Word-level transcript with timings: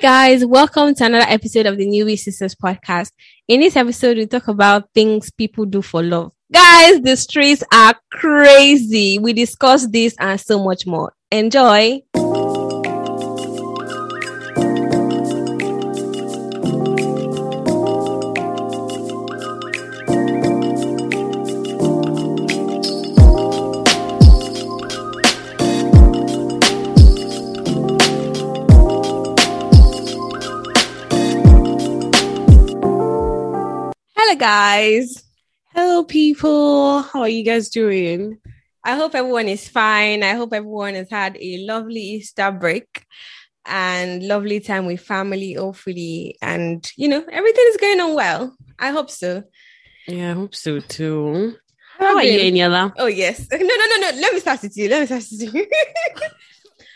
Guys. 0.00 0.44
Welcome 0.44 0.94
to 0.96 1.06
another 1.06 1.26
episode 1.26 1.64
of 1.64 1.78
the 1.78 1.86
Newbie 1.86 2.18
Sistas 2.18 2.54
podcast. 2.54 3.12
In 3.48 3.60
this 3.60 3.76
episode, 3.76 4.18
we 4.18 4.26
talk 4.26 4.46
about 4.48 4.92
things 4.92 5.30
people 5.30 5.64
do 5.64 5.80
for 5.80 6.02
love. 6.02 6.32
Guys, 6.52 7.00
the 7.00 7.16
streets 7.16 7.64
are 7.72 7.94
crazy. 8.12 9.18
We 9.18 9.32
discuss 9.32 9.86
this 9.86 10.14
and 10.20 10.38
so 10.38 10.62
much 10.62 10.86
more. 10.86 11.14
Enjoy. 11.30 12.02
Guys. 34.46 35.24
Hello, 35.74 36.04
people. 36.04 37.02
How 37.02 37.22
are 37.22 37.28
you 37.28 37.42
guys 37.42 37.68
doing? 37.68 38.38
I 38.84 38.94
hope 38.94 39.16
everyone 39.16 39.48
is 39.48 39.68
fine. 39.68 40.22
I 40.22 40.34
hope 40.34 40.52
everyone 40.52 40.94
has 40.94 41.10
had 41.10 41.36
a 41.40 41.66
lovely 41.66 42.00
Easter 42.00 42.52
break 42.52 43.04
and 43.64 44.22
lovely 44.22 44.60
time 44.60 44.86
with 44.86 45.00
family, 45.00 45.54
hopefully. 45.54 46.38
And, 46.40 46.88
you 46.96 47.08
know, 47.08 47.24
everything 47.28 47.64
is 47.70 47.76
going 47.76 47.98
on 47.98 48.14
well. 48.14 48.56
I 48.78 48.90
hope 48.90 49.10
so. 49.10 49.42
Yeah, 50.06 50.30
I 50.30 50.34
hope 50.34 50.54
so 50.54 50.78
too. 50.78 51.56
How 51.98 52.06
How 52.06 52.16
are 52.18 52.22
you, 52.22 52.52
been? 52.52 52.92
Oh, 52.98 53.06
yes. 53.06 53.48
No, 53.52 53.58
no, 53.58 53.64
no, 53.64 53.96
no. 53.96 54.20
Let 54.20 54.32
me 54.32 54.38
start 54.38 54.62
with 54.62 54.76
you. 54.76 54.88
Let 54.88 55.00
me 55.00 55.06
start 55.06 55.24
with 55.28 55.54
you. 55.54 55.66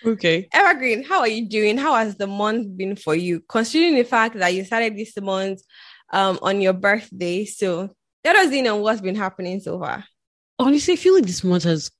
Okay. 0.02 0.48
Evergreen, 0.52 1.02
how 1.02 1.20
are 1.20 1.28
you 1.28 1.46
doing? 1.46 1.77
How 1.77 1.94
has 1.94 2.16
the 2.16 2.27
month 2.27 2.74
been 2.74 2.96
for 2.96 3.14
you? 3.14 3.41
Considering 3.46 3.96
the 3.96 4.05
fact 4.05 4.34
that 4.36 4.55
you 4.55 4.64
started 4.64 4.96
this 4.96 5.14
month 5.20 5.60
um, 6.12 6.38
on 6.42 6.61
your 6.61 6.72
birthday. 6.72 7.44
So 7.44 7.91
let 8.25 8.36
us 8.36 8.53
in 8.53 8.66
on 8.66 8.80
what's 8.80 9.00
been 9.00 9.14
happening 9.16 9.61
so 9.61 9.78
far. 9.78 10.05
Honestly, 10.58 10.94
I 10.94 10.97
feel 10.97 11.14
like 11.14 11.27
this 11.27 11.44
month 11.44 11.64
has 11.64 11.91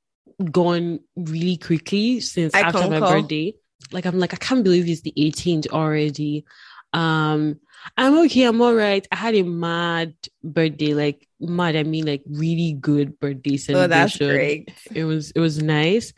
gone 0.51 1.01
really 1.17 1.57
quickly 1.57 2.21
since 2.21 2.55
I 2.55 2.61
after 2.61 2.81
my 2.89 3.01
concur. 3.01 3.21
birthday. 3.21 3.55
Like 3.93 4.05
I'm 4.05 4.19
like, 4.19 4.35
I 4.35 4.37
can't 4.37 4.63
believe 4.63 4.89
it's 4.89 5.01
the 5.01 5.15
18th 5.17 5.69
already. 5.69 6.45
Um, 6.93 7.59
I'm 7.97 8.19
okay, 8.27 8.45
I'm 8.45 8.61
all 8.61 8.75
right. 8.75 9.07
I 9.11 9.17
had 9.17 9.35
a 9.35 9.43
mad 9.43 10.15
birthday, 10.45 10.93
like 10.95 11.27
mad, 11.41 11.77
I 11.77 11.83
mean 11.83 12.07
like 12.07 12.23
really 12.29 12.73
good 12.75 13.19
birthday 13.19 13.57
celebration. 13.57 13.87
Oh, 13.87 13.89
that's 13.89 14.17
great. 14.19 14.73
it 14.95 15.05
was 15.05 15.31
it 15.31 15.41
was 15.41 15.63
nice 15.63 16.13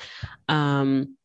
um 0.49 1.17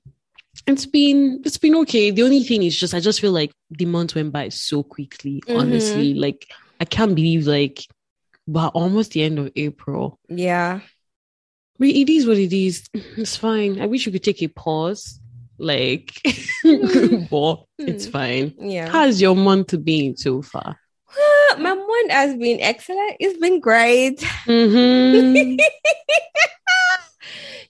it's 0.66 0.86
been 0.86 1.42
it's 1.46 1.58
been 1.58 1.76
okay 1.76 2.12
the 2.12 2.24
only 2.24 2.44
thing 2.44 2.64
is 2.64 2.78
just 2.78 2.94
i 2.94 3.00
just 3.00 3.20
feel 3.22 3.32
like 3.32 3.52
the 3.70 3.86
month 3.86 4.16
went 4.16 4.32
by 4.34 4.50
so 4.50 4.84
quickly 4.84 5.42
Mhm. 5.48 5.60
honestly 5.60 6.14
like 6.14 6.48
i 6.80 6.86
can't 6.86 7.16
believe 7.16 7.46
like 7.48 7.86
but 8.48 8.70
almost 8.74 9.12
the 9.12 9.24
end 9.24 9.40
of 9.40 9.52
april 9.56 10.18
Yeah. 10.30 10.80
but 11.78 11.88
it 11.90 12.10
is 12.10 12.26
what 12.26 12.38
it 12.38 12.54
is 12.54 12.88
it's 12.94 13.36
fine 13.38 13.80
i 13.82 13.86
wish 13.86 14.06
we 14.06 14.12
could 14.14 14.24
take 14.24 14.42
a 14.42 14.48
pause 14.48 15.20
like 15.60 16.14
but 17.30 17.64
it's 17.80 18.06
Hmm. 18.06 18.12
fine 18.12 18.54
Yeah. 18.60 18.90
how's 18.90 19.22
your 19.22 19.36
month 19.36 19.74
been 19.84 20.16
so 20.18 20.42
far 20.42 20.80
Well, 21.18 21.60
my 21.60 21.74
month 21.74 22.12
has 22.12 22.36
been 22.36 22.60
excellent. 22.60 23.16
It's 23.20 23.40
been 23.40 23.60
great. 23.62 24.20
Mhm. 24.46 25.58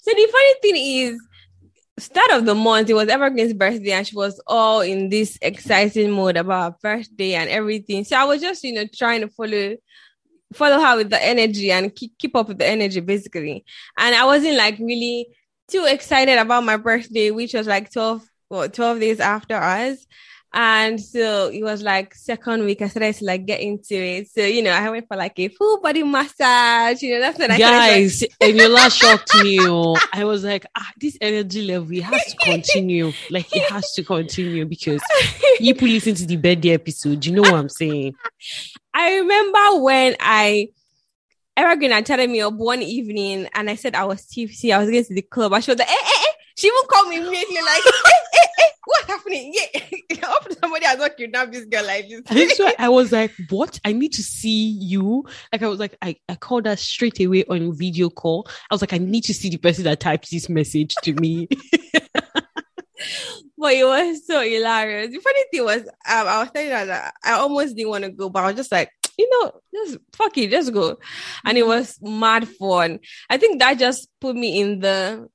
so 0.02 0.12
the 0.12 0.28
funny 0.32 0.54
thing 0.62 0.76
is, 0.76 1.20
start 2.00 2.32
of 2.32 2.46
the 2.46 2.56
month, 2.56 2.90
it 2.90 2.94
was 2.94 3.10
Evergreen's 3.10 3.54
birthday, 3.54 3.92
and 3.92 4.08
she 4.08 4.16
was 4.16 4.42
all 4.48 4.82
in 4.82 5.10
this 5.10 5.38
exciting 5.42 6.12
mode 6.12 6.38
about 6.38 6.74
her 6.74 6.78
birthday 6.82 7.34
and 7.34 7.50
everything. 7.50 8.04
So 8.04 8.16
I 8.18 8.26
was 8.26 8.42
just, 8.42 8.64
you 8.64 8.74
know, 8.74 8.86
trying 8.94 9.22
to 9.22 9.28
follow 9.30 9.76
follow 10.54 10.80
her 10.80 10.96
with 10.96 11.10
the 11.10 11.22
energy 11.24 11.72
and 11.72 11.94
keep, 11.94 12.18
keep 12.18 12.34
up 12.36 12.48
with 12.48 12.58
the 12.58 12.66
energy 12.66 13.02
basically. 13.02 13.66
And 13.98 14.16
I 14.16 14.26
wasn't 14.26 14.56
like 14.56 14.80
really 14.80 15.28
too 15.68 15.86
excited 15.86 16.38
about 16.38 16.64
my 16.64 16.78
birthday, 16.78 17.32
which 17.32 17.54
was 17.54 17.68
like 17.68 17.92
12 17.92 18.24
what 18.48 18.74
12 18.74 19.00
days 19.00 19.20
after 19.20 19.56
us. 19.56 20.06
And 20.54 21.00
so 21.00 21.50
it 21.50 21.64
was 21.64 21.84
like 21.84 22.16
second 22.16 22.64
week, 22.64 22.82
I 22.82 22.88
started 22.88 23.16
to 23.16 23.26
like 23.26 23.46
get 23.46 23.62
into 23.62 23.96
it. 23.96 24.30
So, 24.30 24.42
you 24.42 24.64
know, 24.64 24.72
I 24.72 24.90
went 24.90 25.08
for 25.08 25.18
like 25.18 25.38
a 25.40 25.50
full 25.50 25.82
body 25.82 26.04
massage. 26.04 27.02
You 27.02 27.16
know, 27.16 27.20
that's 27.20 27.38
when 27.38 27.52
I 27.52 27.58
guys 27.58 28.24
and 28.42 28.56
your 28.56 28.70
last 28.70 28.98
shocked 28.98 29.36
me 29.44 29.58
oh. 29.62 29.98
i 30.14 30.24
was 30.24 30.44
like 30.44 30.66
ah 30.76 30.92
this 31.00 31.18
energy 31.22 31.64
level 31.64 31.92
it 31.92 32.04
has 32.04 32.26
to 32.26 32.38
continue 32.38 33.12
like 33.30 33.54
it 33.56 33.70
has 33.72 33.92
to 33.94 34.04
continue 34.04 34.66
because 34.66 35.02
you 35.60 35.74
people 35.74 35.88
listen 35.88 36.16
to 36.16 36.26
the 36.26 36.36
birthday 36.36 36.72
episode 36.72 37.26
you 37.26 37.34
know 37.34 37.42
what 37.42 37.54
i'm 37.54 37.70
saying 37.70 38.14
I 38.98 39.18
remember 39.18 39.84
when 39.84 40.16
I 40.20 40.70
Evergreen 41.56 41.92
had 41.92 42.08
chatted 42.08 42.32
me 42.32 42.42
up 42.42 42.54
one 42.54 42.82
evening 42.82 43.48
and 43.54 43.70
I 43.70 43.76
said 43.76 43.94
I 43.94 44.06
was 44.06 44.26
tipsy. 44.26 44.74
I 44.74 44.80
was 44.80 44.90
going 44.90 45.04
to 45.06 45.14
the 45.14 45.22
club. 45.22 45.54
I 45.54 45.60
showed 45.60 45.78
the 45.78 45.88
eh, 45.88 45.94
eh, 45.94 46.24
eh. 46.28 46.32
She 46.58 46.68
even 46.68 46.80
called 46.90 47.10
me 47.10 47.18
immediately 47.18 47.62
like, 47.62 47.86
eh, 47.86 48.12
eh, 48.34 48.48
eh, 48.60 48.70
what's 48.86 49.08
happening? 49.08 49.54
Yeah. 49.54 49.82
I 50.24 50.26
hope 50.26 50.54
somebody 50.60 50.86
has 50.86 50.98
not 50.98 51.16
kidnapped 51.16 51.54
this 51.54 51.66
girl 51.66 51.86
like 51.86 52.10
this. 52.10 52.58
so 52.58 52.70
i 52.80 52.90
was 52.90 53.12
like 53.12 53.32
what 53.50 53.80
i 53.86 53.94
need 53.94 54.12
to 54.12 54.24
see 54.24 54.78
you 54.82 55.24
like 55.54 55.62
i 55.62 55.68
was 55.68 55.80
like 55.80 55.96
i, 56.02 56.16
I 56.28 56.36
called 56.36 56.66
her 56.66 56.76
straight 56.76 57.20
away 57.22 57.46
on 57.46 57.74
video 57.74 58.10
call 58.10 58.48
i 58.70 58.74
was 58.74 58.82
like 58.82 58.94
i 58.94 58.98
need 58.98 59.24
to 59.26 59.34
see 59.34 59.50
the 59.50 59.58
person 59.58 59.86
that 59.86 60.00
types 60.02 60.30
this 60.32 60.50
message 60.50 60.96
to 61.04 61.14
me 61.14 61.48
but 63.58 63.74
it 63.74 63.86
was 63.86 64.26
so 64.26 64.42
hilarious. 64.42 65.12
The 65.12 65.20
funny 65.20 65.44
thing 65.52 65.66
was, 65.66 65.82
um, 65.82 65.88
I 66.06 66.40
was 66.40 66.52
telling 66.52 66.70
her 66.70 66.86
that 66.86 67.14
I 67.24 67.34
almost 67.34 67.76
didn't 67.76 67.90
want 67.90 68.04
to 68.04 68.12
go, 68.12 68.30
but 68.30 68.44
I 68.44 68.48
was 68.48 68.56
just 68.56 68.72
like, 68.72 68.90
you 69.18 69.28
know, 69.32 69.52
just 69.74 69.98
fuck 70.14 70.38
it, 70.38 70.52
just 70.52 70.74
go. 70.74 70.98
And 71.44 71.58
it 71.58 71.66
was 71.66 71.98
mad 72.02 72.48
fun. 72.48 73.00
I 73.30 73.38
think 73.38 73.60
that 73.60 73.80
just 73.80 74.08
put 74.22 74.36
me 74.36 74.60
in 74.60 74.80
the 74.80 75.28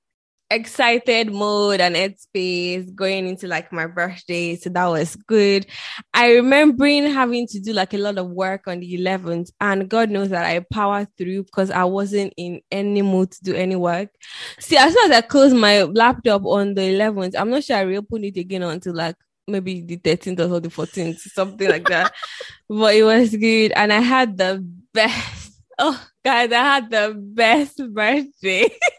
excited 0.53 1.33
mode 1.33 1.81
and 1.81 1.97
headspace 1.97 2.95
going 2.95 3.27
into 3.27 3.47
like 3.49 3.73
my 3.73 3.87
birthday. 3.87 4.57
So 4.57 4.71
that 4.71 4.87
was 4.87 5.17
good. 5.17 5.67
I 6.15 6.33
remembering 6.35 7.11
having 7.11 7.47
to 7.49 7.61
do 7.61 7.73
like 7.73 7.95
a 7.95 7.99
lot 7.99 8.19
of 8.19 8.31
work 8.31 8.69
on 8.69 8.81
the 8.81 8.99
11th, 8.99 9.51
and 9.61 9.89
God 9.89 10.11
knows 10.11 10.29
that 10.31 10.45
I 10.45 10.61
powered 10.61 11.09
through 11.17 11.45
because 11.45 11.71
I 11.71 11.85
wasn't 11.85 12.35
in 12.37 12.61
any 12.71 13.03
mood 13.03 13.33
to 13.33 13.43
do 13.43 13.55
any 13.55 13.77
work. 13.77 14.11
See, 14.59 14.77
as 14.77 14.93
soon 14.93 15.11
as 15.11 15.19
I 15.19 15.21
closed 15.23 15.57
my 15.57 15.83
laptop 15.83 16.45
on 16.45 16.75
the 16.75 16.83
11th, 16.83 17.35
I'm 17.39 17.51
not 17.51 17.65
sure 17.65 17.77
I 17.77 17.83
reopened 17.83 18.25
it 18.27 18.37
again 18.37 18.63
until 18.63 18.95
like 18.95 19.17
maybe 19.49 19.81
the 19.81 19.97
13th 19.99 20.51
or 20.51 20.61
the 20.61 20.69
14th, 20.69 21.19
something 21.19 21.69
like 21.69 21.89
that. 21.89 22.13
But 22.69 22.95
it 22.95 23.03
was 23.05 23.35
good. 23.37 23.73
And 23.73 23.93
I 23.93 24.01
had 24.01 24.37
the 24.37 24.65
best. 24.93 25.41
Oh, 25.79 26.01
guys, 26.23 26.53
I 26.53 26.63
had 26.63 26.91
the 26.91 27.15
best 27.17 27.81
birthday. 27.93 28.69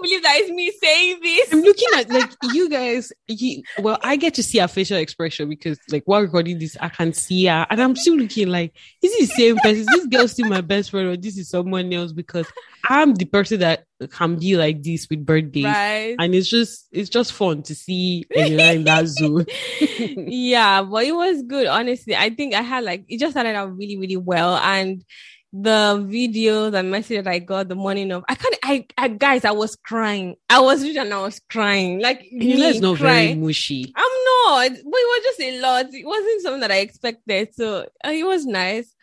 Can't 0.00 0.02
believe 0.02 0.22
that 0.22 0.36
it's 0.38 0.50
me 0.50 0.72
saying 0.82 1.20
this. 1.22 1.52
I'm 1.52 1.60
looking 1.62 1.88
at 1.96 2.08
like 2.10 2.30
you 2.54 2.68
guys. 2.68 3.12
You, 3.28 3.62
well, 3.80 3.98
I 4.02 4.16
get 4.16 4.34
to 4.34 4.42
see 4.42 4.58
her 4.58 4.68
facial 4.68 4.96
expression 4.98 5.48
because 5.48 5.78
like 5.90 6.02
while 6.06 6.22
recording 6.22 6.58
this, 6.58 6.76
I 6.80 6.88
can 6.88 7.12
see 7.12 7.46
her, 7.46 7.66
and 7.68 7.80
I'm 7.82 7.96
still 7.96 8.16
looking 8.16 8.48
like, 8.48 8.72
is 9.02 9.12
it 9.14 9.20
the 9.28 9.34
same 9.34 9.56
person? 9.56 9.76
Is 9.80 9.86
this 9.86 10.06
girl 10.06 10.28
still 10.28 10.48
my 10.48 10.60
best 10.60 10.90
friend, 10.90 11.08
or 11.08 11.16
this 11.16 11.36
is 11.36 11.48
someone 11.50 11.92
else? 11.92 12.12
Because 12.12 12.46
I'm 12.88 13.14
the 13.14 13.26
person 13.26 13.60
that 13.60 13.84
can 14.10 14.36
be 14.36 14.56
like 14.56 14.82
this 14.82 15.06
with 15.10 15.26
birthdays, 15.26 15.64
Right. 15.64 16.16
and 16.18 16.34
it's 16.34 16.48
just 16.48 16.88
it's 16.90 17.10
just 17.10 17.32
fun 17.32 17.62
to 17.64 17.74
see 17.74 18.24
Eniola 18.34 18.74
in 18.76 18.84
that 18.84 19.06
zone. 19.08 19.44
yeah, 20.30 20.82
but 20.82 21.04
it 21.04 21.12
was 21.14 21.42
good. 21.42 21.66
Honestly, 21.66 22.16
I 22.16 22.30
think 22.30 22.54
I 22.54 22.62
had 22.62 22.84
like 22.84 23.04
it 23.08 23.18
just 23.20 23.32
started 23.32 23.54
out 23.54 23.76
really, 23.76 23.98
really 23.98 24.16
well, 24.16 24.56
and 24.56 25.04
the 25.52 25.98
videos 26.08 26.74
and 26.74 26.90
message 26.90 27.24
that 27.24 27.30
I 27.30 27.40
got 27.40 27.68
the 27.68 27.74
morning 27.74 28.12
of, 28.12 28.24
I 28.28 28.34
can't. 28.34 28.56
I, 28.62 28.86
I 28.96 29.08
guys, 29.08 29.44
I 29.44 29.50
was 29.50 29.76
crying. 29.76 30.36
I 30.48 30.60
was 30.60 30.82
reading 30.82 31.02
and 31.02 31.14
I 31.14 31.22
was 31.22 31.40
crying. 31.50 32.00
Like 32.00 32.30
me 32.30 32.78
not 32.78 32.96
very 32.96 32.96
crying. 32.96 33.40
mushy. 33.42 33.92
I'm 33.96 34.02
not, 34.04 34.70
but 34.70 34.78
it 34.78 34.84
was 34.84 35.24
just 35.24 35.40
a 35.40 35.60
lot. 35.60 35.86
It 35.92 36.06
wasn't 36.06 36.42
something 36.42 36.60
that 36.60 36.70
I 36.70 36.78
expected, 36.78 37.54
so 37.54 37.86
uh, 38.04 38.10
it 38.10 38.24
was 38.24 38.46
nice. 38.46 38.94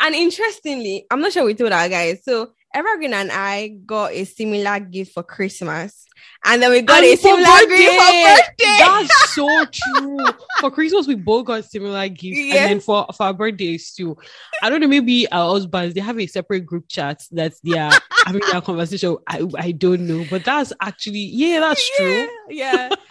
And 0.00 0.14
interestingly, 0.14 1.06
I'm 1.10 1.20
not 1.20 1.32
sure 1.32 1.44
we 1.44 1.54
told 1.54 1.72
our 1.72 1.88
guys. 1.88 2.24
So 2.24 2.50
Evergreen 2.74 3.12
and 3.14 3.30
I 3.32 3.68
got 3.84 4.12
a 4.12 4.24
similar 4.24 4.80
gift 4.80 5.12
for 5.14 5.22
Christmas, 5.22 6.06
and 6.44 6.62
then 6.62 6.70
we 6.70 6.80
got 6.82 7.02
And 7.04 7.12
a 7.12 7.16
for 7.16 7.22
similar 7.22 7.66
gift 7.66 8.00
for 8.00 8.12
birthday. 8.12 8.76
That's 8.78 9.34
so 9.34 9.64
true. 9.66 10.18
for 10.60 10.70
Christmas, 10.70 11.06
we 11.06 11.14
both 11.16 11.46
got 11.46 11.64
similar 11.64 12.08
gifts, 12.08 12.38
Yes. 12.38 12.56
and 12.56 12.70
then 12.70 12.80
for 12.80 13.06
for 13.16 13.24
our 13.24 13.34
birthdays 13.34 13.92
too. 13.92 14.16
I 14.62 14.70
don't 14.70 14.80
know. 14.80 14.88
Maybe 14.88 15.30
our 15.30 15.52
husbands 15.52 15.94
they 15.94 16.00
have 16.00 16.18
a 16.18 16.26
separate 16.26 16.66
group 16.66 16.88
chat 16.88 17.22
that 17.32 17.52
they 17.62 17.78
are 17.78 17.92
having 18.26 18.42
that 18.52 18.64
conversation. 18.64 19.16
I 19.28 19.46
I 19.58 19.72
don't 19.72 20.06
know, 20.06 20.24
but 20.30 20.44
that's 20.44 20.72
actually 20.80 21.20
yeah, 21.20 21.60
that's 21.60 21.96
true. 21.96 22.28
Yeah. 22.48 22.88
yeah. 22.90 22.94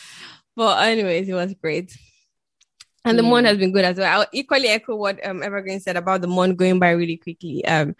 but 0.56 0.82
anyways, 0.86 1.28
it 1.28 1.34
was 1.34 1.54
great. 1.54 1.96
And 3.04 3.18
the 3.18 3.22
month 3.24 3.44
Yeah. 3.44 3.50
has 3.50 3.58
been 3.58 3.72
good 3.72 3.84
as 3.84 3.96
well. 3.96 4.20
I'll 4.20 4.26
equally 4.32 4.68
echo 4.68 4.94
what 4.94 5.18
um, 5.26 5.42
Evergreen 5.42 5.80
said 5.80 5.96
about 5.96 6.20
the 6.20 6.28
month 6.28 6.56
going 6.56 6.78
by 6.78 6.90
really 6.90 7.16
quickly. 7.16 7.64
Um, 7.64 7.96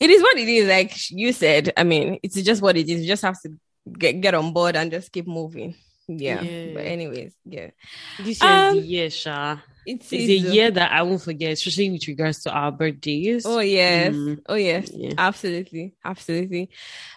it 0.00 0.10
is 0.10 0.22
what 0.22 0.36
it 0.38 0.48
is. 0.48 0.68
Like 0.68 1.10
you 1.10 1.32
said, 1.32 1.72
I 1.76 1.84
mean, 1.84 2.18
it's 2.22 2.40
just 2.42 2.62
what 2.62 2.76
it 2.76 2.88
is. 2.88 3.00
You 3.02 3.06
just 3.06 3.22
have 3.22 3.40
to 3.42 3.50
get 3.98 4.20
get 4.20 4.34
on 4.34 4.52
board 4.52 4.76
and 4.76 4.90
just 4.90 5.10
keep 5.12 5.26
moving. 5.26 5.74
yeah. 6.08 6.40
Yeah. 6.42 6.74
But 6.74 6.84
anyways, 6.86 7.32
yeah. 7.44 7.70
This 8.18 8.40
year 8.42 8.50
is 8.50 8.72
Um, 8.72 8.76
the 8.76 8.82
year, 8.86 9.10
Sha. 9.10 9.58
It's, 9.88 10.12
It's 10.12 10.28
a 10.30 10.36
year 10.54 10.70
that 10.72 10.90
I 10.90 11.02
won't 11.02 11.22
forget, 11.22 11.52
especially 11.52 11.90
with 11.90 12.06
regards 12.08 12.42
to 12.42 12.50
our 12.50 12.72
birthdays. 12.72 13.46
Oh 13.46 13.60
yes. 13.60 14.14
Mm. 14.14 14.40
Oh 14.48 14.54
yes. 14.56 14.90
Yeah. 14.92 15.14
Absolutely. 15.16 15.94
Absolutely. 16.04 16.70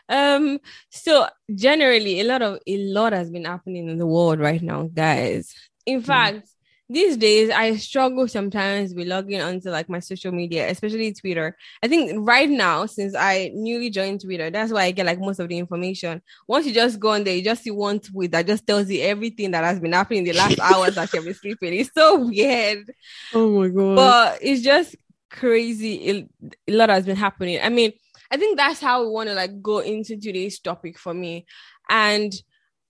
Um, 0.07 0.59
so 0.89 1.27
generally 1.53 2.19
a 2.19 2.23
lot 2.25 2.41
of 2.43 2.59
a 2.67 2.77
lot 2.77 3.13
has 3.13 3.29
been 3.31 3.45
happening 3.45 3.89
in 3.89 3.97
the 3.97 4.05
world 4.07 4.39
right 4.39 4.61
now, 4.61 4.83
guys. 4.83 5.53
In 5.85 6.01
fact, 6.03 6.47
these 6.91 7.17
days 7.17 7.51
I 7.51 7.75
struggle 7.75 8.27
sometimes 8.27 8.95
with 8.95 9.07
logging 9.07 9.41
onto 9.41 9.69
like 9.69 9.89
my 9.89 9.99
social 9.99 10.31
media, 10.31 10.67
especially 10.69 11.13
Twitter. 11.13 11.55
I 11.83 11.87
think 11.87 12.27
right 12.27 12.49
now, 12.49 12.87
since 12.87 13.13
I 13.15 13.51
newly 13.53 13.91
joined 13.91 14.21
Twitter, 14.21 14.49
that's 14.49 14.71
why 14.71 14.85
I 14.85 14.91
get 14.91 15.05
like 15.05 15.19
most 15.19 15.39
of 15.39 15.47
the 15.49 15.57
information. 15.59 16.21
Once 16.47 16.65
you 16.65 16.73
just 16.73 16.99
go 16.99 17.09
on 17.11 17.23
there, 17.23 17.35
you 17.35 17.43
just 17.43 17.63
see 17.63 17.71
one 17.71 17.99
tweet 17.99 18.31
that 18.31 18.47
just 18.47 18.65
tells 18.65 18.89
you 18.89 19.01
everything 19.03 19.51
that 19.51 19.63
has 19.63 19.79
been 19.79 19.93
happening 19.93 20.19
in 20.25 20.33
the 20.33 20.33
last 20.33 20.59
hours 20.61 20.95
that 20.95 21.13
you've 21.13 21.25
been 21.25 21.33
sleeping. 21.35 21.73
It's 21.75 21.91
so 21.93 22.25
weird 22.25 22.91
Oh 23.33 23.59
my 23.61 23.67
god. 23.67 23.95
but 23.95 24.39
it's 24.41 24.61
just 24.61 24.95
crazy. 25.29 25.95
It- 25.95 26.29
a 26.67 26.71
lot 26.71 26.89
has 26.89 27.05
been 27.05 27.15
happening. 27.17 27.59
I 27.61 27.69
mean, 27.69 27.93
I 28.31 28.37
think 28.37 28.57
that's 28.57 28.81
how 28.81 29.03
we 29.03 29.09
want 29.11 29.29
to 29.29 29.35
like 29.35 29.61
go 29.61 29.79
into 29.79 30.17
today's 30.17 30.59
topic 30.59 30.97
for 30.97 31.13
me. 31.13 31.45
And 31.89 32.33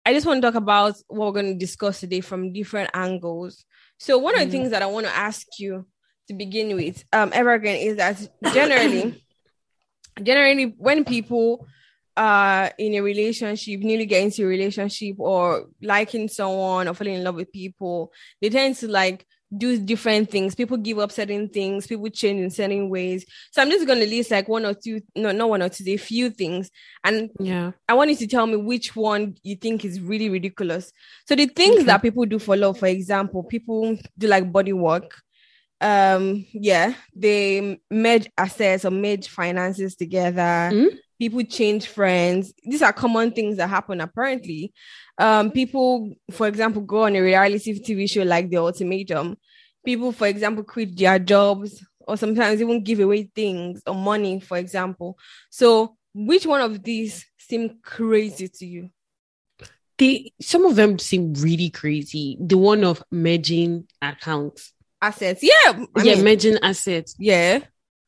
I 0.05 0.13
just 0.13 0.25
want 0.25 0.41
to 0.41 0.47
talk 0.47 0.55
about 0.55 0.95
what 1.07 1.27
we're 1.27 1.41
going 1.41 1.53
to 1.53 1.59
discuss 1.59 1.99
today 1.99 2.21
from 2.21 2.53
different 2.53 2.89
angles. 2.93 3.65
So 3.99 4.17
one 4.17 4.33
of 4.35 4.41
the 4.41 4.47
Mm. 4.47 4.51
things 4.51 4.71
that 4.71 4.81
I 4.81 4.85
want 4.87 5.05
to 5.05 5.15
ask 5.15 5.45
you 5.59 5.85
to 6.27 6.33
begin 6.33 6.75
with, 6.75 7.03
um, 7.11 7.31
Evergreen, 7.33 7.75
is 7.75 7.97
that 7.97 8.15
generally, 8.53 9.21
generally 10.23 10.73
when 10.77 11.03
people 11.05 11.67
uh 12.17 12.69
in 12.77 12.95
a 12.95 13.01
relationship, 13.01 13.79
newly 13.81 14.05
get 14.05 14.23
into 14.23 14.43
a 14.43 14.47
relationship 14.47 15.15
or 15.19 15.67
liking 15.81 16.27
someone 16.27 16.87
or 16.87 16.93
falling 16.93 17.13
in 17.15 17.23
love 17.23 17.35
with 17.35 17.51
people, 17.51 18.11
they 18.41 18.49
tend 18.49 18.75
to 18.77 18.87
like 18.87 19.25
do 19.57 19.79
different 19.79 20.29
things. 20.29 20.53
People 20.53 20.77
give 20.77 20.99
up 20.99 21.11
certain 21.11 21.49
things, 21.49 21.87
people 21.87 22.09
change 22.09 22.39
in 22.39 22.49
certain 22.51 22.89
ways. 22.89 23.25
So 23.51 23.61
I'm 23.61 23.69
just 23.69 23.87
gonna 23.87 24.05
list 24.05 24.31
like 24.31 24.47
one 24.47 24.65
or 24.65 24.73
two, 24.73 25.01
no, 25.15 25.31
not 25.31 25.49
one 25.49 25.61
or 25.61 25.69
two, 25.69 25.83
a 25.87 25.97
few 25.97 26.29
things. 26.29 26.69
And 27.03 27.31
yeah. 27.39 27.71
I 27.87 27.93
want 27.95 28.11
you 28.11 28.15
to 28.17 28.27
tell 28.27 28.45
me 28.45 28.57
which 28.57 28.95
one 28.95 29.35
you 29.43 29.55
think 29.55 29.85
is 29.85 29.99
really 29.99 30.29
ridiculous. 30.29 30.93
So 31.27 31.35
the 31.35 31.47
things 31.47 31.77
Okay. 31.77 31.83
that 31.85 32.01
people 32.01 32.25
do 32.25 32.37
for 32.39 32.55
love, 32.55 32.77
for 32.77 32.87
example, 32.87 33.43
people 33.43 33.97
do 34.17 34.27
like 34.27 34.51
body 34.51 34.73
work. 34.73 35.15
Um, 35.81 36.45
yeah, 36.51 36.93
they 37.15 37.79
merge 37.89 38.29
assets 38.37 38.83
or 38.85 38.91
merge 38.91 39.29
finances 39.29 39.95
together. 39.95 40.69
Mm. 40.73 40.97
People 41.19 41.43
change 41.43 41.87
friends. 41.87 42.53
These 42.63 42.81
are 42.81 42.93
common 42.93 43.31
things 43.31 43.57
that 43.57 43.67
happen 43.69 43.99
apparently. 43.99 44.73
Um, 45.17 45.51
people, 45.51 46.13
for 46.31 46.47
example, 46.47 46.81
go 46.81 47.03
on 47.03 47.15
a 47.15 47.19
reality 47.21 47.77
TV 47.79 48.09
show 48.09 48.23
like 48.23 48.49
The 48.49 48.57
Ultimatum. 48.57 49.37
People, 49.85 50.13
for 50.13 50.27
example, 50.27 50.63
quit 50.63 50.97
their 50.97 51.19
jobs 51.19 51.83
or 51.99 52.17
sometimes 52.17 52.61
even 52.61 52.83
give 52.83 52.99
away 53.01 53.29
things 53.35 53.81
or 53.85 53.95
money, 53.95 54.39
for 54.39 54.57
example. 54.57 55.17
So, 55.49 55.97
which 56.13 56.45
one 56.45 56.61
of 56.61 56.81
these 56.83 57.25
seem 57.37 57.79
crazy 57.83 58.47
to 58.47 58.65
you? 58.65 58.89
They 59.97 60.31
some 60.41 60.65
of 60.65 60.75
them 60.75 60.97
seem 60.97 61.33
really 61.33 61.69
crazy. 61.69 62.37
The 62.39 62.57
one 62.57 62.83
of 62.83 63.03
merging 63.11 63.87
accounts. 64.01 64.73
Assets, 65.01 65.43
yeah, 65.43 65.85
I 65.95 66.03
yeah, 66.03 66.15
mean, 66.15 66.23
merging 66.23 66.57
assets. 66.61 67.15
yeah. 67.19 67.59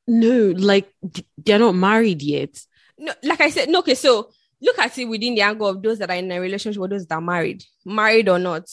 No, 0.07 0.53
like 0.57 0.89
they're 1.37 1.59
not 1.59 1.75
married 1.75 2.21
yet. 2.21 2.59
No, 2.97 3.13
like 3.23 3.41
I 3.41 3.49
said, 3.49 3.69
no. 3.69 3.79
Okay, 3.79 3.95
so 3.95 4.29
look 4.61 4.77
at 4.79 4.97
it 4.97 5.05
within 5.05 5.35
the 5.35 5.41
angle 5.41 5.67
of 5.67 5.81
those 5.81 5.99
that 5.99 6.09
are 6.09 6.15
in 6.15 6.31
a 6.31 6.39
relationship 6.39 6.81
or 6.81 6.87
those 6.87 7.05
that 7.07 7.15
are 7.15 7.21
married, 7.21 7.63
married 7.85 8.29
or 8.29 8.39
not. 8.39 8.67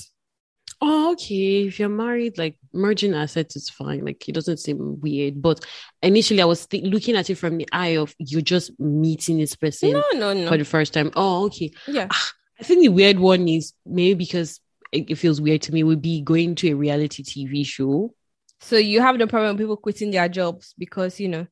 Oh, 0.81 1.12
okay. 1.12 1.67
If 1.67 1.81
you're 1.81 1.88
married, 1.88 2.38
like 2.38 2.56
merging 2.73 3.15
assets 3.15 3.56
is 3.56 3.69
fine. 3.69 4.05
Like 4.05 4.29
it 4.29 4.32
doesn't 4.32 4.59
seem 4.59 5.00
weird. 5.00 5.43
But 5.43 5.65
initially, 6.03 6.41
I 6.41 6.44
was 6.44 6.67
th- 6.67 6.85
looking 6.85 7.17
at 7.17 7.31
it 7.31 7.35
from 7.35 7.59
the 7.59 7.69
eye 7.73 7.97
of 7.97 8.15
you're 8.19 8.43
just 8.43 8.79
meeting 8.79 9.38
this 9.38 9.56
person 9.56 9.93
No, 9.93 10.05
no, 10.15 10.32
no. 10.35 10.49
for 10.49 10.56
the 10.56 10.64
first 10.64 10.93
time. 10.93 11.11
Oh, 11.17 11.47
okay. 11.47 11.73
yeah, 11.88 12.06
ah, 12.11 12.31
I 12.61 12.62
think 12.62 12.82
the 12.82 12.91
weird 12.91 13.19
one 13.19 13.49
is 13.49 13.73
maybe 13.85 14.14
because 14.14 14.61
it, 14.93 15.11
it 15.11 15.14
feels 15.17 15.41
weird 15.41 15.62
to 15.62 15.73
me 15.73 15.82
would 15.82 16.03
be 16.03 16.21
going 16.21 16.55
to 16.56 16.71
a 16.71 16.75
reality 16.76 17.25
TV 17.25 17.67
show. 17.67 18.14
So 18.61 18.76
you 18.76 19.00
have 19.00 19.19
the 19.19 19.26
problem 19.26 19.56
with 19.56 19.62
people 19.64 19.76
quitting 19.79 20.12
their 20.12 20.29
jobs 20.29 20.75
because 20.79 21.19
you 21.19 21.29
know 21.29 21.47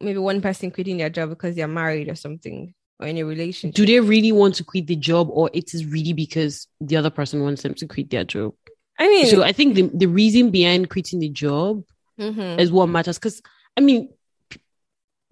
maybe 0.00 0.18
one 0.18 0.40
person 0.40 0.70
quitting 0.70 0.98
their 0.98 1.10
job 1.10 1.30
because 1.30 1.56
they're 1.56 1.68
married 1.68 2.08
or 2.08 2.14
something 2.14 2.74
or 3.00 3.06
in 3.06 3.18
a 3.18 3.22
relationship. 3.24 3.74
Do 3.74 3.86
they 3.86 4.00
really 4.00 4.32
want 4.32 4.56
to 4.56 4.64
quit 4.64 4.86
the 4.86 4.96
job, 4.96 5.28
or 5.30 5.50
it 5.52 5.74
is 5.74 5.86
really 5.86 6.12
because 6.12 6.66
the 6.80 6.96
other 6.96 7.10
person 7.10 7.42
wants 7.42 7.62
them 7.62 7.74
to 7.74 7.86
quit 7.86 8.10
their 8.10 8.24
job? 8.24 8.54
I 8.98 9.08
mean, 9.08 9.26
So 9.26 9.42
I 9.42 9.52
think 9.52 9.74
the, 9.74 9.90
the 9.92 10.06
reason 10.06 10.50
behind 10.50 10.90
quitting 10.90 11.18
the 11.18 11.28
job 11.28 11.82
mhm. 12.18 12.58
is 12.60 12.70
what 12.70 12.86
matters. 12.86 13.18
Because 13.18 13.42
I 13.76 13.80
mean, 13.80 14.10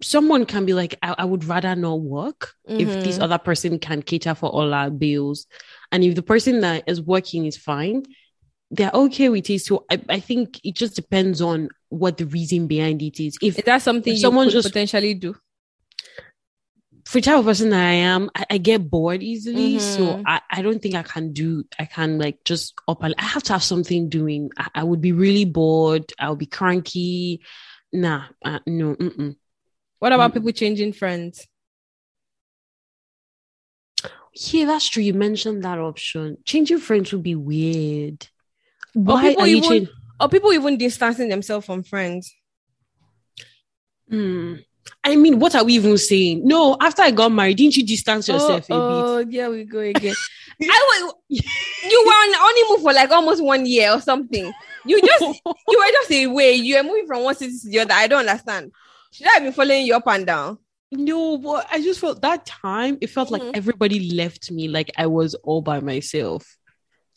someone 0.01 0.45
can 0.45 0.65
be 0.65 0.73
like, 0.73 0.95
I, 1.01 1.15
I 1.19 1.25
would 1.25 1.45
rather 1.45 1.75
not 1.75 2.01
work 2.01 2.53
if 2.67 3.03
this 3.03 3.19
other 3.19 3.37
person 3.37 3.79
can 3.79 4.01
cater 4.01 4.35
for 4.35 4.49
all 4.49 4.73
our 4.73 4.89
bills, 4.89 5.47
and 5.91 6.03
if 6.03 6.15
the 6.15 6.23
person 6.23 6.61
that 6.61 6.83
is 6.87 7.01
working 7.01 7.45
is 7.45 7.57
fine, 7.57 8.03
they're 8.75 8.91
okay 8.93 9.29
with 9.29 9.49
it. 9.49 9.59
So 9.59 9.85
I, 9.89 10.01
I 10.09 10.19
think 10.19 10.59
it 10.63 10.75
just 10.75 10.95
depends 10.95 11.41
on 11.41 11.69
what 11.89 12.17
the 12.17 12.25
reason 12.25 12.67
behind 12.67 13.01
it 13.01 13.19
is. 13.19 13.37
If 13.41 13.59
is 13.59 13.65
that 13.65 13.81
something 13.81 14.13
if 14.13 14.17
you 14.17 14.21
someone 14.21 14.47
could 14.47 14.53
just- 14.53 14.67
potentially 14.69 15.13
do? 15.13 15.35
for 17.05 17.17
the 17.19 17.25
type 17.25 17.37
of 17.39 17.45
person 17.45 17.69
that 17.69 17.85
I 17.85 17.95
am, 17.95 18.29
I, 18.33 18.45
I 18.51 18.57
get 18.57 18.89
bored 18.89 19.21
easily. 19.21 19.77
So 19.77 20.01
Mhm. 20.15 20.23
I, 20.25 20.41
I 20.49 20.61
don't 20.61 20.81
think 20.81 20.95
I 20.95 21.03
can 21.03 21.33
do, 21.33 21.65
I 21.77 21.83
can 21.85 22.17
like 22.17 22.39
just 22.45 22.73
up 22.87 23.03
and 23.03 23.13
I 23.17 23.23
have 23.25 23.43
to 23.43 23.53
have 23.53 23.63
something 23.63 24.07
doing. 24.07 24.49
I, 24.57 24.69
I 24.75 24.83
would 24.85 25.01
be 25.01 25.11
really 25.11 25.43
bored. 25.45 26.05
I'll 26.17 26.37
be 26.37 26.45
cranky. 26.45 27.41
Nah, 27.91 28.23
uh, 28.43 28.59
no, 28.65 28.95
mm-mm. 28.95 29.35
What 29.99 30.13
about 30.13 30.31
Mm. 30.31 30.33
people 30.35 30.51
changing 30.53 30.93
friends? 30.93 31.45
Yeah, 34.35 34.65
that's 34.65 34.87
true. 34.89 35.03
You 35.03 35.13
mentioned 35.13 35.63
that 35.63 35.77
option. 35.79 36.37
Changing 36.45 36.79
friends 36.79 37.11
would 37.13 37.21
be 37.23 37.35
weird. 37.35 38.27
Why 38.93 39.29
people 39.29 39.43
are 39.43 39.47
you 39.47 39.57
even 39.57 39.69
changing? 39.69 39.93
or 40.19 40.29
people 40.29 40.53
even 40.53 40.77
distancing 40.77 41.29
themselves 41.29 41.65
from 41.65 41.83
friends? 41.83 42.33
Hmm. 44.09 44.55
I 45.03 45.15
mean, 45.15 45.39
what 45.39 45.55
are 45.55 45.63
we 45.63 45.73
even 45.73 45.97
saying? 45.97 46.45
No, 46.45 46.77
after 46.79 47.01
I 47.01 47.11
got 47.11 47.31
married, 47.31 47.57
didn't 47.57 47.77
you 47.77 47.85
distance 47.85 48.27
yourself 48.27 48.67
oh, 48.69 48.75
a 48.75 49.23
bit? 49.23 49.29
oh, 49.29 49.31
yeah, 49.31 49.47
we 49.49 49.63
go 49.65 49.79
again. 49.79 50.13
I 50.61 50.65
was, 50.65 51.13
you 51.29 52.03
were 52.05 52.11
on 52.11 52.33
honeymoon 52.35 52.81
for 52.83 52.93
like 52.93 53.09
almost 53.11 53.43
one 53.43 53.65
year 53.65 53.91
or 53.91 54.01
something. 54.01 54.51
You 54.85 55.01
just 55.01 55.21
you 55.67 55.79
were 55.79 55.91
just 55.91 56.11
away. 56.25 56.53
You 56.53 56.77
were 56.77 56.83
moving 56.83 57.07
from 57.07 57.23
one 57.23 57.35
city 57.35 57.57
to 57.57 57.69
the 57.69 57.79
other. 57.79 57.93
I 57.93 58.07
don't 58.07 58.27
understand. 58.27 58.71
Should 59.11 59.27
I 59.27 59.31
have 59.33 59.43
been 59.43 59.53
following 59.53 59.85
you 59.85 59.95
up 59.95 60.07
and 60.07 60.25
down? 60.25 60.57
No, 60.91 61.37
but 61.37 61.67
I 61.71 61.81
just 61.81 61.99
felt 61.99 62.21
that 62.21 62.45
time 62.45 62.97
it 63.01 63.07
felt 63.07 63.29
Mhm. 63.29 63.31
like 63.31 63.57
everybody 63.57 64.11
left 64.11 64.51
me, 64.51 64.67
like 64.67 64.91
I 64.97 65.07
was 65.07 65.33
all 65.35 65.61
by 65.61 65.79
myself. 65.79 66.57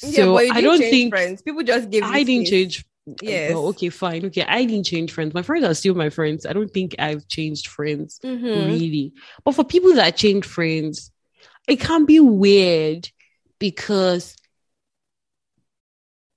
Yeah, 0.03 0.11
So 0.11 0.39
I 0.39 0.61
don't 0.61 0.79
think 0.79 1.11
friends. 1.15 1.43
People 1.43 1.63
just 1.63 1.91
gave. 1.91 2.05
I 2.05 2.23
didn't 2.23 2.47
change. 2.47 2.85
Yes. 3.23 3.53
Oh, 3.55 3.69
okay, 3.69 3.89
fine. 3.89 4.25
Okay, 4.27 4.43
I 4.43 4.65
didn't 4.65 4.87
change 4.87 5.13
friends. 5.13 5.33
My 5.33 5.43
friends 5.43 5.65
are 5.65 5.75
still 5.75 5.95
my 5.95 6.11
friends. 6.11 6.45
I 6.45 6.53
don't 6.53 6.73
think 6.73 6.97
I've 6.99 7.27
changed 7.29 7.69
friends 7.69 8.19
Mhm. 8.25 8.67
really. 8.67 9.13
But 9.45 9.55
for 9.55 9.65
people 9.65 9.95
that 9.95 10.17
change 10.17 10.45
friends, 10.45 11.13
it 11.69 11.79
can 11.81 12.05
be 12.05 12.19
weird 12.21 13.09
because 13.61 14.37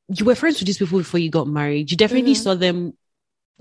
you 0.09 0.25
were 0.25 0.35
friends 0.35 0.59
with 0.59 0.67
these 0.67 0.77
people 0.77 0.99
before 0.99 1.19
you 1.19 1.29
got 1.29 1.47
married. 1.47 1.91
You 1.91 1.97
definitely 1.97 2.33
Mhm. 2.33 2.37
saw 2.43 2.55
them. 2.55 2.93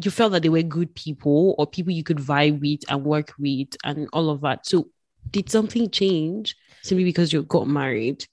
You 0.02 0.10
felt 0.10 0.32
that 0.32 0.42
they 0.42 0.48
were 0.48 0.62
good 0.62 0.94
people 0.94 1.54
or 1.58 1.66
people 1.66 1.92
you 1.92 2.04
could 2.04 2.18
vibe 2.18 2.60
with 2.60 2.80
and 2.88 3.04
work 3.04 3.34
with 3.38 3.68
and 3.84 4.08
all 4.12 4.30
of 4.30 4.42
that. 4.42 4.66
So, 4.66 4.90
did 5.30 5.50
something 5.50 5.90
change 5.90 6.56
simply 6.82 7.04
because 7.04 7.32
you 7.32 7.42
got 7.42 7.68
married? 7.68 8.26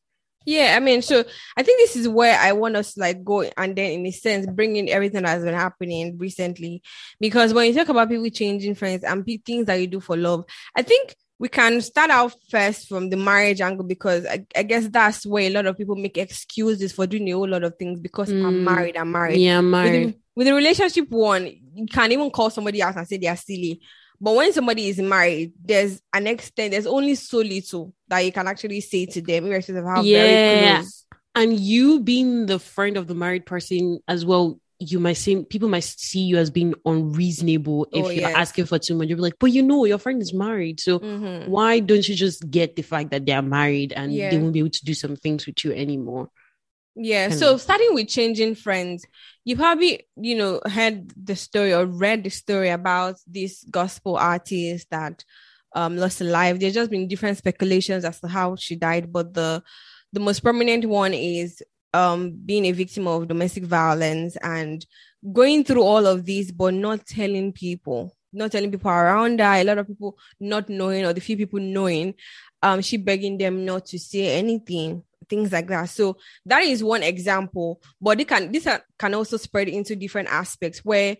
Yeah, 0.45 0.75
I 0.75 0.79
mean, 0.79 1.01
so 1.01 1.23
I 1.57 1.63
think 1.63 1.79
this 1.79 1.95
is 1.95 2.07
where 2.07 2.37
I 2.39 2.51
want 2.51 2.75
us 2.75 2.93
to 2.93 2.99
like 2.99 3.23
go 3.23 3.41
and 3.41 3.75
then, 3.75 3.91
in 3.91 4.05
a 4.05 4.11
sense, 4.11 4.45
bring 4.45 4.75
in 4.75 4.87
everything 4.89 5.23
that's 5.23 5.43
been 5.43 5.53
happening 5.53 6.17
recently. 6.17 6.81
Because 7.19 7.53
when 7.53 7.67
you 7.67 7.73
talk 7.73 7.89
about 7.89 8.09
people 8.09 8.29
changing 8.29 8.75
friends 8.75 9.03
and 9.03 9.25
things 9.45 9.65
that 9.65 9.75
you 9.81 9.87
do 9.87 9.99
for 9.99 10.15
love, 10.15 10.45
I 10.75 10.83
think 10.83 11.15
we 11.37 11.49
can 11.49 11.81
start 11.81 12.11
out 12.11 12.33
first 12.49 12.87
from 12.87 13.09
the 13.09 13.17
marriage 13.17 13.59
angle 13.59 13.85
because 13.85 14.25
I, 14.25 14.45
I 14.55 14.63
guess 14.63 14.87
that's 14.87 15.25
where 15.25 15.43
a 15.43 15.49
lot 15.49 15.65
of 15.65 15.77
people 15.77 15.95
make 15.95 16.17
excuses 16.17 16.93
for 16.93 17.05
doing 17.07 17.27
a 17.27 17.31
whole 17.33 17.49
lot 17.49 17.63
of 17.63 17.75
things 17.77 17.99
because 17.99 18.29
I'm 18.31 18.61
Mm. 18.61 18.63
married, 18.63 18.97
I'm 18.97 19.11
married. 19.11 19.41
Yeah, 19.41 19.57
With 19.59 19.69
married. 19.69 20.09
the, 20.09 20.15
with 20.35 20.47
the 20.47 20.53
relationship 20.53 21.09
one, 21.09 21.47
you 21.73 21.87
can't 21.87 22.13
even 22.13 22.29
call 22.29 22.49
somebody 22.49 22.81
else 22.81 22.95
and 22.95 23.07
say 23.07 23.17
they 23.17 23.27
are 23.27 23.35
silly. 23.35 23.81
But 24.21 24.35
when 24.35 24.53
somebody 24.53 24.87
is 24.89 24.99
married, 24.99 25.53
there's 25.63 26.01
an 26.13 26.27
extent, 26.27 26.71
there's 26.71 26.87
only 26.87 27.15
so 27.15 27.37
little 27.39 27.93
that 28.07 28.19
you 28.19 28.31
can 28.31 28.47
actually 28.47 28.81
say 28.81 29.05
to 29.07 29.21
them, 29.21 29.45
irrespective 29.45 29.83
of 29.83 29.89
how 29.89 30.03
very 30.03 30.33
Yeah. 30.35 30.77
close. 30.81 31.01
and 31.37 31.59
you 31.59 31.99
being 31.99 32.45
the 32.45 32.57
friend 32.59 32.95
of 32.95 33.07
the 33.07 33.13
married 33.15 33.45
person 33.45 33.99
as 34.07 34.25
well 34.25 34.57
you 34.79 34.99
might 34.99 35.13
see 35.13 35.41
people 35.43 35.69
might 35.69 35.83
see 35.85 36.19
you 36.19 36.37
as 36.37 36.49
being 36.51 36.73
unreasonable 36.85 37.87
if 37.93 38.05
Oh, 38.05 38.09
you're 38.09 38.21
yes. 38.21 38.35
asking 38.35 38.65
for 38.65 38.77
too 38.77 38.93
much. 38.95 39.07
You'll 39.07 39.15
be 39.17 39.21
like, 39.21 39.39
but 39.39 39.51
you 39.51 39.63
know, 39.63 39.85
your 39.85 39.97
friend 39.97 40.21
is 40.21 40.33
married. 40.33 40.81
So 40.81 40.99
Mhm. 40.99 41.47
why 41.47 41.79
don't 41.79 42.07
you 42.07 42.13
just 42.13 42.49
get 42.51 42.75
the 42.75 42.81
fact 42.81 43.11
that 43.11 43.25
they're 43.25 43.41
married 43.41 43.93
and 43.93 44.13
Yeah. 44.13 44.29
they 44.31 44.37
won't 44.37 44.51
be 44.53 44.59
able 44.59 44.69
to 44.71 44.85
do 44.85 44.93
some 44.93 45.15
things 45.15 45.45
with 45.45 45.63
you 45.63 45.71
anymore? 45.71 46.29
Yeah. 46.95 47.27
Kind 47.27 47.39
So 47.39 47.57
starting 47.57 47.93
with 47.93 48.07
changing 48.07 48.55
friends, 48.55 49.05
you 49.43 49.55
probably, 49.55 50.07
you 50.15 50.35
know, 50.35 50.61
heard 50.65 51.11
the 51.21 51.35
story 51.35 51.73
or 51.73 51.85
read 51.85 52.23
the 52.23 52.29
story 52.29 52.69
about 52.69 53.15
this 53.27 53.63
gospel 53.69 54.17
artist 54.17 54.87
that 54.91 55.23
um 55.75 55.97
lost 55.97 56.19
her 56.19 56.25
life. 56.25 56.59
There's 56.59 56.73
just 56.73 56.91
been 56.91 57.07
different 57.07 57.37
speculations 57.37 58.05
as 58.05 58.19
to 58.21 58.27
how 58.27 58.55
she 58.55 58.75
died, 58.75 59.11
but 59.11 59.33
the 59.33 59.61
the 60.13 60.19
most 60.21 60.39
prominent 60.41 60.85
one 60.85 61.13
is 61.13 61.61
um 61.93 62.31
being 62.45 62.65
a 62.65 62.71
victim 62.71 63.07
of 63.07 63.27
domestic 63.27 63.65
violence 63.65 64.37
and 64.37 64.85
going 65.33 65.63
through 65.63 65.83
all 65.83 66.05
of 66.05 66.25
this, 66.25 66.51
but 66.51 66.73
not 66.73 67.05
telling 67.05 67.51
people, 67.51 68.15
not 68.31 68.51
telling 68.51 68.71
people 68.71 68.91
around 68.91 69.39
her, 69.39 69.45
a 69.45 69.63
lot 69.63 69.77
of 69.79 69.87
people 69.87 70.17
not 70.39 70.69
knowing 70.69 71.03
or 71.05 71.13
the 71.13 71.21
few 71.21 71.35
people 71.35 71.59
knowing, 71.59 72.13
um, 72.61 72.81
she 72.81 72.97
begging 72.97 73.37
them 73.37 73.65
not 73.65 73.85
to 73.87 73.99
say 73.99 74.37
anything, 74.37 75.03
things 75.29 75.51
like 75.51 75.67
that. 75.67 75.89
So 75.89 76.17
that 76.45 76.63
is 76.63 76.83
one 76.83 77.03
example 77.03 77.81
but 78.01 78.17
they 78.17 78.25
can 78.25 78.51
this 78.51 78.67
can 78.97 79.13
also 79.13 79.37
spread 79.37 79.67
into 79.67 79.95
different 79.95 80.29
aspects 80.29 80.79
where 80.85 81.17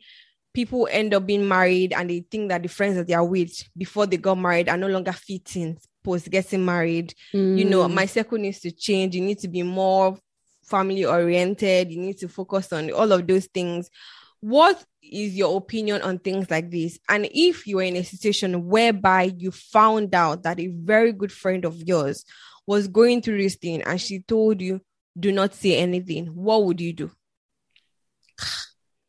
people 0.53 0.87
end 0.91 1.13
up 1.13 1.25
being 1.25 1.47
married 1.47 1.91
and 1.93 2.09
they 2.09 2.25
think 2.31 2.49
that 2.49 2.63
the 2.63 2.69
friends 2.69 2.95
that 2.95 3.07
they 3.07 3.13
are 3.13 3.25
with 3.25 3.51
before 3.77 4.05
they 4.05 4.17
got 4.17 4.35
married 4.35 4.69
are 4.69 4.77
no 4.77 4.87
longer 4.87 5.11
fitting 5.11 5.77
post 6.03 6.29
getting 6.29 6.63
married. 6.63 7.13
You 7.33 7.65
know 7.65 7.87
Mm. 7.87 7.93
my 7.93 8.05
circle 8.05 8.37
needs 8.37 8.59
to 8.61 8.71
change. 8.71 9.15
You 9.15 9.21
need 9.21 9.39
to 9.39 9.47
be 9.47 9.63
more 9.63 10.17
family 10.63 11.05
oriented. 11.05 11.91
You 11.91 11.99
need 11.99 12.17
to 12.19 12.27
focus 12.27 12.71
on 12.71 12.91
all 12.91 13.11
of 13.11 13.27
those 13.27 13.47
things. 13.47 13.89
What 14.39 14.83
is 15.01 15.35
your 15.35 15.57
opinion 15.57 16.01
on 16.03 16.19
things 16.19 16.49
like 16.49 16.69
this? 16.71 16.99
And 17.09 17.27
if 17.33 17.67
you 17.67 17.79
are 17.79 17.83
in 17.83 17.95
a 17.95 18.03
situation 18.03 18.67
whereby 18.67 19.33
you 19.37 19.51
found 19.51 20.13
out 20.15 20.43
that 20.43 20.59
a 20.59 20.67
very 20.67 21.11
good 21.13 21.31
friend 21.31 21.65
of 21.65 21.81
yours 21.83 22.23
was 22.67 22.87
going 22.87 23.21
through 23.21 23.41
this 23.41 23.55
thing 23.55 23.81
and 23.81 24.01
she 24.01 24.19
told 24.21 24.61
you 24.61 24.81
do 25.17 25.31
not 25.31 25.53
say 25.53 25.77
anything 25.77 26.27
what 26.27 26.65
would 26.65 26.81
you 26.81 26.93
do 26.93 27.11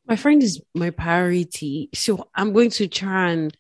my 0.07 0.17
friend 0.17 0.43
is 0.43 0.63
my 0.75 0.91
priority. 0.91 1.91
So 1.95 2.29
I'm 2.35 2.53
going 2.53 2.71
to 2.71 2.89
try 2.89 3.31
and 3.31 3.57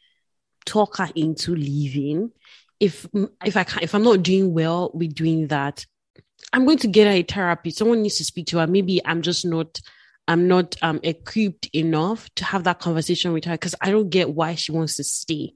talk 0.64 0.98
her 0.98 1.08
into 1.14 1.54
leaving. 1.54 2.30
If 2.78 3.06
if 3.44 3.56
I 3.56 3.64
can 3.64 3.82
if 3.82 3.94
I'm 3.94 4.04
not 4.04 4.22
doing 4.22 4.54
well 4.54 4.90
with 4.94 5.14
doing 5.14 5.48
that, 5.48 5.84
I'm 6.52 6.64
going 6.64 6.78
to 6.78 6.88
get 6.88 7.06
her 7.06 7.12
a 7.12 7.22
therapy. 7.22 7.70
Someone 7.70 8.02
needs 8.02 8.18
to 8.18 8.24
speak 8.24 8.46
to 8.48 8.58
her. 8.58 8.66
Maybe 8.66 9.04
I'm 9.04 9.22
just 9.22 9.44
not 9.44 9.80
I'm 10.28 10.46
not 10.46 10.76
um 10.82 11.00
equipped 11.02 11.68
enough 11.72 12.28
to 12.36 12.44
have 12.44 12.64
that 12.64 12.78
conversation 12.78 13.32
with 13.32 13.44
her 13.46 13.54
because 13.54 13.74
I 13.80 13.90
don't 13.90 14.10
get 14.10 14.30
why 14.30 14.54
she 14.54 14.72
wants 14.72 14.96
to 14.96 15.04
stay 15.04 15.54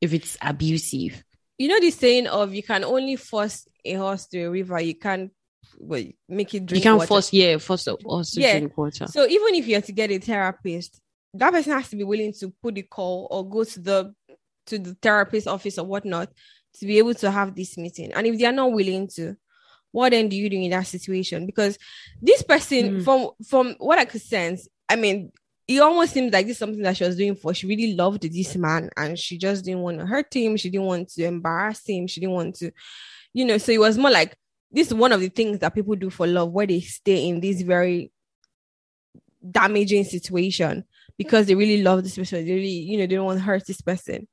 if 0.00 0.12
it's 0.12 0.36
abusive. 0.40 1.22
You 1.62 1.68
know 1.68 1.80
the 1.80 1.90
saying 1.90 2.26
of 2.26 2.52
you 2.54 2.62
can 2.62 2.82
only 2.84 3.16
force 3.16 3.66
a 3.84 3.94
horse 3.94 4.26
to 4.26 4.38
a 4.46 4.50
river 4.50 4.80
you 4.80 4.94
can't 5.06 5.30
well, 5.78 6.02
make 6.28 6.52
it 6.54 6.66
drink 6.66 6.80
you 6.84 6.88
can't 6.88 6.98
water. 6.98 7.06
force 7.08 7.32
yeah, 7.32 7.56
force 7.58 7.84
the 7.84 7.96
horse 8.04 8.32
to 8.32 8.40
Yeah. 8.40 8.58
drink 8.58 8.76
water. 8.76 9.06
So 9.06 9.20
even 9.26 9.54
if 9.54 9.66
you're 9.68 9.80
to 9.80 9.92
get 9.92 10.10
a 10.10 10.18
therapist, 10.18 11.00
that 11.34 11.50
person 11.52 11.72
has 11.72 11.88
to 11.90 11.96
be 11.96 12.04
willing 12.04 12.32
to 12.40 12.52
put 12.62 12.74
the 12.74 12.82
call 12.82 13.28
or 13.30 13.48
go 13.48 13.64
to 13.64 13.80
the 13.80 14.14
to 14.66 14.78
the 14.78 14.94
therapist 15.00 15.46
office 15.48 15.78
or 15.78 15.86
whatnot 15.86 16.28
to 16.78 16.86
be 16.86 16.98
able 16.98 17.14
to 17.14 17.30
have 17.30 17.54
this 17.54 17.76
meeting. 17.78 18.12
And 18.12 18.26
if 18.26 18.38
they 18.38 18.44
are 18.46 18.52
not 18.62 18.72
willing 18.72 19.08
to, 19.16 19.36
what 19.92 20.10
then 20.10 20.28
do 20.28 20.36
you 20.36 20.48
do 20.50 20.56
in 20.56 20.70
that 20.70 20.86
situation? 20.86 21.46
Because 21.46 21.78
this 22.20 22.42
person, 22.42 22.82
Mm. 23.00 23.04
from 23.04 23.30
from 23.48 23.74
what 23.78 23.98
I 23.98 24.04
could 24.04 24.22
sense, 24.22 24.68
I 24.88 24.96
mean, 24.96 25.32
it 25.76 25.80
almost 25.80 26.12
seems 26.12 26.32
like 26.32 26.46
this 26.46 26.54
is 26.54 26.58
something 26.58 26.82
that 26.82 26.96
she 26.96 27.04
was 27.04 27.16
doing 27.16 27.34
for. 27.34 27.54
She 27.54 27.66
really 27.66 27.94
loved 27.94 28.22
this 28.22 28.56
man, 28.56 28.90
and 28.96 29.18
she 29.18 29.38
just 29.38 29.64
didn't 29.64 29.80
want 29.80 29.98
to 29.98 30.06
hurt 30.06 30.34
him. 30.34 30.56
She 30.56 30.70
didn't 30.70 30.86
want 30.86 31.08
to 31.10 31.24
embarrass 31.24 31.82
him. 31.86 32.06
She 32.06 32.20
didn't 32.20 32.34
want 32.34 32.56
to, 32.56 32.70
you 33.32 33.44
know. 33.44 33.58
So 33.58 33.72
it 33.72 33.80
was 33.80 33.98
more 33.98 34.10
like 34.10 34.36
this 34.70 34.88
is 34.88 34.94
one 34.94 35.12
of 35.12 35.20
the 35.20 35.28
things 35.28 35.58
that 35.58 35.74
people 35.74 35.94
do 35.94 36.10
for 36.10 36.26
love, 36.26 36.50
where 36.50 36.66
they 36.66 36.80
stay 36.80 37.28
in 37.28 37.40
this 37.40 37.62
very 37.62 38.10
damaging 39.48 40.04
situation 40.04 40.84
because 41.18 41.46
they 41.46 41.54
really 41.54 41.82
love 41.82 42.02
this 42.02 42.16
person. 42.16 42.44
They 42.44 42.52
really, 42.52 42.68
you 42.68 42.98
know, 42.98 43.06
they 43.06 43.16
don't 43.16 43.26
want 43.26 43.38
to 43.38 43.44
hurt 43.44 43.66
this 43.66 43.80
person. 43.80 44.26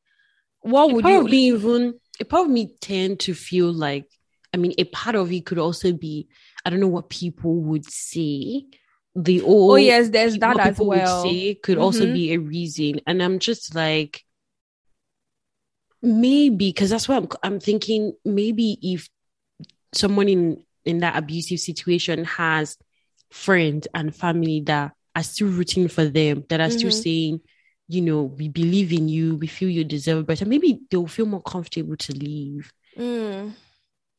What 0.62 0.91
would 0.91 1.03
part 1.03 1.29
you 1.29 1.55
even 1.55 1.93
a 2.19 2.25
part 2.25 2.46
of 2.46 2.51
me 2.51 2.75
tend 2.81 3.22
to 3.22 3.34
feel 3.34 3.72
like 3.72 4.05
I 4.53 4.58
mean 4.58 4.74
a 4.77 4.84
part 4.86 5.15
of 5.15 5.31
it 5.31 5.46
could 5.46 5.60
also 5.60 5.93
be 5.93 6.27
I 6.65 6.69
don't 6.69 6.79
know 6.79 6.88
what 6.88 7.10
people 7.10 7.55
would 7.55 7.86
say. 7.89 8.65
The 9.16 9.42
old 9.42 9.72
Oh 9.74 9.75
yes, 9.75 10.10
there's 10.10 10.38
that 10.38 10.60
as 10.60 10.80
well. 10.80 11.24
say 11.24 11.56
could 11.56 11.78
also 11.78 12.06
Mhm. 12.06 12.13
be 12.13 12.34
a 12.34 12.38
reason. 12.38 13.01
And 13.08 13.22
I'm 13.22 13.39
just 13.39 13.75
like 13.75 14.24
maybe 16.01 16.72
because 16.72 16.89
that's 16.89 17.08
what 17.10 17.18
I'm 17.18 17.28
I'm 17.54 17.60
thinking 17.60 18.13
maybe 18.24 18.78
if 18.82 19.10
someone 19.94 20.30
in 20.30 20.63
in 20.86 21.00
that 21.00 21.18
abusive 21.18 21.60
situation 21.60 22.24
has 22.25 22.78
friends 23.32 23.88
and 23.94 24.16
family 24.16 24.62
that 24.66 24.94
are 25.16 25.24
still 25.24 25.50
rooting 25.50 25.88
for 25.88 26.06
them, 26.06 26.44
that 26.50 26.62
are 26.62 26.70
still 26.70 26.89
Mhm. 26.89 27.04
saying, 27.04 27.42
you 27.88 28.01
know, 28.01 28.24
we 28.24 28.48
believe 28.48 28.94
in 28.94 29.10
you, 29.10 29.36
we 29.36 29.48
feel 29.48 29.70
you 29.70 29.84
deserve 29.84 30.25
better. 30.25 30.46
Maybe 30.46 30.80
they'll 30.89 31.08
feel 31.08 31.25
more 31.25 31.42
comfortable 31.42 31.98
to 31.98 32.13
leave. 32.13 32.72
Mm. 32.98 33.54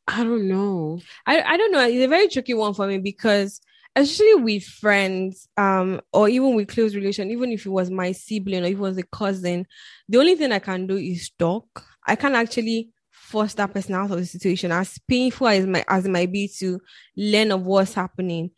I 0.06 0.25
don't 0.25 0.49
know. 0.49 1.00
I, 1.26 1.40
I 1.40 1.56
don't 1.56 1.73
know. 1.73 1.80
It's 1.87 2.04
a 2.04 2.09
very 2.09 2.28
tricky 2.28 2.54
one 2.54 2.75
for 2.75 2.87
me 2.87 2.99
because 2.99 3.61
especially 3.97 4.35
with 4.42 4.64
friends, 4.64 5.49
um, 5.56 6.00
or 6.12 6.28
even 6.28 6.54
with 6.54 6.68
close 6.68 6.94
relation, 6.94 7.30
even 7.30 7.52
if 7.52 7.66
it 7.66 7.70
was 7.70 7.90
my 7.90 8.12
sibling 8.12 8.62
or 8.62 8.66
if 8.66 8.73
it 8.75 8.78
was 8.78 8.99
a 8.99 9.02
cousin, 9.02 9.66
the 10.09 10.18
only 10.18 10.37
thing 10.37 10.52
I 10.52 10.59
can 10.59 10.87
do 10.87 10.97
is 10.97 11.30
talk. 11.38 11.85
I 12.06 12.16
can't 12.16 12.35
actually 12.35 12.90
force 13.11 13.54
that 13.54 13.73
person 13.73 13.94
out 13.94 14.11
of 14.11 14.18
the 14.18 14.26
situation. 14.26 14.73
As 14.73 14.99
painful 15.09 15.49
as 15.49 15.66
my 15.66 15.85
as 15.88 16.06
it 16.06 16.11
might 16.11 16.32
be 16.32 16.49
to 16.59 16.80
learn 17.16 17.52
of 17.52 17.66
what's 17.66 17.94
happening. 17.94 18.50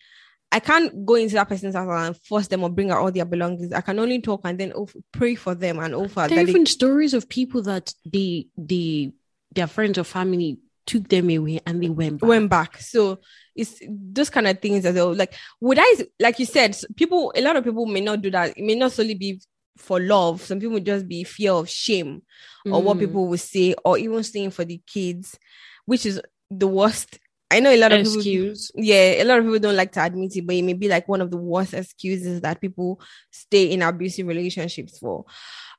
I 0.55 0.61
can't 0.61 1.07
go 1.07 1.15
into 1.15 1.35
that 1.37 1.49
person's 1.49 1.75
house 1.75 1.89
and 1.89 2.17
force 2.27 2.47
them 2.47 2.62
or 2.62 2.69
bring 2.69 2.91
out 2.91 2.99
all 2.99 3.11
their 3.11 3.25
belongings. 3.25 3.73
I 3.73 3.81
can 3.81 3.99
only 3.99 4.21
talk 4.21 4.43
and 4.45 4.61
then 4.61 4.75
pray 5.11 5.35
for 5.35 5.55
them 5.55 5.79
and 5.79 5.95
offer 5.95 6.29
There 6.29 6.41
are 6.41 6.45
they 6.45 6.65
stories 6.67 7.15
of 7.15 7.27
people 7.27 7.62
that 7.62 7.95
they 8.05 8.49
they 8.59 9.12
their 9.55 9.67
friends 9.67 9.97
or 9.97 10.05
family 10.05 10.59
took 10.87 11.09
them 11.09 11.31
away 11.31 11.61
and 11.67 11.83
they 11.83 11.89
went 11.89 12.21
back. 12.21 12.29
went 12.29 12.51
back. 12.51 12.81
So 12.81 13.21
it's 13.55 13.81
those 13.89 14.31
kind 14.31 14.47
of 14.47 14.61
things 14.61 14.85
as 14.85 14.95
well. 14.95 15.15
Like, 15.15 15.35
would 15.61 15.79
I, 15.81 16.07
like 16.19 16.39
you 16.39 16.47
said, 16.47 16.77
people, 16.97 17.33
a 17.37 17.41
lot 17.41 17.57
of 17.57 17.65
people 17.65 17.87
may 17.87 18.01
not 18.01 18.23
do 18.23 18.31
that. 18.31 18.57
It 18.57 18.65
may 18.65 18.75
not 18.75 18.93
solely 18.93 19.15
be 19.15 19.41
for 19.79 20.01
love. 20.01 20.43
Some 20.43 20.61
people 20.61 20.81
just 20.81 21.07
be 21.09 21.25
fear 21.25 21.53
of 21.53 21.69
shame 21.69 22.23
or 22.67 22.83
what 22.83 22.97
Mm. 22.97 23.01
people 23.01 23.27
will 23.27 23.39
say, 23.39 23.75
or 23.85 23.99
even 23.99 24.23
staying 24.23 24.51
for 24.51 24.65
the 24.65 24.81
kids, 24.87 25.39
which 25.87 26.07
is 26.07 26.21
the 26.51 26.67
worst. 26.67 27.19
I 27.51 27.61
know 27.61 27.71
a 27.71 27.77
lot 27.77 27.93
of 27.93 27.99
people. 28.05 28.17
excuse. 28.17 28.71
Yeah, 28.75 29.23
a 29.23 29.25
lot 29.25 29.39
of 29.39 29.45
people 29.45 29.59
don't 29.59 29.77
like 29.77 29.93
to 29.93 30.05
admit 30.05 30.35
it, 30.37 30.47
but 30.47 30.57
it 30.57 30.62
may 30.62 30.73
be 30.73 30.89
like 30.89 31.07
one 31.09 31.21
of 31.21 31.31
the 31.31 31.37
worst 31.37 31.75
excuses 31.75 32.41
that 32.41 32.61
people 32.61 33.01
stay 33.31 33.65
in 33.73 33.83
abusive 33.83 34.27
relationships 34.27 34.99
for. 34.99 35.25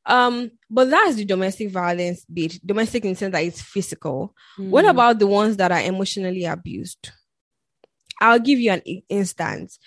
Um, 0.05 0.51
but 0.69 0.89
that's 0.89 1.15
the 1.15 1.25
domestic 1.25 1.69
violence 1.71 2.25
bit, 2.25 2.59
domestic 2.65 3.05
in 3.05 3.11
the 3.13 3.15
sense 3.17 3.31
that 3.31 3.43
it's 3.43 3.61
physical. 3.61 4.35
What 4.57 4.85
Mm. 4.85 4.89
about 4.89 5.19
the 5.19 5.27
ones 5.27 5.57
that 5.57 5.71
are 5.71 5.81
emotionally 5.81 6.45
abused? 6.45 7.11
I'll 8.19 8.39
give 8.39 8.59
you 8.59 8.71
an 8.71 8.81
instance. 9.09 9.79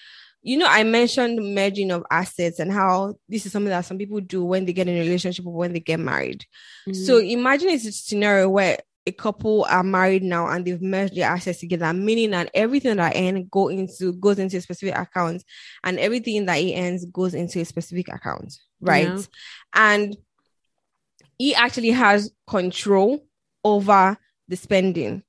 You 0.43 0.59
know, 0.59 0.67
I 0.69 0.85
mentioned 0.85 1.55
merging 1.55 1.91
of 1.91 2.05
assets 2.11 2.61
and 2.61 2.73
how 2.73 3.17
this 3.29 3.47
is 3.47 3.53
something 3.53 3.71
that 3.71 3.85
some 3.85 3.99
people 3.99 4.21
do 4.21 4.45
when 4.45 4.65
they 4.65 4.73
get 4.73 4.89
in 4.89 4.97
a 4.97 5.01
relationship 5.01 5.47
or 5.47 5.53
when 5.53 5.73
they 5.73 5.81
get 5.81 5.99
married. 6.01 6.45
So 6.93 7.21
Mm. 7.21 7.33
imagine 7.33 7.69
it's 7.71 7.85
a 7.87 7.93
scenario 7.93 8.49
where 8.49 8.79
a 9.07 9.13
couple 9.13 9.65
are 9.69 9.85
married 9.85 10.23
now 10.23 10.49
and 10.49 10.65
they've 10.65 10.83
merged 10.83 11.15
their 11.15 11.31
assets 11.31 11.61
together, 11.61 11.93
meaning 11.93 12.33
that 12.33 12.51
everything 12.55 12.97
that 12.97 13.17
earn 13.17 13.47
go 13.51 13.69
into 13.69 14.13
goes 14.15 14.39
into 14.39 14.57
a 14.57 14.61
specific 14.61 14.97
account, 14.97 15.45
and 15.85 15.99
everything 15.99 16.47
that 16.47 16.59
he 16.59 16.77
earns 16.79 17.05
goes 17.07 17.35
into 17.35 17.61
a 17.61 17.65
specific 17.65 18.09
account, 18.09 18.59
right? 18.81 19.09
Yeah. 19.09 19.23
And 19.75 20.17
he 21.39 21.55
actually 21.55 21.91
has 21.91 22.33
control 22.47 23.25
over 23.63 24.17
the 24.49 24.57
spending. 24.57 25.23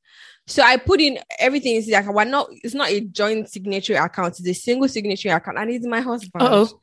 So 0.47 0.63
I 0.63 0.77
put 0.77 1.01
in 1.01 1.19
everything 1.39 1.75
into 1.75 1.87
the 1.87 1.95
account. 1.95 2.15
We're 2.15 2.23
not, 2.23 2.47
it's 2.51 2.73
not 2.73 2.89
a 2.89 3.01
joint 3.01 3.49
signatory 3.49 3.99
account, 3.99 4.39
it's 4.39 4.47
a 4.47 4.53
single 4.53 4.87
signatory 4.87 5.33
account, 5.33 5.57
and 5.59 5.69
it's 5.69 5.85
my 5.85 5.99
husband. 5.99 6.43
Uh-oh. 6.43 6.79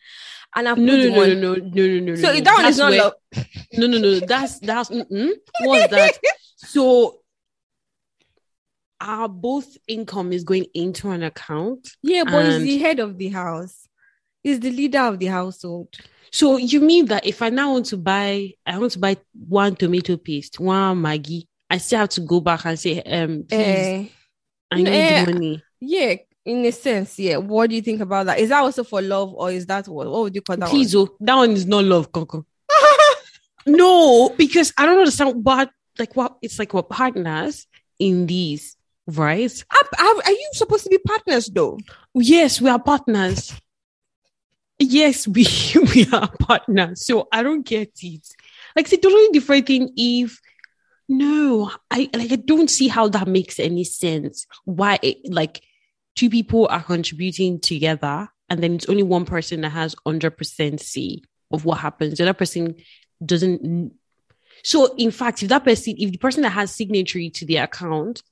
And 0.56 0.68
I 0.68 0.74
put 0.74 0.82
no, 0.82 0.96
no, 0.96 1.08
no, 1.08 1.16
one. 1.16 1.40
no, 1.40 1.54
no, 1.54 1.60
no, 1.60 1.86
no, 1.86 2.00
no. 2.00 2.14
So 2.14 2.32
no. 2.32 2.40
that 2.40 2.54
one 2.54 2.66
is 2.66 2.78
not 2.78 2.90
where- 2.90 3.02
love. 3.02 3.14
No, 3.76 3.88
no, 3.88 3.98
no. 3.98 4.20
That's 4.20 4.60
that's 4.60 4.88
mm-mm. 4.88 5.32
what's 5.62 5.90
that? 5.90 6.16
So 6.66 7.20
our 9.00 9.28
both 9.28 9.76
income 9.86 10.32
is 10.32 10.44
going 10.44 10.66
into 10.74 11.10
an 11.10 11.22
account. 11.22 11.88
Yeah, 12.02 12.24
but 12.24 12.46
he's 12.46 12.62
the 12.62 12.78
head 12.78 13.00
of 13.00 13.18
the 13.18 13.28
house. 13.28 13.86
He's 14.42 14.60
the 14.60 14.70
leader 14.70 15.00
of 15.00 15.18
the 15.18 15.26
household. 15.26 15.88
So 16.30 16.56
you 16.56 16.80
mean 16.80 17.06
that 17.06 17.26
if 17.26 17.42
I 17.42 17.48
now 17.50 17.72
want 17.72 17.86
to 17.86 17.96
buy, 17.96 18.52
I 18.66 18.78
want 18.78 18.92
to 18.92 18.98
buy 18.98 19.16
one 19.48 19.76
tomato 19.76 20.16
paste, 20.16 20.58
one 20.58 21.00
Maggi, 21.02 21.46
I 21.70 21.78
still 21.78 22.00
have 22.00 22.08
to 22.10 22.20
go 22.20 22.40
back 22.40 22.64
and 22.66 22.78
say, 22.78 23.00
um, 23.02 23.44
please, 23.48 23.58
Eh, 23.58 24.06
I 24.70 24.76
need 24.82 24.86
the 25.26 25.32
money. 25.32 25.62
yeah, 25.80 26.14
in 26.44 26.64
a 26.66 26.72
sense, 26.72 27.18
yeah. 27.18 27.36
What 27.38 27.70
do 27.70 27.76
you 27.76 27.82
think 27.82 28.00
about 28.00 28.26
that? 28.26 28.38
Is 28.38 28.48
that 28.50 28.60
also 28.62 28.84
for 28.84 29.00
love, 29.00 29.32
or 29.34 29.50
is 29.50 29.66
that 29.66 29.88
what? 29.88 30.10
What 30.10 30.22
would 30.22 30.34
you 30.34 30.42
call 30.42 30.56
that? 30.56 30.68
Please, 30.68 30.94
oh, 30.94 31.16
that 31.20 31.34
one 31.36 31.52
is 31.52 31.66
not 31.66 31.84
love, 31.84 32.10
Coco. 32.12 32.44
no, 33.66 34.28
because 34.30 34.72
I 34.76 34.86
don't 34.86 34.98
understand 34.98 35.42
what 35.44 35.70
like 35.98 36.16
what 36.16 36.36
it's 36.42 36.58
like 36.58 36.74
we're 36.74 36.82
partners 36.82 37.66
in 37.98 38.26
these, 38.26 38.76
right? 39.06 39.64
Are, 39.72 40.06
are, 40.06 40.30
you 40.30 40.50
supposed 40.52 40.84
to 40.84 40.90
be 40.90 40.98
partners 40.98 41.46
though? 41.46 41.78
Yes, 42.14 42.60
we 42.60 42.68
are 42.68 42.82
partners. 42.82 43.52
Yes, 44.78 45.28
we 45.28 45.46
we 45.94 46.06
are 46.12 46.28
partners. 46.40 47.06
So 47.06 47.28
I 47.32 47.42
don't 47.42 47.66
get 47.66 47.92
it. 48.02 48.26
Like 48.76 48.86
it's 48.86 48.92
a 48.92 48.96
totally 48.96 49.28
different 49.32 49.66
thing 49.66 49.90
if 49.96 50.40
no, 51.08 51.70
I 51.90 52.08
like 52.14 52.32
I 52.32 52.36
don't 52.36 52.70
see 52.70 52.88
how 52.88 53.08
that 53.08 53.28
makes 53.28 53.60
any 53.60 53.84
sense. 53.84 54.46
Why 54.64 54.98
it, 55.02 55.32
like 55.32 55.62
two 56.16 56.30
people 56.30 56.66
are 56.70 56.82
contributing 56.82 57.60
together 57.60 58.28
and 58.48 58.62
then 58.62 58.74
it's 58.74 58.88
only 58.88 59.02
one 59.02 59.24
person 59.24 59.62
that 59.62 59.70
has 59.70 59.94
100% 60.06 60.80
say 60.80 61.22
of 61.50 61.64
what 61.64 61.78
happens. 61.78 62.18
The 62.18 62.24
other 62.24 62.34
person 62.34 62.76
doesn't. 63.24 63.92
So, 64.62 64.94
in 64.96 65.10
fact, 65.10 65.42
if 65.42 65.48
that 65.48 65.64
person, 65.64 65.94
if 65.98 66.12
the 66.12 66.18
person 66.18 66.42
that 66.42 66.50
has 66.50 66.74
signatory 66.74 67.30
to 67.30 67.44
the 67.44 67.58
account 67.58 68.22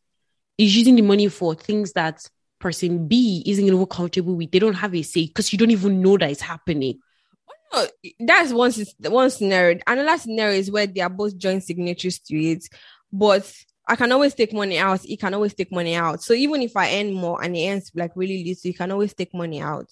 is 0.59 0.77
using 0.77 0.97
the 0.97 1.03
money 1.03 1.29
for 1.29 1.55
things 1.55 1.93
that 1.93 2.27
person 2.59 3.09
B 3.09 3.43
isn't 3.47 3.65
even 3.65 3.87
comfortable 3.87 4.37
with, 4.37 4.51
they 4.51 4.59
don't 4.59 4.75
have 4.75 4.95
a 4.95 5.03
say 5.03 5.27
because 5.27 5.53
you 5.53 5.59
don't 5.59 5.71
even 5.71 6.01
know 6.01 6.17
that 6.17 6.31
it's 6.31 6.41
happening. 6.41 7.01
Oh, 7.73 7.87
that's 8.21 8.53
one 8.53 8.73
one 9.11 9.31
scenario. 9.31 9.81
Another 9.87 10.19
scenario 10.19 10.59
is 10.59 10.71
where 10.71 10.87
they 10.87 11.01
are 11.01 11.09
both 11.09 11.37
joint 11.37 11.65
signatories 11.65 12.19
to 12.21 12.37
it, 12.37 12.69
but 13.13 13.51
I 13.89 13.97
can 13.97 14.13
always 14.13 14.35
take 14.35 14.53
money 14.53 14.79
out. 14.79 15.01
He 15.01 15.17
can 15.17 15.35
always 15.35 15.55
take 15.55 15.73
money 15.73 15.95
out. 15.95 16.23
So 16.23 16.35
even 16.35 16.63
if 16.63 16.77
I 16.77 17.01
earn 17.01 17.13
more 17.13 17.43
and 17.43 17.57
he 17.57 17.71
earns 17.71 17.91
like 17.95 18.13
really 18.15 18.45
little, 18.45 18.69
you 18.69 18.75
can 18.75 18.91
always 18.91 19.15
take 19.15 19.35
money 19.35 19.61
out. 19.61 19.91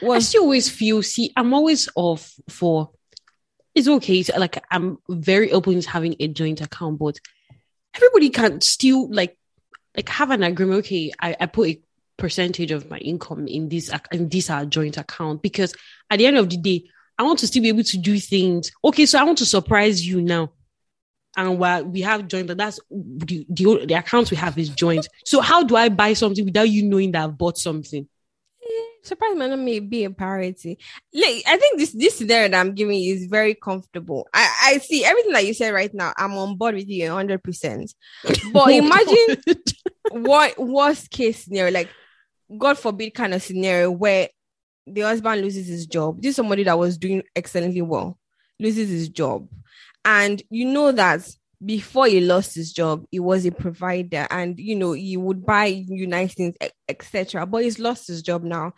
Well, 0.00 0.16
I 0.16 0.20
still 0.20 0.42
always 0.42 0.68
feel. 0.68 1.02
See, 1.02 1.32
I'm 1.36 1.52
always 1.52 1.88
off 1.94 2.34
for. 2.48 2.90
It's 3.76 3.86
okay. 3.86 4.24
To, 4.24 4.38
like 4.40 4.64
I'm 4.70 4.98
very 5.08 5.52
open 5.52 5.80
to 5.80 5.88
having 5.88 6.16
a 6.18 6.26
joint 6.26 6.60
account, 6.60 6.98
but 6.98 7.20
everybody 7.94 8.30
can 8.30 8.60
still 8.60 9.08
like 9.12 9.38
like 9.96 10.08
have 10.08 10.32
an 10.32 10.42
agreement. 10.42 10.80
Okay, 10.80 11.12
I, 11.20 11.36
I 11.38 11.46
put 11.46 11.68
a 11.68 11.80
percentage 12.16 12.72
of 12.72 12.90
my 12.90 12.98
income 12.98 13.46
in 13.46 13.68
this 13.68 13.90
in 14.10 14.28
this 14.28 14.50
our 14.50 14.66
joint 14.66 14.96
account 14.96 15.42
because 15.42 15.72
at 16.10 16.18
the 16.18 16.26
end 16.26 16.38
of 16.38 16.50
the 16.50 16.56
day, 16.56 16.88
I 17.16 17.22
want 17.22 17.38
to 17.40 17.46
still 17.46 17.62
be 17.62 17.68
able 17.68 17.84
to 17.84 17.98
do 17.98 18.18
things. 18.18 18.72
Okay, 18.84 19.06
so 19.06 19.20
I 19.20 19.24
want 19.24 19.38
to 19.38 19.46
surprise 19.46 20.04
you 20.04 20.20
now 20.20 20.50
and 21.36 21.58
while 21.58 21.84
we 21.84 22.00
have 22.00 22.28
joint, 22.28 22.48
that's 22.56 22.80
the, 22.90 23.46
the, 23.50 23.84
the 23.86 23.94
accounts 23.94 24.30
we 24.30 24.38
have 24.38 24.56
is 24.58 24.70
joint. 24.70 25.06
So 25.26 25.42
how 25.42 25.62
do 25.62 25.76
I 25.76 25.90
buy 25.90 26.14
something 26.14 26.44
without 26.44 26.70
you 26.70 26.82
knowing 26.82 27.12
that 27.12 27.24
I've 27.24 27.36
bought 27.36 27.58
something? 27.58 28.08
Surprise 29.06 29.36
might 29.36 29.50
not 29.50 29.58
may 29.58 29.78
be 29.78 30.04
a 30.04 30.10
priority. 30.10 30.78
Like, 31.12 31.42
I 31.46 31.56
think 31.56 31.78
this 31.78 31.92
this 31.92 32.18
scenario 32.18 32.48
that 32.48 32.60
I'm 32.60 32.74
giving 32.74 32.98
you 32.98 33.14
is 33.14 33.26
very 33.26 33.54
comfortable. 33.54 34.28
I, 34.34 34.48
I 34.64 34.78
see 34.78 35.04
everything 35.04 35.32
that 35.32 35.46
you 35.46 35.54
said 35.54 35.72
right 35.72 35.92
now. 35.94 36.12
I'm 36.16 36.32
on 36.34 36.56
board 36.56 36.74
with 36.74 36.88
you 36.88 37.08
100. 37.08 37.42
percent 37.42 37.94
But 38.52 38.70
imagine 38.70 39.42
what 40.10 40.58
worst 40.58 41.10
case 41.10 41.44
scenario, 41.44 41.72
like 41.72 41.88
God 42.58 42.78
forbid, 42.78 43.14
kind 43.14 43.34
of 43.34 43.42
scenario 43.42 43.90
where 43.90 44.28
the 44.86 45.02
husband 45.02 45.42
loses 45.42 45.66
his 45.66 45.86
job. 45.86 46.20
This 46.20 46.30
is 46.30 46.36
somebody 46.36 46.64
that 46.64 46.78
was 46.78 46.98
doing 46.98 47.22
excellently 47.34 47.82
well, 47.82 48.18
loses 48.58 48.88
his 48.88 49.08
job, 49.08 49.48
and 50.04 50.42
you 50.50 50.66
know 50.66 50.92
that 50.92 51.28
before 51.64 52.06
he 52.06 52.20
lost 52.20 52.54
his 52.54 52.72
job, 52.72 53.06
he 53.10 53.18
was 53.18 53.46
a 53.46 53.50
provider 53.50 54.26
and 54.30 54.58
you 54.58 54.76
know 54.76 54.92
he 54.92 55.16
would 55.16 55.44
buy 55.44 55.66
you 55.66 56.06
nice 56.06 56.34
things, 56.34 56.54
etc. 56.88 57.46
But 57.46 57.64
he's 57.64 57.78
lost 57.78 58.08
his 58.08 58.22
job 58.22 58.42
now. 58.42 58.74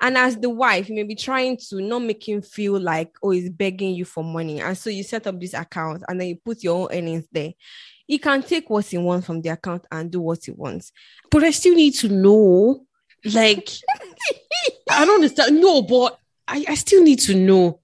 And 0.00 0.16
as 0.16 0.36
the 0.36 0.50
wife, 0.50 0.88
you 0.88 0.94
may 0.94 1.02
be 1.02 1.16
trying 1.16 1.58
to 1.68 1.80
not 1.80 2.00
make 2.00 2.28
him 2.28 2.42
feel 2.42 2.78
like, 2.78 3.12
oh, 3.22 3.30
he's 3.30 3.50
begging 3.50 3.94
you 3.94 4.04
for 4.04 4.22
money. 4.22 4.60
And 4.60 4.78
so 4.78 4.90
you 4.90 5.02
set 5.02 5.26
up 5.26 5.40
this 5.40 5.54
account 5.54 6.04
and 6.08 6.20
then 6.20 6.28
you 6.28 6.36
put 6.36 6.62
your 6.62 6.82
own 6.82 6.96
earnings 6.96 7.26
there. 7.32 7.52
He 8.06 8.18
can 8.18 8.42
take 8.42 8.70
what 8.70 8.86
he 8.86 8.98
wants 8.98 9.26
from 9.26 9.40
the 9.40 9.50
account 9.50 9.86
and 9.90 10.10
do 10.10 10.20
what 10.20 10.44
he 10.44 10.52
wants. 10.52 10.92
But 11.30 11.44
I 11.44 11.50
still 11.50 11.74
need 11.74 11.94
to 11.96 12.08
know. 12.08 12.84
Like, 13.24 13.68
I 14.90 15.04
don't 15.04 15.16
understand. 15.16 15.60
No, 15.60 15.82
but 15.82 16.18
I, 16.46 16.64
I 16.68 16.74
still 16.74 17.02
need 17.02 17.20
to 17.20 17.34
know 17.34 17.79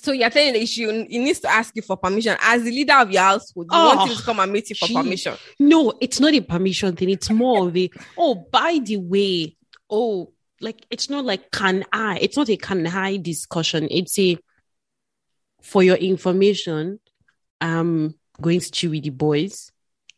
so 0.00 0.12
you're 0.12 0.30
telling 0.30 0.52
the 0.52 0.62
issue, 0.62 1.06
he 1.08 1.18
needs 1.18 1.40
to 1.40 1.50
ask 1.50 1.74
you 1.74 1.82
for 1.82 1.96
permission 1.96 2.36
as 2.40 2.62
the 2.62 2.70
leader 2.70 2.94
of 2.94 3.10
your 3.10 3.22
household. 3.22 3.66
You 3.70 3.76
oh, 3.76 3.96
want 3.96 4.08
him 4.08 4.14
ah, 4.16 4.20
to 4.20 4.24
come 4.24 4.38
and 4.38 4.52
meet 4.52 4.70
you 4.70 4.76
for 4.76 4.86
gee. 4.86 4.94
permission. 4.94 5.34
No, 5.58 5.92
it's 6.00 6.20
not 6.20 6.34
a 6.34 6.40
permission 6.40 6.94
thing. 6.94 7.10
It's 7.10 7.30
more 7.30 7.66
of 7.66 7.76
a 7.76 7.90
oh, 8.16 8.36
by 8.36 8.78
the 8.80 8.98
way, 8.98 9.56
oh, 9.90 10.32
like 10.60 10.86
it's 10.88 11.10
not 11.10 11.24
like 11.24 11.50
can 11.50 11.84
I? 11.92 12.18
It's 12.18 12.36
not 12.36 12.48
a 12.48 12.56
can 12.56 12.86
I 12.86 13.16
discussion. 13.16 13.88
It's 13.90 14.16
a 14.20 14.38
for 15.62 15.82
your 15.82 15.96
information. 15.96 17.00
I'm 17.60 18.14
going 18.40 18.60
to 18.60 18.70
chill 18.70 18.92
with 18.92 19.02
the 19.02 19.10
boys 19.10 19.72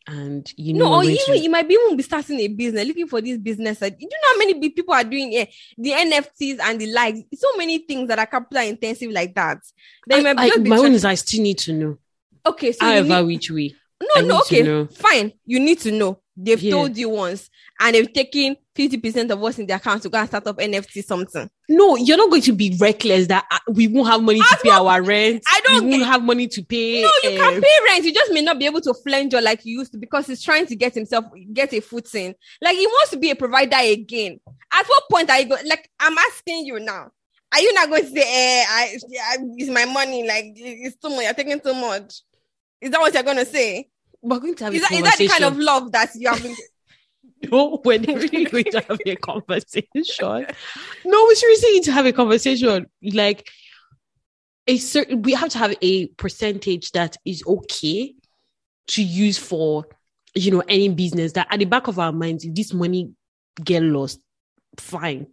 and 0.07 0.53
you 0.57 0.75
know, 0.75 0.87
no, 0.87 0.95
or 0.97 1.05
even 1.05 1.17
to... 1.27 1.39
you 1.39 1.51
might 1.51 1.69
be 1.69 1.75
even 1.75 1.97
be 1.97 2.03
starting 2.03 2.41
a 2.41 2.49
business, 2.49 2.87
looking 2.87 3.07
for 3.07 3.21
this 3.21 3.39
business. 3.39 3.81
Like, 3.81 3.97
you 4.01 4.09
know 4.09 4.33
how 4.33 4.39
many 4.39 4.71
people 4.71 4.95
are 4.95 5.05
doing 5.05 5.33
it, 5.33 5.51
the 5.77 5.91
NFTs 5.91 6.59
and 6.61 6.81
the 6.81 6.87
likes. 6.93 7.21
So 7.35 7.49
many 7.57 7.79
things 7.79 8.09
that 8.09 8.19
are 8.19 8.27
capital 8.27 8.63
intensive 8.65 9.11
like 9.11 9.35
that. 9.35 9.59
Then 10.07 10.27
I, 10.27 10.31
I, 10.37 10.57
my 10.57 10.77
own 10.77 10.93
is 10.93 11.05
I 11.05 11.15
still 11.15 11.43
need 11.43 11.59
to 11.59 11.73
know. 11.73 11.99
Okay, 12.47 12.73
so 12.73 12.85
however 12.85 13.23
need... 13.23 13.27
which 13.27 13.51
way. 13.51 13.75
No, 14.03 14.09
I 14.17 14.21
no, 14.23 14.39
okay, 14.41 14.87
fine. 14.87 15.33
You 15.45 15.61
need 15.61 15.79
to 15.81 15.93
know. 15.93 16.21
They've 16.43 16.63
yeah. 16.63 16.73
told 16.73 16.97
you 16.97 17.11
once, 17.11 17.51
and 17.79 17.95
they've 17.95 18.13
taken 18.13 18.57
50% 18.75 19.31
of 19.31 19.39
what's 19.39 19.59
in 19.59 19.67
the 19.67 19.75
account 19.75 20.03
to 20.03 20.09
go 20.09 20.19
and 20.19 20.29
start 20.29 20.47
up 20.47 20.59
NFT 20.59 21.05
something. 21.05 21.51
No, 21.69 21.97
you're 21.97 22.17
not 22.17 22.31
going 22.31 22.43
to 22.43 22.53
be 22.53 22.77
reckless 22.81 23.27
that 23.27 23.45
uh, 23.51 23.59
we 23.69 23.89
won't 23.89 24.09
have 24.09 24.23
money 24.23 24.41
to 24.41 24.59
pay 24.63 24.71
our 24.71 25.03
rent. 25.03 25.43
I 25.47 25.61
don't 25.65 25.85
we 25.85 25.91
won't 25.91 26.05
have 26.05 26.23
money 26.23 26.49
to 26.49 26.63
pay. 26.63 27.03
No, 27.03 27.11
you 27.23 27.39
can 27.39 27.61
pay 27.61 27.79
rent. 27.89 28.05
You 28.05 28.15
just 28.15 28.33
may 28.33 28.43
not 28.43 28.59
be 28.59 28.67
able 28.67 28.81
to 28.81 28.95
flange 28.95 29.33
your 29.33 29.43
like 29.43 29.65
you 29.65 29.79
used 29.79 29.93
to 29.93 29.99
because 29.99 30.27
he's 30.27 30.43
trying 30.43 30.67
to 30.67 30.77
get 30.77 30.95
himself 30.95 31.27
get 31.53 31.73
a 31.75 31.81
footing. 31.81 32.35
Like 32.63 32.77
he 32.77 32.87
wants 32.87 33.11
to 33.11 33.19
be 33.19 33.31
a 33.31 33.37
provider 33.37 33.77
again. 33.77 34.41
At 34.73 34.87
what 34.87 35.05
point 35.11 35.31
are 35.31 35.41
you 35.41 35.49
going? 35.49 35.69
Like 35.69 35.91
I'm 36.01 36.17
asking 36.17 36.65
you 36.67 36.81
now. 36.81 37.11
Are 37.53 37.61
you 37.61 37.75
not 37.75 37.89
going 37.89 38.05
to 38.05 38.11
say, 38.11 38.23
eh, 38.23 38.65
I, 38.69 38.97
I, 39.33 39.37
it's 39.57 39.71
my 39.71 39.85
money, 39.85 40.25
like 40.27 40.53
it's 40.55 40.97
too 40.97 41.11
much, 41.11 41.25
you're 41.25 41.35
taking 41.35 41.59
too 41.59 41.75
much? 41.75 42.23
Is 42.81 42.91
that 42.91 43.01
what 43.01 43.13
you're 43.13 43.23
gonna 43.23 43.45
say? 43.45 43.89
We're 44.23 44.39
going 44.39 44.55
to 44.57 44.65
have 44.65 44.75
is, 44.75 44.83
that, 44.83 44.93
is 44.93 45.03
that 45.03 45.19
the 45.19 45.29
kind 45.29 45.45
of 45.45 45.59
love 45.59 45.93
that 45.93 46.11
you 46.15 46.29
have 46.29 46.43
been 46.43 46.55
no, 47.43 47.81
we're 47.85 48.01
really 48.01 48.45
going 48.51 48.65
to 48.65 48.81
have 48.81 49.01
a 49.05 49.17
conversation. 49.17 50.47
No, 51.05 51.27
we 51.29 51.35
seriously 51.35 51.73
need 51.73 51.85
to 51.85 51.93
have 51.93 52.07
a 52.07 52.13
conversation. 52.13 52.87
Like 53.03 53.49
a 54.67 54.77
certain, 54.77 55.23
we 55.23 55.33
have 55.33 55.51
to 55.51 55.59
have 55.59 55.75
a 55.81 56.09
percentage 56.09 56.93
that 56.93 57.17
is 57.25 57.43
okay 57.47 58.15
to 58.89 59.03
use 59.03 59.39
for, 59.39 59.87
you 60.35 60.51
know, 60.51 60.63
any 60.69 60.89
business. 60.89 61.33
That 61.33 61.49
at 61.51 61.59
the 61.59 61.65
back 61.65 61.87
of 61.89 61.99
our 61.99 62.13
minds, 62.13 62.45
if 62.45 62.55
this 62.55 62.75
money 62.75 63.13
get 63.63 63.83
lost, 63.83 64.21
fine. 64.79 65.27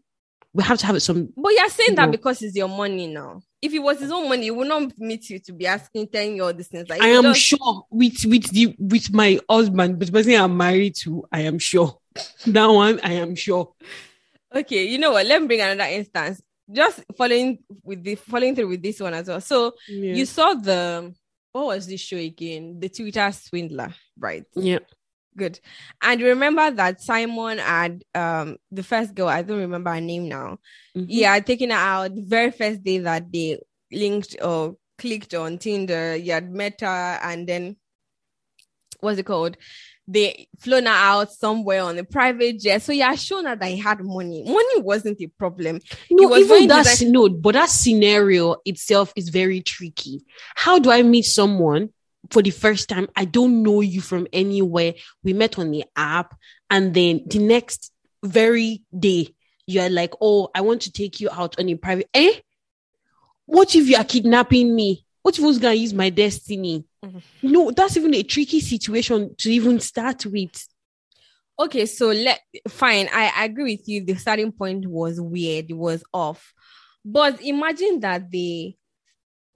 We 0.53 0.63
have 0.63 0.79
to 0.79 0.85
have 0.85 0.95
it 0.95 1.01
some. 1.01 1.29
But 1.35 1.53
you're 1.53 1.69
saying 1.69 1.89
you 1.89 1.95
that 1.95 2.05
know. 2.05 2.11
because 2.11 2.41
it's 2.41 2.55
your 2.55 2.69
money 2.69 3.07
now 3.07 3.41
if 3.61 3.73
it 3.73 3.79
was 3.79 3.99
his 3.99 4.11
own 4.11 4.29
money, 4.29 4.43
he 4.43 4.51
would 4.51 4.67
not 4.67 4.97
meet 4.97 5.29
you 5.29 5.39
to 5.39 5.53
be 5.53 5.65
asking, 5.65 6.07
telling 6.07 6.35
you 6.35 6.43
all 6.43 6.53
these 6.53 6.67
things. 6.67 6.87
Like, 6.89 7.01
I 7.01 7.07
am 7.07 7.33
sure 7.33 7.85
with 7.89 8.25
with 8.25 8.49
the 8.51 8.75
with 8.77 9.13
my 9.13 9.39
husband, 9.49 9.99
but 9.99 10.11
person 10.11 10.33
I'm 10.35 10.55
married 10.55 10.95
to, 10.97 11.27
I 11.31 11.41
am 11.41 11.59
sure. 11.59 11.97
that 12.47 12.67
one, 12.67 12.99
I 13.03 13.13
am 13.13 13.35
sure. 13.35 13.73
Okay, 14.53 14.85
you 14.85 14.97
know 14.97 15.11
what? 15.11 15.25
Let 15.25 15.41
me 15.41 15.47
bring 15.47 15.61
another 15.61 15.89
instance. 15.89 16.41
Just 16.71 17.03
following 17.17 17.59
with 17.83 18.03
the 18.03 18.15
following 18.15 18.55
through 18.55 18.67
with 18.67 18.83
this 18.83 18.99
one 18.99 19.13
as 19.13 19.27
well. 19.27 19.41
So 19.41 19.73
yeah. 19.87 20.13
you 20.13 20.25
saw 20.25 20.53
the 20.53 21.13
what 21.51 21.67
was 21.67 21.87
this 21.87 22.01
show 22.01 22.17
again? 22.17 22.79
The 22.79 22.89
Tinder 22.89 23.31
Swindler, 23.31 23.93
right? 24.19 24.45
Yeah. 24.53 24.79
Good. 25.37 25.59
And 26.01 26.21
remember 26.21 26.71
that 26.71 26.99
Simon 27.01 27.59
had 27.59 28.03
um 28.15 28.57
the 28.71 28.83
first 28.83 29.13
girl, 29.13 29.27
I 29.27 29.43
don't 29.43 29.59
remember 29.59 29.93
her 29.93 30.01
name 30.01 30.27
now. 30.27 30.57
Mm-hmm. 30.95 31.05
Yeah, 31.07 31.39
taking 31.39 31.69
her 31.69 31.75
out 31.75 32.15
the 32.15 32.23
very 32.23 32.51
first 32.51 32.83
day 32.83 32.97
that 32.99 33.31
they 33.31 33.59
linked 33.91 34.35
or 34.41 34.77
clicked 34.97 35.35
on 35.35 35.59
Tinder. 35.59 36.15
You 36.15 36.33
had 36.33 36.51
met 36.51 36.81
her 36.81 37.19
and 37.21 37.47
then 37.47 37.77
what's 38.99 39.19
it 39.19 39.27
called? 39.27 39.57
They 40.07 40.47
flown 40.59 40.85
her 40.85 40.91
out 40.91 41.31
somewhere 41.31 41.83
on 41.83 41.99
a 41.99 42.03
private 42.03 42.59
jet. 42.59 42.81
So 42.81 42.93
yeah, 42.93 43.13
shown 43.13 43.45
her 43.45 43.55
that 43.55 43.69
he 43.69 43.77
had 43.77 43.99
money. 44.01 44.41
Money 44.43 44.81
wasn't 44.81 45.21
a 45.21 45.27
problem. 45.27 45.81
No, 46.09 46.35
even 46.35 46.67
that 46.69 47.03
no, 47.05 47.29
but 47.29 47.53
that 47.53 47.69
scenario 47.69 48.55
itself 48.65 49.13
is 49.15 49.29
very 49.29 49.61
tricky. 49.61 50.21
How 50.55 50.79
do 50.79 50.89
I 50.89 51.03
meet 51.03 51.25
someone 51.25 51.89
for 52.31 52.41
the 52.41 52.51
first 52.51 52.89
time. 52.89 53.07
I 53.15 53.25
don't 53.25 53.63
know 53.63 53.81
you 53.81 54.01
from 54.01 54.27
anywhere. 54.33 54.93
We 55.23 55.33
met 55.33 55.57
on 55.57 55.71
the 55.71 55.85
app. 55.95 56.35
And 56.69 56.93
then 56.93 57.23
the 57.27 57.39
next 57.39 57.91
very 58.23 58.83
day, 58.97 59.33
you're 59.65 59.89
like, 59.89 60.13
oh, 60.21 60.49
I 60.55 60.61
want 60.61 60.81
to 60.83 60.91
take 60.91 61.19
you 61.19 61.29
out 61.31 61.59
on 61.59 61.69
a 61.69 61.75
private. 61.75 62.09
Eh? 62.13 62.39
What 63.45 63.75
if 63.75 63.87
you 63.87 63.97
are 63.97 64.03
kidnapping 64.03 64.75
me? 64.75 65.05
What 65.21 65.37
if 65.37 65.43
who's 65.43 65.59
going 65.59 65.75
to 65.75 65.81
use 65.81 65.93
my 65.93 66.09
destiny? 66.09 66.85
Mm-hmm. 67.03 67.19
No, 67.41 67.71
that's 67.71 67.97
even 67.97 68.13
a 68.13 68.23
tricky 68.23 68.59
situation 68.59 69.35
to 69.37 69.51
even 69.51 69.79
start 69.79 70.25
with. 70.25 70.67
okay, 71.59 71.85
so 71.85 72.07
let 72.07 72.39
fine. 72.67 73.09
I, 73.13 73.31
I 73.35 73.45
agree 73.45 73.75
with 73.75 73.87
you. 73.87 74.05
The 74.05 74.15
starting 74.15 74.51
point 74.51 74.85
was 74.85 75.19
weird. 75.19 75.69
It 75.69 75.73
was 75.73 76.03
off. 76.13 76.53
But 77.03 77.41
imagine 77.41 77.99
that 78.01 78.31
they 78.31 78.77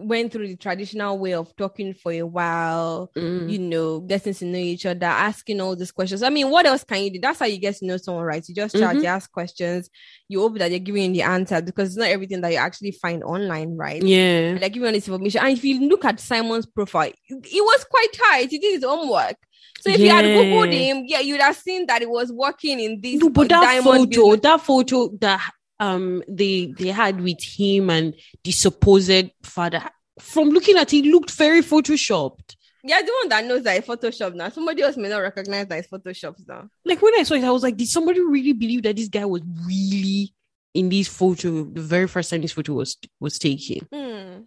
went 0.03 0.31
through 0.31 0.47
the 0.47 0.55
traditional 0.55 1.17
way 1.19 1.33
of 1.33 1.55
talking 1.55 1.93
for 1.93 2.11
a 2.11 2.23
while, 2.23 3.09
Mm. 3.15 3.49
you 3.51 3.59
know, 3.59 3.99
getting 4.01 4.33
to 4.33 4.45
know 4.45 4.57
each 4.57 4.85
other, 4.85 5.05
asking 5.05 5.61
all 5.61 5.75
these 5.75 5.91
questions. 5.91 6.23
I 6.23 6.29
mean, 6.29 6.49
what 6.49 6.65
else 6.65 6.83
can 6.83 7.03
you 7.03 7.11
do? 7.13 7.19
That's 7.21 7.39
how 7.39 7.45
you 7.45 7.57
get 7.59 7.75
to 7.77 7.85
know 7.85 7.97
someone, 7.97 8.23
right? 8.25 8.43
You 8.47 8.55
just 8.55 8.75
chat, 8.75 8.95
Mhm. 8.95 9.01
you 9.01 9.07
ask 9.07 9.31
questions, 9.31 9.89
you 10.27 10.39
hope 10.41 10.57
that 10.59 10.69
they're 10.69 10.79
giving 10.79 11.03
you 11.15 11.21
the 11.21 11.21
answer 11.23 11.61
because 11.61 11.89
it's 11.89 11.97
not 11.97 12.09
everything 12.09 12.41
that 12.41 12.51
you 12.51 12.57
actually 12.57 12.91
find 12.91 13.23
online, 13.23 13.75
right? 13.77 14.01
Yeah. 14.03 14.57
Like 14.61 14.73
giving 14.73 14.87
all 14.87 14.93
this 14.93 15.07
information. 15.07 15.41
And 15.43 15.57
if 15.57 15.63
you 15.63 15.87
look 15.87 16.05
at 16.05 16.19
Simon's 16.19 16.65
profile, 16.65 17.07
it 17.09 17.15
it 17.29 17.61
was 17.63 17.83
quite 17.89 18.07
tight. 18.13 18.49
He 18.49 18.59
did 18.59 18.73
his 18.75 18.83
homework. 18.83 19.35
So 19.81 19.89
if 19.89 19.99
you 19.99 20.09
had 20.09 20.25
googled 20.25 20.71
him, 20.73 21.03
yeah, 21.07 21.21
you'd 21.21 21.41
have 21.41 21.55
seen 21.57 21.87
that 21.87 22.01
he 22.01 22.05
was 22.05 22.31
working 22.31 22.79
in 22.79 23.01
this 23.01 23.19
No, 23.19 23.29
but 23.29 23.49
that 23.49 23.61
diamond 23.61 24.13
photo, 24.13 24.25
business. 24.25 24.39
that 24.41 24.61
photo 24.61 25.09
that 25.21 25.41
um 25.81 26.23
they 26.27 26.73
they 26.77 26.89
had 26.89 27.19
with 27.19 27.43
him 27.43 27.89
and 27.89 28.13
the 28.43 28.51
supposed 28.51 29.31
father, 29.43 29.83
from 30.19 30.49
looking 30.49 30.77
at 30.77 30.93
it, 30.93 31.03
looked 31.03 31.31
very 31.31 31.61
photoshopped. 31.61 32.55
Yeah, 32.83 33.01
the 33.01 33.13
one 33.21 33.29
that 33.29 33.45
knows 33.45 33.63
that 33.63 33.77
it's 33.77 33.87
Photoshop 33.87 34.33
now. 34.33 34.49
Somebody 34.49 34.81
else 34.81 34.97
may 34.97 35.09
not 35.09 35.19
recognize 35.19 35.67
that 35.67 35.79
it's 35.79 35.87
Photoshop 35.87 36.35
now. 36.47 36.67
Like 36.83 37.01
when 37.01 37.13
I 37.15 37.23
saw 37.23 37.35
it, 37.35 37.43
I 37.43 37.51
was 37.51 37.61
like, 37.61 37.77
did 37.77 37.87
somebody 37.87 38.21
really 38.21 38.53
believe 38.53 38.83
that 38.83 38.95
this 38.95 39.07
guy 39.07 39.25
was 39.25 39.41
really 39.67 40.33
in 40.73 40.89
this 40.89 41.07
photo 41.07 41.65
the 41.65 41.81
very 41.81 42.07
first 42.07 42.29
time 42.29 42.41
this 42.41 42.53
photo 42.53 42.73
was 42.73 42.97
was 43.19 43.37
taken? 43.37 43.87
Hmm. 43.91 44.41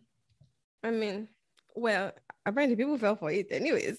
I 0.83 0.91
mean, 0.91 1.29
well, 1.75 2.13
apparently 2.45 2.77
people 2.77 2.99
fell 2.99 3.17
for 3.17 3.31
it 3.31 3.49
anyways. 3.51 3.99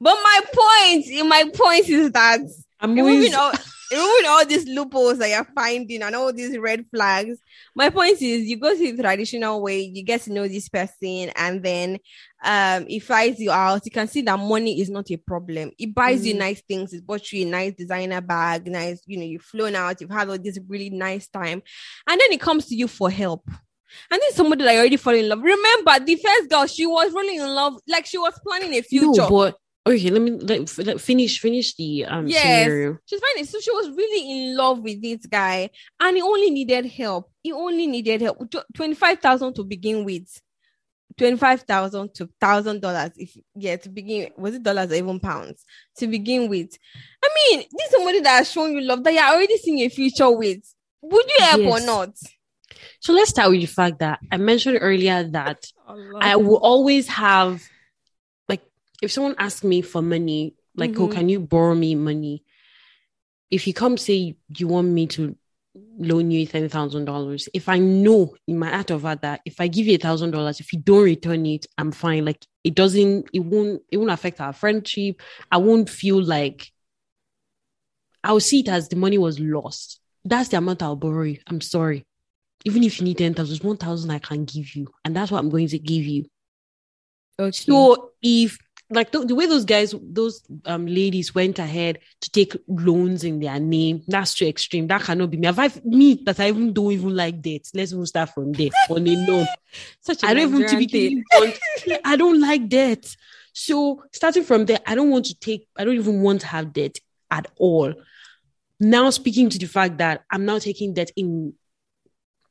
But 0.00 0.14
my 0.14 0.40
point, 0.52 1.28
my 1.28 1.50
point 1.54 1.88
is 1.88 2.10
that 2.12 2.40
I'm 2.80 2.98
always 2.98 3.34
all, 3.34 3.52
removing 3.90 4.26
all 4.28 4.44
these 4.46 4.66
loopholes 4.66 5.18
that 5.18 5.30
you're 5.30 5.48
finding 5.54 6.02
and 6.02 6.14
all 6.14 6.32
these 6.32 6.56
red 6.58 6.84
flags. 6.94 7.38
My 7.74 7.90
point 7.90 8.20
is, 8.22 8.44
you 8.46 8.56
go 8.56 8.76
through 8.76 8.92
the 8.96 9.02
traditional 9.02 9.60
way, 9.62 9.80
you 9.80 10.02
get 10.02 10.22
to 10.22 10.32
know 10.32 10.46
this 10.48 10.68
person, 10.68 11.30
and 11.36 11.62
then 11.62 11.98
um, 12.42 12.86
he 12.86 12.98
flies 13.00 13.38
you 13.40 13.50
out. 13.50 13.84
You 13.84 13.90
can 13.90 14.08
see 14.08 14.22
that 14.22 14.38
money 14.38 14.80
is 14.80 14.90
not 14.90 15.10
a 15.10 15.16
problem. 15.16 15.72
He 15.76 15.86
buys 15.86 16.26
you 16.26 16.34
Mm. 16.34 16.38
nice 16.38 16.62
things. 16.62 16.92
He 16.92 17.00
bought 17.00 17.30
you 17.32 17.46
a 17.46 17.50
nice 17.50 17.74
designer 17.74 18.20
bag, 18.20 18.66
nice. 18.70 19.00
You 19.06 19.18
know, 19.18 19.24
you've 19.24 19.42
flown 19.42 19.74
out. 19.74 20.00
You've 20.00 20.10
had 20.10 20.28
all 20.28 20.38
this 20.38 20.58
really 20.68 20.90
nice 20.90 21.28
time, 21.28 21.62
and 22.08 22.20
then 22.20 22.30
he 22.30 22.38
comes 22.38 22.66
to 22.66 22.74
you 22.76 22.88
for 22.88 23.10
help. 23.10 23.42
And 24.08 24.20
then 24.22 24.32
somebody 24.32 24.62
that 24.62 24.72
you 24.72 24.78
already 24.78 24.96
fall 24.96 25.14
in 25.14 25.28
love. 25.28 25.42
Remember, 25.42 25.98
the 26.04 26.14
first 26.14 26.48
girl, 26.48 26.66
she 26.66 26.86
was 26.86 27.12
really 27.12 27.36
in 27.38 27.46
love, 27.46 27.74
like 27.88 28.06
she 28.06 28.18
was 28.18 28.38
planning 28.46 28.72
a 28.74 28.82
future. 28.82 29.22
no, 29.22 29.28
but 29.28 29.56
okay, 29.86 30.10
let 30.10 30.22
me 30.22 30.30
let, 30.32 30.78
let- 30.78 31.00
finish 31.00 31.40
finish 31.40 31.74
the 31.74 32.04
um 32.06 32.26
Yes. 32.26 32.42
scenario. 32.42 32.98
She's 33.06 33.20
fine. 33.20 33.44
So 33.44 33.60
she 33.60 33.70
was 33.72 33.88
really 33.96 34.30
in 34.30 34.56
love 34.56 34.80
with 34.80 35.02
this 35.02 35.26
guy, 35.26 35.70
and 35.98 36.16
he 36.16 36.22
only 36.22 36.50
needed 36.50 36.86
help. 36.86 37.30
He 37.42 37.52
only 37.52 37.86
needed 37.86 38.20
help. 38.20 38.38
Twenty 38.74 38.94
five 38.94 39.18
thousand 39.20 39.54
to 39.54 39.64
begin 39.64 40.04
with. 40.04 40.28
Twenty 41.18 41.36
five 41.36 41.62
thousand 41.62 42.14
to 42.14 42.28
thousand 42.40 42.80
dollars. 42.80 43.10
If 43.16 43.36
yeah, 43.56 43.76
to 43.76 43.88
begin 43.88 44.30
was 44.36 44.54
it 44.54 44.62
dollars 44.62 44.92
or 44.92 44.94
even 44.94 45.18
pounds 45.20 45.64
to 45.96 46.06
begin 46.06 46.48
with. 46.48 46.76
I 47.22 47.28
mean, 47.34 47.64
this 47.72 47.86
is 47.86 47.92
somebody 47.92 48.20
that 48.20 48.38
has 48.38 48.50
shown 48.50 48.72
you 48.72 48.80
love 48.82 49.02
that 49.04 49.12
you're 49.12 49.22
already 49.24 49.56
seeing 49.56 49.80
a 49.80 49.88
future 49.88 50.30
with. 50.30 50.62
Would 51.02 51.26
you 51.38 51.44
help 51.44 51.66
or 51.66 51.80
not? 51.80 52.10
So 53.00 53.12
let's 53.12 53.30
start 53.30 53.50
with 53.50 53.60
the 53.60 53.66
fact 53.66 53.98
that 53.98 54.20
I 54.30 54.36
mentioned 54.36 54.78
earlier 54.80 55.24
that 55.24 55.66
I 56.20 56.36
will 56.36 56.58
always 56.58 57.08
have 57.08 57.62
if 59.02 59.12
someone 59.12 59.34
asks 59.38 59.64
me 59.64 59.82
for 59.82 60.02
money, 60.02 60.54
like, 60.76 60.98
oh, 60.98 61.08
Mhm. 61.08 61.12
can 61.12 61.28
you 61.28 61.40
borrow 61.40 61.74
me 61.74 61.94
money? 61.94 62.44
If 63.50 63.66
you 63.66 63.74
come 63.74 63.96
say 63.96 64.36
you 64.56 64.68
want 64.68 64.88
me 64.88 65.06
to 65.08 65.36
loan 65.98 66.30
you 66.30 66.46
ten 66.46 66.68
thousand 66.68 67.04
dollars, 67.06 67.48
if 67.54 67.68
I 67.68 67.78
know 67.78 68.36
in 68.46 68.58
my 68.58 68.68
heart 68.70 68.90
of 68.90 69.02
heart 69.02 69.22
that 69.22 69.40
if 69.44 69.60
I 69.60 69.68
give 69.68 69.86
you 69.86 69.94
a 69.94 69.98
thousand 69.98 70.30
dollars, 70.32 70.60
if 70.60 70.72
you 70.72 70.78
don't 70.80 71.04
return 71.04 71.46
it, 71.46 71.66
I'm 71.78 71.92
fine. 71.92 72.24
Like 72.24 72.44
it 72.64 72.74
doesn't, 72.74 73.28
it 73.32 73.40
won't, 73.40 73.82
it 73.90 73.96
won't 73.96 74.10
affect 74.10 74.40
our 74.40 74.52
friendship. 74.52 75.20
I 75.50 75.56
won't 75.56 75.88
feel 75.90 76.22
like 76.22 76.70
I'll 78.22 78.40
see 78.40 78.60
it 78.60 78.68
as 78.68 78.88
the 78.88 78.96
money 78.96 79.18
was 79.18 79.40
lost. 79.40 80.00
That's 80.24 80.50
the 80.50 80.58
amount 80.58 80.82
I'll 80.82 80.96
borrow 80.96 81.22
you. 81.22 81.38
I'm 81.46 81.60
sorry. 81.60 82.04
Even 82.66 82.84
if 82.84 82.98
you 83.00 83.04
need 83.06 83.16
10,000, 83.18 83.64
1,000 83.64 84.10
I 84.10 84.18
can 84.18 84.44
give 84.44 84.74
you. 84.76 84.88
And 85.04 85.16
that's 85.16 85.30
what 85.30 85.38
I'm 85.38 85.48
going 85.48 85.68
to 85.68 85.78
give 85.78 86.04
you. 86.04 86.26
okay. 87.38 87.50
So 87.52 88.12
if 88.22 88.58
like 88.90 89.12
the, 89.12 89.24
the 89.24 89.34
way 89.34 89.46
those 89.46 89.64
guys, 89.64 89.94
those 90.02 90.42
um 90.64 90.86
ladies 90.86 91.34
went 91.34 91.58
ahead 91.58 92.00
to 92.20 92.30
take 92.30 92.56
loans 92.66 93.24
in 93.24 93.38
their 93.40 93.60
name, 93.60 94.02
that's 94.08 94.34
too 94.34 94.46
extreme. 94.46 94.86
That 94.88 95.02
cannot 95.02 95.30
be 95.30 95.36
me. 95.36 95.46
Have 95.46 95.58
I 95.58 95.70
me 95.84 96.14
that 96.24 96.40
I 96.40 96.48
even 96.48 96.72
don't 96.72 96.92
even 96.92 97.14
like 97.14 97.40
debt? 97.40 97.68
Let's 97.72 97.92
even 97.92 98.06
start 98.06 98.30
from 98.30 98.52
there. 98.52 98.70
On 98.90 99.06
a 99.06 99.16
loan. 99.26 99.46
Such 100.00 100.22
a 100.22 100.26
I 100.26 100.34
don't 100.34 100.48
even 100.48 100.60
Nigerian 100.62 101.24
typically 101.28 102.00
I 102.04 102.16
don't 102.16 102.40
like 102.40 102.68
debt. 102.68 103.16
So 103.52 104.04
starting 104.12 104.44
from 104.44 104.64
there, 104.66 104.78
I 104.86 104.94
don't 104.94 105.10
want 105.10 105.26
to 105.26 105.34
take, 105.38 105.68
I 105.76 105.84
don't 105.84 105.96
even 105.96 106.22
want 106.22 106.42
to 106.42 106.46
have 106.46 106.72
debt 106.72 106.98
at 107.30 107.46
all. 107.56 107.94
Now 108.78 109.10
speaking 109.10 109.50
to 109.50 109.58
the 109.58 109.66
fact 109.66 109.98
that 109.98 110.24
I'm 110.30 110.44
now 110.44 110.58
taking 110.58 110.94
debt 110.94 111.10
in 111.16 111.54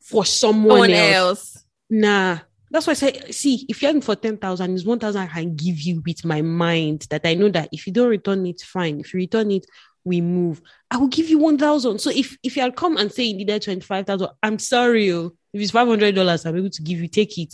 for 0.02 0.25
someone, 0.25 0.71
Someone 0.71 0.91
else. 0.91 1.15
else. 1.56 1.65
Nah. 1.89 2.39
That's 2.71 2.88
why 2.88 2.91
I 2.91 2.95
say, 2.95 3.32
see, 3.32 3.65
if 3.67 3.82
you're 3.82 3.91
in 3.91 4.01
for 4.01 4.15
10,000, 4.15 4.73
it's 4.73 4.86
1,000 4.86 5.21
I 5.21 5.27
can 5.27 5.55
give 5.55 5.79
you 5.79 6.03
with 6.05 6.23
my 6.23 6.41
mind 6.41 7.08
that 7.10 7.21
I 7.25 7.34
know 7.34 7.49
that 7.49 7.69
if 7.71 7.88
you 7.88 7.93
don't 7.93 8.10
return 8.10 8.45
it, 8.45 8.62
fine. 8.62 8.99
If 8.99 9.13
you 9.13 9.19
return 9.19 9.51
it, 9.51 9.65
we 10.03 10.21
move. 10.21 10.62
I 10.91 10.97
will 10.97 11.08
give 11.08 11.29
you 11.29 11.39
1,000. 11.39 11.99
So 11.99 12.12
if, 12.12 12.38
if 12.43 12.55
you 12.55 12.71
come 12.71 12.97
and 12.97 13.12
say 13.12 13.23
you 13.23 13.36
needed 13.36 13.63
25,000, 13.63 14.27
I'm 14.43 14.60
sorry. 14.60 15.12
Oh. 15.12 15.34
If 15.51 15.62
it's 15.62 15.71
$500, 15.71 16.45
I'm 16.45 16.58
able 16.58 16.69
to 16.69 16.82
give 16.82 16.99
you, 16.99 17.08
take 17.08 17.38
it 17.38 17.53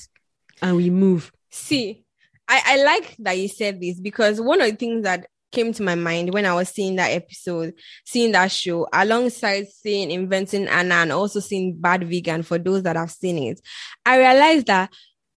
and 0.61 0.75
we 0.75 0.89
move. 0.89 1.31
See, 1.49 2.03
I, 2.47 2.61
I 2.65 2.83
like 2.83 3.15
that 3.19 3.37
you 3.37 3.47
said 3.47 3.81
this 3.81 3.99
because 3.99 4.39
one 4.39 4.61
of 4.61 4.69
the 4.69 4.75
things 4.75 5.03
that 5.03 5.27
came 5.51 5.73
to 5.73 5.83
my 5.83 5.95
mind 5.95 6.33
when 6.33 6.45
I 6.45 6.53
was 6.53 6.69
seeing 6.69 6.95
that 6.97 7.11
episode, 7.11 7.73
seeing 8.05 8.31
that 8.33 8.51
show, 8.51 8.87
alongside 8.91 9.67
seeing 9.67 10.11
Inventing 10.11 10.67
Anna 10.67 10.95
and 10.95 11.11
also 11.11 11.39
seeing 11.39 11.75
Bad 11.79 12.07
Vegan 12.09 12.43
for 12.43 12.57
those 12.57 12.83
that 12.83 12.95
have 12.95 13.11
seen 13.11 13.37
it, 13.37 13.61
I 14.05 14.17
realized 14.17 14.67
that 14.67 14.91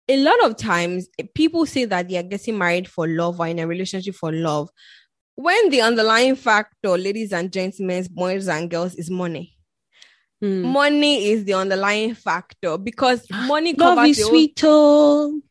a 0.09 0.17
lot 0.17 0.43
of 0.45 0.57
times 0.57 1.07
people 1.35 1.65
say 1.65 1.85
that 1.85 2.07
they 2.07 2.17
are 2.17 2.23
getting 2.23 2.57
married 2.57 2.87
for 2.87 3.07
love 3.07 3.39
or 3.39 3.47
in 3.47 3.59
a 3.59 3.67
relationship 3.67 4.15
for 4.15 4.31
love. 4.31 4.69
When 5.35 5.69
the 5.69 5.81
underlying 5.81 6.35
factor, 6.35 6.97
ladies 6.97 7.31
and 7.31 7.51
gentlemen, 7.51 8.07
boys 8.11 8.47
and 8.47 8.69
girls, 8.69 8.95
is 8.95 9.11
money. 9.11 9.53
Hmm. 10.41 10.63
Money 10.63 11.27
is 11.29 11.45
the 11.45 11.53
underlying 11.53 12.13
factor 12.13 12.77
because 12.77 13.25
money 13.31 13.73
Love 13.73 13.97
covers 13.97 14.09
is 14.11 14.17
the 14.17 14.23
whole- 14.23 15.29
sweeter. 15.31 15.46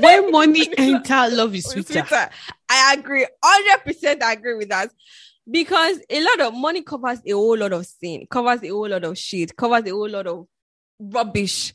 When 0.00 0.30
money 0.30 0.68
enter, 0.76 1.28
love 1.30 1.54
is 1.54 1.72
With 1.74 1.86
sweeter. 1.86 2.30
I 2.68 2.94
agree. 2.98 3.26
100% 3.44 4.22
I 4.22 4.32
agree 4.32 4.54
with 4.54 4.68
that. 4.68 4.90
Because 5.50 5.98
a 6.10 6.22
lot 6.22 6.40
of 6.40 6.54
money 6.54 6.82
covers 6.82 7.20
a 7.26 7.30
whole 7.30 7.56
lot 7.56 7.72
of 7.72 7.86
sin, 7.86 8.26
covers 8.30 8.62
a 8.62 8.68
whole 8.68 8.88
lot 8.88 9.04
of 9.04 9.16
shit, 9.16 9.56
covers 9.56 9.86
a 9.86 9.90
whole 9.90 10.08
lot 10.10 10.26
of 10.26 10.46
rubbish. 11.00 11.72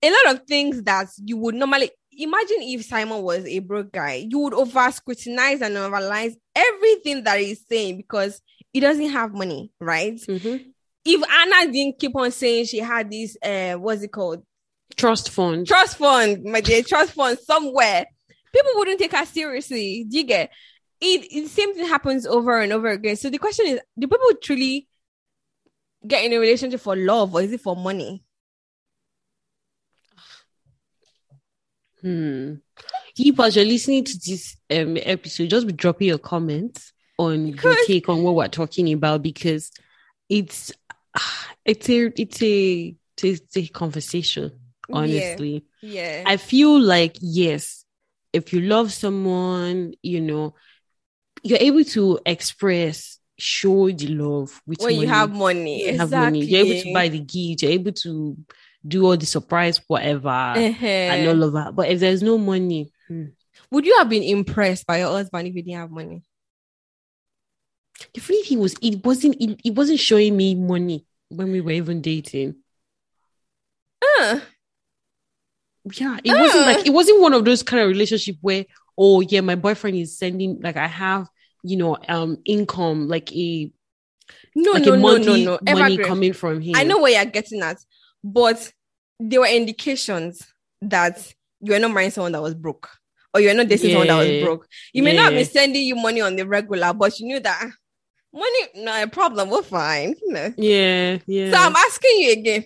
A 0.00 0.10
lot 0.10 0.36
of 0.36 0.46
things 0.46 0.82
that 0.84 1.08
you 1.16 1.36
would 1.38 1.56
normally 1.56 1.90
imagine 2.12 2.58
if 2.60 2.84
Simon 2.84 3.22
was 3.22 3.44
a 3.46 3.58
broke 3.58 3.90
guy, 3.92 4.26
you 4.28 4.38
would 4.38 4.54
over 4.54 4.90
scrutinize 4.92 5.60
and 5.60 5.74
overanalyze 5.76 6.34
everything 6.54 7.24
that 7.24 7.40
he's 7.40 7.64
saying 7.68 7.96
because 7.96 8.40
he 8.72 8.78
doesn't 8.80 9.10
have 9.10 9.32
money, 9.32 9.72
right? 9.80 10.14
Mhm. 10.14 10.72
If 11.04 11.22
Anna 11.28 11.72
didn't 11.72 11.98
keep 11.98 12.14
on 12.14 12.30
saying 12.30 12.66
she 12.66 12.78
had 12.78 13.10
this, 13.10 13.36
uh, 13.42 13.74
what's 13.74 14.02
it 14.02 14.12
called? 14.12 14.42
Trust 14.96 15.30
fund. 15.30 15.66
trust 15.66 15.96
fund, 15.96 16.42
my 16.44 16.60
dear, 16.60 16.82
trust 16.82 17.12
fund 17.12 17.38
somewhere. 17.38 18.06
People 18.52 18.72
wouldn't 18.76 18.98
take 18.98 19.14
us 19.14 19.28
seriously. 19.28 20.04
Do 20.08 20.16
you 20.16 20.24
get 20.24 20.50
it? 21.00 21.24
it? 21.30 21.44
The 21.44 21.48
same 21.48 21.74
thing 21.74 21.86
happens 21.86 22.26
over 22.26 22.60
and 22.60 22.72
over 22.72 22.88
again. 22.88 23.16
So 23.16 23.30
the 23.30 23.38
question 23.38 23.66
is: 23.66 23.80
Do 23.98 24.08
people 24.08 24.32
truly 24.42 24.88
get 26.06 26.24
in 26.24 26.32
a 26.32 26.38
relationship 26.38 26.80
for 26.80 26.96
love, 26.96 27.34
or 27.34 27.42
is 27.42 27.52
it 27.52 27.60
for 27.60 27.76
money? 27.76 28.24
Hmm. 32.00 32.54
If 33.16 33.40
as 33.40 33.56
you're 33.56 33.64
listening 33.64 34.04
to 34.04 34.18
this 34.24 34.56
um, 34.70 34.96
episode, 35.02 35.50
just 35.50 35.66
be 35.66 35.72
dropping 35.72 36.08
your 36.08 36.18
comments 36.18 36.92
on 37.18 37.48
your 37.48 37.76
take 37.86 38.08
on 38.08 38.22
what 38.22 38.36
we're 38.36 38.48
talking 38.48 38.92
about 38.92 39.22
because 39.22 39.72
it's 40.28 40.72
it's 41.64 41.88
a 41.90 42.12
it's 42.16 42.42
a 42.42 42.96
it's 43.22 43.56
a 43.56 43.66
conversation. 43.68 44.52
Honestly, 44.92 45.64
Yeah, 45.82 46.24
I 46.24 46.36
feel 46.36 46.80
like 46.80 47.16
yes, 47.20 47.84
if 48.32 48.52
you 48.52 48.60
love 48.62 48.92
someone, 48.92 49.94
you 50.02 50.20
know, 50.20 50.54
you're 51.42 51.58
able 51.60 51.84
to 51.84 52.18
express, 52.26 53.18
show 53.38 53.90
the 53.90 54.08
love 54.08 54.60
with 54.66 54.80
when 54.82 54.96
you 54.96 55.06
have 55.08 55.30
money, 55.32 55.86
You 55.86 55.98
have 55.98 56.10
exactly. 56.10 56.20
money. 56.38 56.44
You're 56.46 56.60
able 56.66 56.74
to 56.74 56.88
buy 56.88 57.08
the 57.08 57.20
gift. 57.20 57.62
You're 57.62 57.72
able 57.72 57.92
to 57.92 58.36
do 58.86 59.06
all 59.06 59.16
the 59.16 59.26
surprise, 59.26 59.80
whatever, 59.88 60.28
Uh-huh. 60.54 60.86
and 60.86 61.26
all 61.26 61.42
of 61.42 61.52
that. 61.54 61.74
But 61.76 61.88
if 61.90 62.00
there's 62.00 62.22
no 62.22 62.38
money, 62.38 62.92
hmm, 63.08 63.26
Would 63.70 63.86
you 63.86 63.96
have 63.98 64.08
been 64.08 64.22
impressed 64.22 64.86
by 64.86 64.98
your 64.98 65.10
husband 65.10 65.48
if 65.48 65.54
you 65.54 65.62
didn't 65.62 65.78
have 65.80 65.90
money? 65.90 66.22
The 68.14 68.20
funny 68.20 68.42
thing 68.42 68.58
was, 68.60 68.74
it 68.82 69.04
wasn't. 69.04 69.36
It, 69.40 69.60
it 69.64 69.74
wasn't 69.74 69.98
showing 70.00 70.36
me 70.36 70.54
money 70.54 71.06
when 71.28 71.50
we 71.52 71.60
were 71.60 71.70
even 71.72 72.00
dating. 72.02 72.56
Uh, 74.02 74.40
Yeah, 75.94 76.18
it 76.24 76.32
wasn't 76.32 76.62
Uh. 76.62 76.66
like 76.66 76.86
it 76.86 76.92
wasn't 76.92 77.20
one 77.20 77.34
of 77.34 77.44
those 77.44 77.62
kind 77.62 77.82
of 77.82 77.88
relationship 77.88 78.36
where, 78.40 78.64
oh 78.96 79.20
yeah, 79.20 79.40
my 79.40 79.54
boyfriend 79.54 79.96
is 79.96 80.18
sending 80.18 80.60
like 80.60 80.76
I 80.76 80.86
have, 80.86 81.28
you 81.62 81.76
know, 81.76 81.96
um, 82.08 82.38
income 82.44 83.08
like 83.08 83.32
a 83.32 83.70
no, 84.54 84.72
like 84.72 84.84
no, 84.84 84.94
a 84.94 84.96
no, 84.96 85.16
no, 85.16 85.36
no. 85.36 85.58
money 85.62 85.94
Evergreen. 85.94 86.06
coming 86.08 86.32
from 86.32 86.60
him. 86.60 86.74
I 86.76 86.84
know 86.84 87.00
where 87.00 87.12
you're 87.12 87.30
getting 87.30 87.62
at, 87.62 87.78
but 88.22 88.72
there 89.20 89.40
were 89.40 89.46
indications 89.46 90.46
that 90.82 91.32
you 91.60 91.74
are 91.74 91.78
not 91.78 91.92
marrying 91.92 92.10
someone 92.10 92.32
that 92.32 92.42
was 92.42 92.54
broke, 92.54 92.88
or 93.34 93.40
you're 93.40 93.54
not 93.54 93.68
dating 93.68 93.90
someone 93.90 94.06
that 94.08 94.18
was 94.18 94.42
broke. 94.44 94.66
You 94.92 95.02
may 95.02 95.14
not 95.14 95.32
be 95.32 95.44
sending 95.44 95.82
you 95.82 95.96
money 95.96 96.20
on 96.20 96.36
the 96.36 96.46
regular, 96.46 96.92
but 96.92 97.18
you 97.18 97.26
knew 97.26 97.40
that 97.40 97.58
ah, 97.62 97.70
money 98.32 98.84
not 98.84 99.02
a 99.02 99.08
problem. 99.08 99.50
We're 99.50 99.62
fine, 99.62 100.14
you 100.22 100.32
know. 100.32 100.52
Yeah, 100.56 101.18
yeah. 101.26 101.50
So 101.50 101.56
I'm 101.58 101.76
asking 101.76 102.18
you 102.18 102.32
again: 102.32 102.64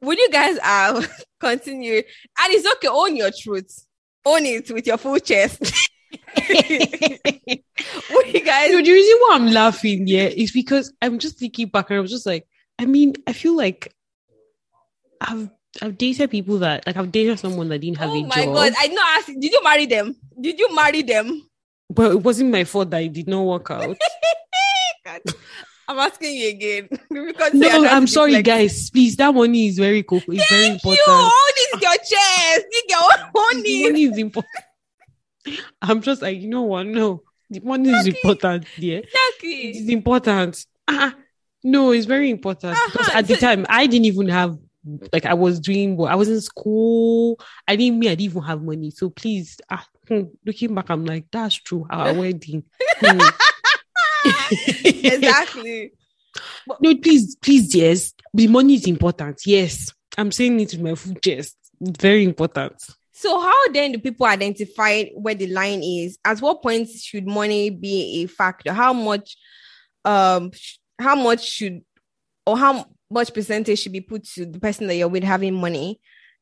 Would 0.00 0.18
you 0.18 0.30
guys 0.30 0.58
uh, 0.62 1.02
continue? 1.40 1.96
And 1.96 2.52
it's 2.52 2.66
okay. 2.74 2.88
Own 2.88 3.16
your 3.16 3.30
truth. 3.36 3.84
Own 4.24 4.46
it 4.46 4.70
with 4.70 4.86
your 4.86 4.98
full 4.98 5.18
chest. 5.18 5.60
Would 6.48 6.48
you 6.48 8.44
guys? 8.44 8.70
No, 8.70 8.82
the 8.82 8.92
reason 8.92 9.18
why 9.20 9.30
I'm 9.34 9.46
laughing, 9.52 10.06
yeah, 10.06 10.24
is 10.24 10.52
because 10.52 10.92
I'm 11.02 11.18
just 11.18 11.38
thinking 11.38 11.68
back 11.68 11.90
and 11.90 11.98
I 11.98 12.00
was 12.00 12.10
just 12.10 12.26
like, 12.26 12.46
I 12.78 12.86
mean, 12.86 13.14
I 13.26 13.32
feel 13.32 13.56
like 13.56 13.92
I've 15.20 15.50
I've 15.82 15.98
dated 15.98 16.30
people 16.30 16.58
that 16.60 16.86
like 16.86 16.96
I've 16.96 17.12
dated 17.12 17.38
someone 17.38 17.68
that 17.68 17.80
didn't 17.80 17.98
have 17.98 18.10
Oh 18.10 18.14
a 18.14 18.22
my 18.24 18.44
god! 18.46 18.72
I 18.78 18.88
know. 18.88 19.02
Ask, 19.16 19.26
did 19.26 19.52
you 19.52 19.62
marry 19.62 19.86
them? 19.86 20.16
Did 20.40 20.58
you 20.58 20.74
marry 20.74 21.02
them? 21.02 21.48
But 21.90 22.12
it 22.12 22.22
wasn't 22.22 22.50
my 22.50 22.64
fault 22.64 22.90
that 22.90 23.02
it 23.02 23.12
did 23.12 23.28
not 23.28 23.42
work 23.42 23.70
out. 23.70 23.96
I'm 25.88 25.98
asking 25.98 26.34
you 26.36 26.48
again. 26.50 26.88
because 27.10 27.54
no, 27.54 27.86
I'm 27.86 28.06
sorry, 28.06 28.32
deflect. 28.32 28.46
guys. 28.46 28.90
Please, 28.90 29.16
that 29.16 29.34
money 29.34 29.68
is 29.68 29.78
very 29.78 30.02
cool. 30.02 30.18
It's 30.18 30.48
very 30.50 30.62
Thank 30.68 30.74
important. 30.74 30.98
you. 31.06 31.14
Hold 31.14 31.52
it 31.56 31.82
your 31.82 31.96
chest. 31.96 32.66
You 32.70 32.82
get 32.88 33.30
money. 33.34 33.82
money 33.84 34.02
is 34.04 34.18
important. 34.18 34.64
I'm 35.80 36.02
just 36.02 36.20
like, 36.20 36.38
you 36.40 36.48
know 36.48 36.62
what? 36.62 36.86
No, 36.86 37.22
the 37.48 37.60
money 37.60 37.90
is 37.90 38.06
important. 38.06 38.66
Yeah, 38.76 38.98
it 38.98 39.04
Exactly. 39.06 39.78
is 39.78 39.88
important. 39.88 40.66
Ah, 40.86 41.14
no, 41.64 41.92
it's 41.92 42.04
very 42.06 42.28
important 42.30 42.76
because 42.92 43.08
Uh-huh. 43.08 43.18
at 43.18 43.26
the 43.26 43.36
time 43.36 43.64
I 43.68 43.86
didn't 43.86 44.04
even 44.06 44.28
have 44.28 44.58
like 45.12 45.26
I 45.26 45.34
was 45.34 45.58
doing 45.60 45.96
what 45.96 46.12
I 46.12 46.16
was 46.16 46.28
in 46.28 46.40
school. 46.40 47.38
I 47.66 47.76
didn't 47.76 47.98
me. 47.98 48.08
I 48.08 48.14
didn't 48.14 48.32
even 48.32 48.42
have 48.42 48.62
money. 48.62 48.90
So 48.90 49.08
please, 49.10 49.58
ah, 49.70 49.86
hmm, 50.06 50.22
looking 50.44 50.74
back, 50.74 50.90
I'm 50.90 51.04
like, 51.06 51.24
that's 51.32 51.54
true. 51.56 51.86
Our 51.90 52.12
wedding. 52.14 52.64
Hmm. 53.00 53.18
exactly. 54.84 55.92
No, 56.80 56.96
please, 56.96 57.36
please, 57.36 57.74
yes. 57.74 58.12
The 58.34 58.46
money 58.46 58.74
is 58.74 58.86
important. 58.86 59.40
Yes. 59.46 59.92
I'm 60.16 60.32
saying 60.32 60.60
it 60.60 60.72
with 60.72 60.80
my 60.80 60.94
full 60.94 61.14
chest. 61.14 61.56
It's 61.80 62.02
very 62.02 62.24
important. 62.24 62.74
So 63.12 63.40
how 63.40 63.68
then 63.72 63.92
do 63.92 63.98
people 63.98 64.26
identify 64.26 65.04
where 65.14 65.34
the 65.34 65.48
line 65.48 65.82
is? 65.82 66.18
At 66.24 66.40
what 66.40 66.62
point 66.62 66.88
should 66.88 67.26
money 67.26 67.70
be 67.70 68.22
a 68.22 68.26
factor? 68.26 68.72
How 68.72 68.92
much 68.92 69.36
um 70.04 70.52
sh- 70.52 70.76
how 70.98 71.16
much 71.16 71.44
should 71.44 71.82
or 72.46 72.56
how 72.56 72.86
much 73.10 73.34
percentage 73.34 73.80
should 73.80 73.92
be 73.92 74.00
put 74.00 74.24
to 74.24 74.46
the 74.46 74.60
person 74.60 74.86
that 74.86 74.94
you're 74.94 75.08
with 75.08 75.24
having 75.24 75.54
money 75.54 76.00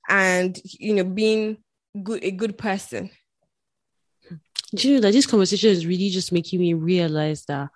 and 0.09 0.61
you 0.65 0.95
know 0.95 1.05
being 1.05 1.59
good 2.03 2.23
a 2.23 2.31
good 2.31 2.59
person? 2.59 3.11
Do 4.75 4.89
you 4.89 4.95
know 4.97 5.01
that 5.03 5.13
this 5.13 5.27
conversation 5.27 5.71
is 5.71 5.87
really 5.87 6.11
just 6.11 6.33
making 6.33 6.61
me 6.61 6.75
realize 6.75 7.45
that 7.47 7.69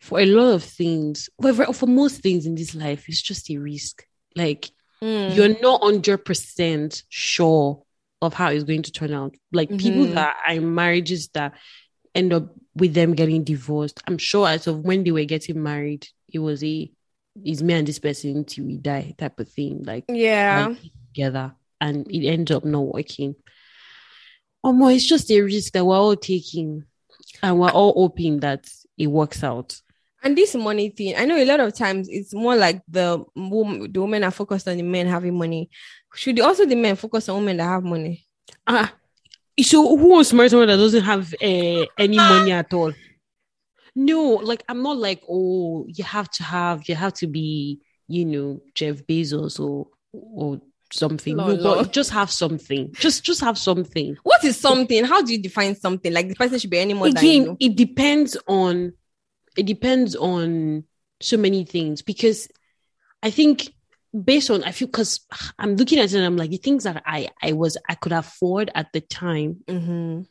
for 0.00 0.18
a 0.20 0.26
lot 0.26 0.52
of 0.52 0.64
things, 0.64 1.30
well, 1.38 1.54
for- 1.54 1.72
for 1.72 1.86
most 1.86 2.20
things 2.20 2.46
in 2.46 2.54
this 2.56 2.74
life, 2.74 3.04
it's 3.08 3.22
just 3.22 3.50
a 3.50 3.58
risk. 3.58 4.04
Like 4.34 4.70
Mm. 5.00 5.34
you're 5.34 5.60
not 5.60 5.82
hundred 5.82 6.18
percent 6.24 7.02
sure 7.08 7.82
of 8.20 8.34
how 8.34 8.50
it's 8.50 8.64
going 8.64 8.82
to 8.82 8.92
turn 8.92 9.12
out. 9.12 9.34
Like 9.52 9.68
people 9.76 10.06
Mhm. 10.06 10.14
that 10.14 10.36
are 10.46 10.54
in 10.54 10.74
marriages 10.74 11.28
that 11.34 11.54
end 12.14 12.32
up 12.32 12.54
with 12.76 12.94
them 12.94 13.14
getting 13.14 13.42
divorced. 13.44 14.00
I'm 14.06 14.18
sure 14.18 14.46
as 14.48 14.66
of 14.66 14.80
when 14.84 15.02
they 15.04 15.10
were 15.10 15.24
getting 15.24 15.62
married, 15.62 16.08
it 16.32 16.38
was 16.38 16.62
a 16.64 16.90
is 17.44 17.62
me 17.62 17.72
and 17.74 17.88
this 17.88 17.98
person 17.98 18.44
till 18.44 18.66
we 18.66 18.76
die 18.76 19.14
type 19.16 19.40
of 19.40 19.48
thing. 19.48 19.82
Like 19.84 20.04
yeah. 20.08 20.68
like, 20.68 20.78
together 21.14 21.54
and 21.80 22.06
it 22.10 22.26
ends 22.28 22.50
up 22.50 22.64
not 22.64 22.94
working. 22.94 23.34
Oh 24.64 24.72
my, 24.72 24.92
it's 24.92 25.06
just 25.06 25.30
a 25.30 25.40
risk 25.40 25.72
that 25.72 25.84
we're 25.84 25.96
all 25.96 26.16
taking 26.16 26.84
and 27.42 27.58
we're 27.58 27.70
all 27.70 27.92
hoping 27.94 28.40
that 28.40 28.70
it 28.96 29.08
works 29.08 29.42
out. 29.42 29.80
And 30.22 30.38
this 30.38 30.54
money 30.54 30.90
thing, 30.90 31.16
I 31.16 31.24
know 31.24 31.36
a 31.36 31.44
lot 31.44 31.58
of 31.58 31.74
times 31.74 32.08
it's 32.08 32.32
more 32.32 32.54
like 32.54 32.80
the 32.86 33.24
woman, 33.34 33.92
the 33.92 34.00
women 34.00 34.22
are 34.22 34.30
focused 34.30 34.68
on 34.68 34.76
the 34.76 34.82
men 34.84 35.08
having 35.08 35.36
money. 35.36 35.68
Should 36.14 36.38
also 36.40 36.64
the 36.64 36.76
men 36.76 36.94
focus 36.94 37.28
on 37.28 37.40
women 37.40 37.56
that 37.56 37.64
have 37.64 37.82
money? 37.82 38.24
Ah, 38.66 38.94
so 39.60 39.96
who 39.96 40.06
wants 40.10 40.30
to 40.30 40.36
marry 40.36 40.48
someone 40.48 40.68
that 40.68 40.76
doesn't 40.76 41.02
have 41.02 41.34
uh, 41.34 41.86
any 41.98 42.16
money 42.16 42.52
at 42.52 42.72
all? 42.72 42.92
No, 43.94 44.34
like 44.36 44.62
I'm 44.68 44.82
not 44.82 44.96
like, 44.96 45.22
oh, 45.28 45.86
you 45.88 46.04
have 46.04 46.30
to 46.30 46.42
have, 46.44 46.88
you 46.88 46.94
have 46.94 47.14
to 47.14 47.26
be, 47.26 47.80
you 48.06 48.24
know, 48.24 48.62
Jeff 48.74 49.02
Bezos 49.02 49.60
or 49.60 49.88
or 50.12 50.60
something. 50.92 51.36
No, 51.36 51.56
but 51.56 51.92
just 51.92 52.10
have 52.10 52.30
something. 52.30 52.92
Just 52.94 53.24
just 53.24 53.40
have 53.40 53.58
something. 53.58 54.16
What 54.22 54.44
is 54.44 54.58
something? 54.58 55.04
How 55.04 55.22
do 55.22 55.32
you 55.32 55.42
define 55.42 55.74
something? 55.76 56.12
Like 56.12 56.28
the 56.28 56.34
person 56.34 56.58
should 56.58 56.70
be 56.70 56.78
any 56.78 56.94
more 56.94 57.08
than 57.08 57.18
again 57.18 57.42
you. 57.42 57.56
it 57.60 57.76
depends 57.76 58.36
on 58.46 58.92
it 59.56 59.66
depends 59.66 60.16
on 60.16 60.84
so 61.20 61.36
many 61.36 61.64
things 61.64 62.02
because 62.02 62.48
i 63.22 63.30
think 63.30 63.72
based 64.24 64.50
on 64.50 64.64
i 64.64 64.72
feel 64.72 64.88
because 64.88 65.20
i'm 65.58 65.76
looking 65.76 65.98
at 66.00 66.06
it 66.06 66.14
and 66.14 66.24
i'm 66.24 66.36
like 66.36 66.50
the 66.50 66.56
things 66.56 66.82
that 66.82 67.00
i 67.06 67.28
i 67.42 67.52
was 67.52 67.76
i 67.88 67.94
could 67.94 68.10
afford 68.12 68.70
at 68.74 68.92
the 68.92 69.00
time 69.00 69.58
Mm-hmm. 69.68 70.22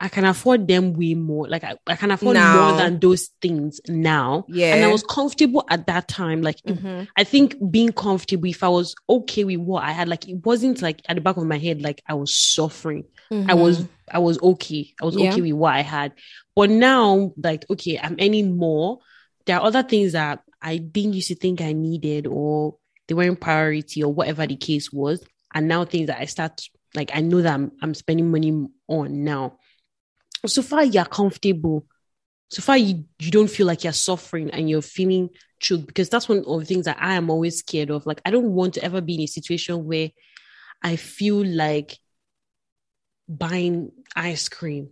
I 0.00 0.08
can 0.08 0.24
afford 0.24 0.66
them 0.66 0.92
way 0.92 1.14
more 1.14 1.48
like 1.48 1.62
i, 1.62 1.74
I 1.86 1.94
can 1.96 2.10
afford 2.10 2.34
Now. 2.34 2.68
more 2.70 2.76
than 2.78 2.98
those 2.98 3.28
things 3.40 3.80
now 3.88 4.44
Yeah. 4.48 4.74
and 4.74 4.84
i 4.84 4.88
was 4.88 5.02
comfortable 5.04 5.64
at 5.70 5.86
that 5.86 6.08
time 6.08 6.42
like 6.42 6.56
Mhm. 6.66 7.06
I 7.16 7.24
think 7.24 7.56
being 7.70 7.92
comfortable, 7.92 8.48
if 8.48 8.62
I 8.62 8.68
was 8.68 8.94
okay 9.08 9.44
with 9.44 9.58
what 9.60 9.84
I 9.84 9.92
had, 9.92 10.08
like 10.08 10.28
it 10.28 10.44
wasn't 10.44 10.82
like 10.82 11.00
at 11.08 11.14
the 11.16 11.20
back 11.20 11.36
of 11.36 11.44
my 11.46 11.58
head, 11.58 11.80
like 11.82 12.02
I 12.08 12.14
was 12.14 12.34
suffering. 12.34 13.04
I 13.30 13.54
was 13.54 13.86
I 14.10 14.18
was 14.18 14.38
okay. 14.42 14.92
I 15.00 15.04
was 15.04 15.16
Yeah. 15.16 15.30
okay 15.32 15.42
with 15.42 15.52
what 15.52 15.74
I 15.74 15.82
had. 15.82 16.12
But 16.56 16.70
now, 16.70 17.32
like, 17.36 17.64
okay, 17.70 17.98
I'm 18.02 18.16
earning 18.20 18.56
more. 18.56 18.98
There 19.46 19.56
are 19.58 19.64
other 19.66 19.82
things 19.82 20.12
that 20.12 20.40
I 20.60 20.78
didn't 20.78 21.12
used 21.14 21.28
to 21.28 21.34
think 21.36 21.60
I 21.60 21.72
needed 21.72 22.26
or 22.26 22.76
they 23.06 23.14
weren't 23.14 23.40
priority 23.40 24.02
or 24.02 24.12
whatever 24.12 24.46
the 24.46 24.56
case 24.56 24.92
was. 24.92 25.22
And 25.54 25.68
now 25.68 25.84
things 25.84 26.08
that 26.08 26.20
I 26.20 26.24
start 26.24 26.62
like 26.94 27.10
I 27.14 27.20
know 27.20 27.42
that 27.42 27.54
I'm 27.54 27.70
I'm 27.82 27.94
spending 27.94 28.30
money 28.30 28.50
on 28.88 29.24
now. 29.24 29.58
So 30.46 30.62
far 30.62 30.84
you're 30.84 31.04
comfortable. 31.04 31.86
So 32.50 32.62
far 32.62 32.76
you, 32.76 33.04
you 33.18 33.30
don't 33.30 33.48
feel 33.50 33.66
like 33.66 33.84
you're 33.84 33.92
suffering 33.92 34.50
and 34.50 34.68
you're 34.68 34.82
feeling 34.82 35.30
choked 35.58 35.86
because 35.86 36.08
that's 36.08 36.28
one 36.28 36.44
of 36.46 36.60
the 36.60 36.66
things 36.66 36.84
that 36.84 36.98
I 37.00 37.14
am 37.14 37.30
always 37.30 37.58
scared 37.58 37.90
of. 37.90 38.06
Like 38.06 38.20
I 38.24 38.30
don't 38.30 38.50
want 38.52 38.74
to 38.74 38.84
ever 38.84 39.00
be 39.00 39.14
in 39.14 39.20
a 39.22 39.26
situation 39.26 39.84
where 39.84 40.10
I 40.82 40.96
feel 40.96 41.44
like 41.44 41.98
buying 43.28 43.90
ice 44.14 44.48
cream 44.48 44.90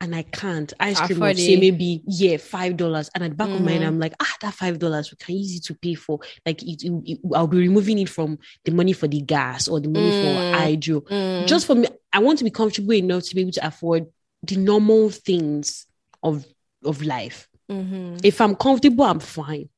and 0.00 0.14
I 0.14 0.22
can't. 0.22 0.72
Ice 0.80 1.00
cream 1.00 1.22
of 1.22 1.36
say 1.38 1.56
maybe 1.56 2.02
yeah 2.06 2.36
five 2.36 2.76
dollars, 2.76 3.08
and 3.14 3.24
at 3.24 3.30
the 3.30 3.36
back 3.36 3.48
of 3.48 3.60
my 3.60 3.72
mind. 3.72 3.84
I'm 3.84 3.98
like 3.98 4.14
ah 4.20 4.34
that 4.42 4.52
five 4.54 4.78
dollars 4.78 5.10
we 5.10 5.16
can 5.16 5.36
use 5.36 5.56
it 5.56 5.64
to 5.64 5.74
pay 5.74 5.94
for 5.94 6.18
like 6.44 6.62
it, 6.62 6.82
it- 6.84 7.02
it- 7.06 7.18
I'll 7.34 7.46
be 7.46 7.58
removing 7.58 7.98
it 7.98 8.08
from 8.08 8.38
the 8.64 8.72
money 8.72 8.92
for 8.92 9.06
the 9.08 9.20
gas 9.22 9.68
or 9.68 9.80
the 9.80 9.88
money 9.88 10.10
Mm. 10.10 10.22
for 10.52 10.58
hydro. 10.58 11.00
Mm. 11.02 11.46
Just 11.46 11.66
for 11.66 11.74
me, 11.76 11.88
I 12.12 12.18
want 12.18 12.38
to 12.38 12.44
be 12.44 12.50
comfortable 12.50 12.92
enough 12.94 13.22
to 13.24 13.34
be 13.34 13.40
able 13.42 13.52
to 13.52 13.66
afford 13.66 14.06
the 14.42 14.56
normal 14.56 15.10
things 15.10 15.86
of 16.22 16.44
of 16.84 17.02
life. 17.02 17.48
Mhm. 17.70 18.20
If 18.24 18.40
I'm 18.40 18.54
comfortable, 18.56 19.04
I'm 19.04 19.20
fine. 19.20 19.68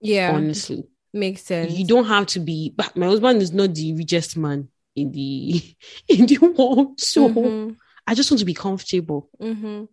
yeah, 0.00 0.32
Honestly, 0.34 0.84
makes 1.12 1.42
sense. 1.42 1.72
you 1.72 1.84
don't 1.86 2.06
have 2.06 2.26
to 2.28 2.40
be. 2.40 2.72
but 2.76 2.96
My 2.96 3.06
husband 3.06 3.42
is 3.42 3.52
not 3.52 3.74
the 3.74 3.94
richest 3.94 4.36
man 4.36 4.68
in 4.96 5.10
the 5.12 5.62
in 6.08 6.26
the 6.26 6.38
world, 6.38 7.00
so 7.00 7.28
Mhm. 7.28 7.76
I 8.06 8.14
just 8.14 8.30
want 8.30 8.38
to 8.40 8.44
be 8.46 8.54
comfortable. 8.54 9.28
Mm-hmm. 9.40 9.84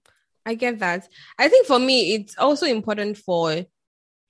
I 0.46 0.54
get 0.56 0.80
that. 0.80 1.08
I 1.38 1.50
think 1.50 1.68
for 1.68 1.78
me, 1.80 2.14
it's 2.16 2.38
also 2.38 2.66
important 2.66 3.18
for 3.18 3.66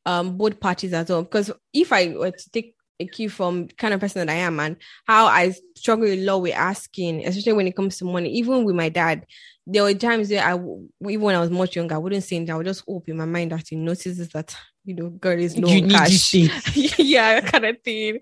um 0.06 0.38
both 0.38 0.60
parties 0.60 0.94
as 0.94 1.10
well. 1.10 1.24
Because 1.24 1.52
if 1.74 1.92
I 1.94 2.08
were 2.16 2.32
to 2.32 2.50
take 2.52 2.76
a 3.00 3.06
cue 3.06 3.30
from 3.30 3.68
the 3.68 3.74
kind 3.76 3.94
of 3.94 4.00
person 4.00 4.26
that 4.26 4.34
I 4.34 4.38
am 4.40 4.60
and 4.60 4.78
how 5.06 5.26
I 5.28 5.54
struggle 5.76 6.08
a 6.08 6.16
lot 6.26 6.40
with 6.42 6.56
asking, 6.56 7.26
especially 7.26 7.54
when 7.54 7.68
it 7.68 7.76
comes 7.76 7.98
to 7.98 8.06
money, 8.06 8.32
even 8.32 8.64
with 8.64 8.76
my 8.76 8.90
dad, 8.90 9.26
there 9.70 9.84
were 9.84 9.94
times 9.94 10.30
where 10.30 10.44
I, 10.44 10.54
even 10.54 11.22
when 11.22 11.36
I 11.36 11.42
was 11.42 11.50
much 11.50 11.76
younger, 11.76 11.96
I 11.96 11.98
wouldn't 11.98 12.24
say 12.24 12.38
anything. 12.38 12.54
I 12.54 12.58
would 12.58 12.66
just 12.66 12.86
hope 12.88 13.10
in 13.10 13.18
my 13.18 13.26
mind 13.26 13.52
that 13.52 13.66
he 13.68 13.76
notices 13.76 14.30
that 14.30 14.56
you 14.86 14.96
know, 14.96 15.10
girl 15.10 15.38
is 15.38 15.58
no 15.58 15.68
you 15.68 15.88
cash. 15.88 16.34
yeah, 16.98 17.42
kind 17.42 17.66
of 17.66 17.82
thing. 17.84 18.20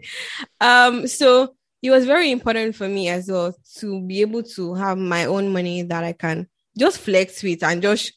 Um, 0.60 1.06
so 1.08 1.56
it 1.84 1.92
was 1.92 2.06
very 2.06 2.32
important 2.32 2.76
for 2.76 2.90
me 2.90 3.08
as 3.10 3.30
well 3.30 3.56
to 3.78 4.02
be 4.02 4.22
able 4.22 4.42
to 4.42 4.74
have 4.74 4.98
my 4.98 5.26
own 5.26 5.54
money 5.54 5.84
that 5.84 6.04
I 6.04 6.14
can 6.14 6.48
just 6.78 6.98
flex 6.98 7.44
with 7.44 7.62
and 7.64 7.84
just 7.84 8.14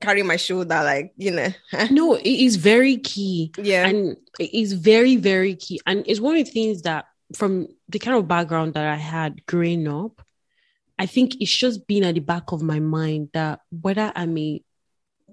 carry 0.00 0.24
my 0.24 0.36
shoulder, 0.36 0.82
like 0.82 1.12
you 1.16 1.30
know. 1.30 1.48
no, 1.90 2.14
it 2.14 2.26
is 2.26 2.56
very 2.56 2.96
key. 2.96 3.52
Yeah. 3.56 3.86
And 3.86 4.16
it 4.40 4.52
is 4.52 4.72
very, 4.72 5.14
very 5.14 5.54
key. 5.54 5.80
And 5.86 6.04
it's 6.08 6.20
one 6.20 6.36
of 6.36 6.44
the 6.44 6.50
things 6.50 6.82
that 6.82 7.04
from 7.36 7.68
the 7.88 8.00
kind 8.00 8.16
of 8.16 8.26
background 8.26 8.74
that 8.74 8.86
I 8.86 8.96
had 8.96 9.46
growing 9.46 9.86
up, 9.86 10.20
I 11.02 11.06
think 11.06 11.40
it's 11.40 11.50
just 11.64 11.84
been 11.88 12.04
at 12.04 12.14
the 12.14 12.20
back 12.20 12.52
of 12.52 12.62
my 12.62 12.78
mind 12.78 13.30
that 13.32 13.58
whether 13.72 14.12
I'm 14.14 14.38
a 14.38 14.62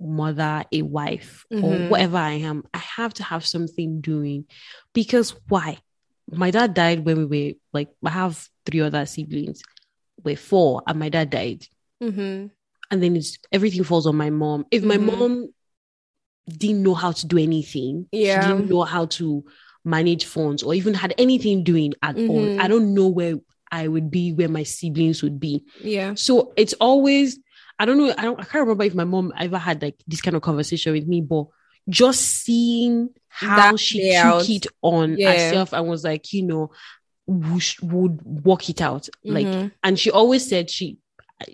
mother, 0.01 0.63
a 0.71 0.81
wife, 0.81 1.45
or 1.51 1.57
Mhm. 1.57 1.89
whatever 1.89 2.17
I 2.17 2.31
am, 2.49 2.63
I 2.73 2.79
have 2.79 3.13
to 3.15 3.23
have 3.23 3.45
something 3.45 4.01
doing. 4.01 4.45
Because 4.95 5.35
why? 5.47 5.77
My 6.31 6.49
dad 6.49 6.73
died 6.73 7.05
when 7.05 7.29
we 7.29 7.39
were 7.53 7.53
like, 7.71 7.89
I 8.03 8.09
have 8.09 8.49
three 8.65 8.81
other 8.81 9.05
siblings. 9.05 9.61
We're 10.23 10.37
four, 10.37 10.81
and 10.87 10.97
my 10.97 11.09
dad 11.09 11.29
died. 11.29 11.67
Mm-hmm. 12.01 12.47
And 12.89 13.03
then 13.03 13.15
it's 13.15 13.37
everything 13.51 13.83
falls 13.83 14.07
on 14.07 14.15
my 14.15 14.31
mom. 14.31 14.65
If 14.71 14.83
my 14.83 14.97
Mhm. 14.97 15.05
mom 15.19 15.53
didn't 16.47 16.81
know 16.81 16.95
how 16.95 17.11
to 17.11 17.27
do 17.27 17.37
anything, 17.37 18.07
Yeah. 18.11 18.41
she 18.41 18.47
didn't 18.47 18.69
know 18.71 18.85
how 18.85 19.05
to 19.05 19.45
manage 19.85 20.25
phones 20.25 20.63
or 20.63 20.73
even 20.73 20.95
had 20.95 21.13
anything 21.19 21.63
doing 21.63 21.93
at 22.01 22.17
all. 22.17 22.59
I 22.59 22.67
don't 22.67 22.95
know 22.95 23.07
where 23.07 23.35
I 23.71 23.87
would 23.87 24.09
be, 24.11 24.33
where 24.33 24.49
my 24.49 24.63
siblings 24.63 25.21
would 25.23 25.39
be. 25.39 25.63
Yeah. 25.81 26.13
So 26.15 26.53
it's 26.57 26.73
always, 26.73 27.39
I 27.77 27.85
don't 27.85 27.97
know, 27.97 28.13
I 28.17 28.23
don't 28.23 28.39
I 28.39 28.43
can't 28.43 28.61
remember 28.67 28.83
if 28.83 28.95
my 28.95 29.03
mom 29.05 29.31
ever 29.37 29.57
had 29.57 29.81
like 29.81 29.95
this 30.07 30.21
kind 30.21 30.35
of 30.35 30.41
conversation 30.41 30.93
with 30.93 31.07
me, 31.07 31.21
but 31.21 31.45
just 31.87 32.21
seeing 32.21 33.09
how 33.27 33.55
That 33.55 33.79
she 33.79 33.99
play 33.99 34.15
out. 34.15 34.41
took 34.41 34.49
it 34.49 34.67
on 34.81 35.17
Yeah. 35.17 35.31
herself 35.33 35.73
and 35.73 35.87
was 35.87 36.03
like, 36.03 36.33
you 36.33 36.43
know, 36.43 36.71
would, 37.27 38.21
work 38.23 38.69
it 38.69 38.81
out. 38.81 39.07
Like, 39.23 39.45
Mhm. 39.47 39.71
and 39.83 39.99
she 39.99 40.11
always 40.11 40.47
said 40.47 40.69
she 40.69 40.97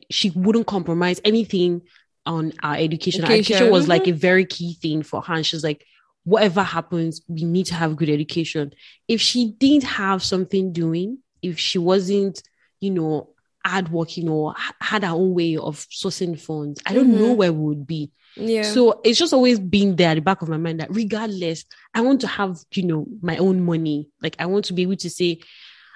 she 0.09 0.31
wouldn't 0.31 0.65
compromise 0.65 1.21
anything 1.23 1.81
on 2.25 2.53
our 2.63 2.75
education. 2.75 3.23
Our 3.23 3.31
Education, 3.31 3.55
education 3.57 3.71
was 3.71 3.85
mhm. 3.85 3.89
like 3.89 4.07
a 4.07 4.13
very 4.13 4.45
key 4.45 4.73
thing 4.81 5.03
for 5.03 5.21
her. 5.21 5.33
And 5.35 5.45
she's 5.45 5.63
like, 5.63 5.85
whatever 6.23 6.63
happens, 6.63 7.21
we 7.27 7.43
need 7.43 7.67
to 7.67 7.75
have 7.75 7.95
good 7.95 8.09
education. 8.09 8.73
If 9.07 9.21
she 9.21 9.51
didn't 9.51 9.83
have 9.83 10.23
something 10.23 10.73
doing, 10.73 11.19
if 11.45 11.59
she 11.59 11.77
wasn't, 11.77 12.41
you 12.81 12.91
know, 12.91 13.29
hardworking 13.65 14.29
or 14.29 14.53
had 14.79 15.03
her 15.03 15.11
own 15.13 15.33
way 15.33 15.57
of 15.57 15.77
sourcing 15.89 16.39
funds, 16.39 16.79
I 16.85 16.93
don't 16.93 17.17
know 17.17 17.33
Mhm. 17.33 17.37
where 17.37 17.53
we 17.53 17.65
would 17.65 17.87
be. 17.87 18.11
yeah. 18.37 18.63
So 18.63 18.99
it's 19.03 19.17
just 19.17 19.33
always 19.33 19.59
been 19.59 19.95
there 19.95 20.09
at 20.09 20.15
the 20.15 20.21
back 20.21 20.41
of 20.41 20.49
my 20.49 20.57
mind 20.57 20.79
that 20.81 20.93
regardless, 20.93 21.63
I 21.93 22.01
want 22.01 22.19
to 22.21 22.27
have, 22.27 22.59
you 22.73 22.83
know, 22.83 23.05
my 23.21 23.37
own 23.37 23.63
money. 23.63 24.09
Like 24.21 24.35
I 24.39 24.45
want 24.45 24.65
to 24.65 24.73
be 24.73 24.81
able 24.83 24.97
to 24.97 25.09
say, 25.09 25.39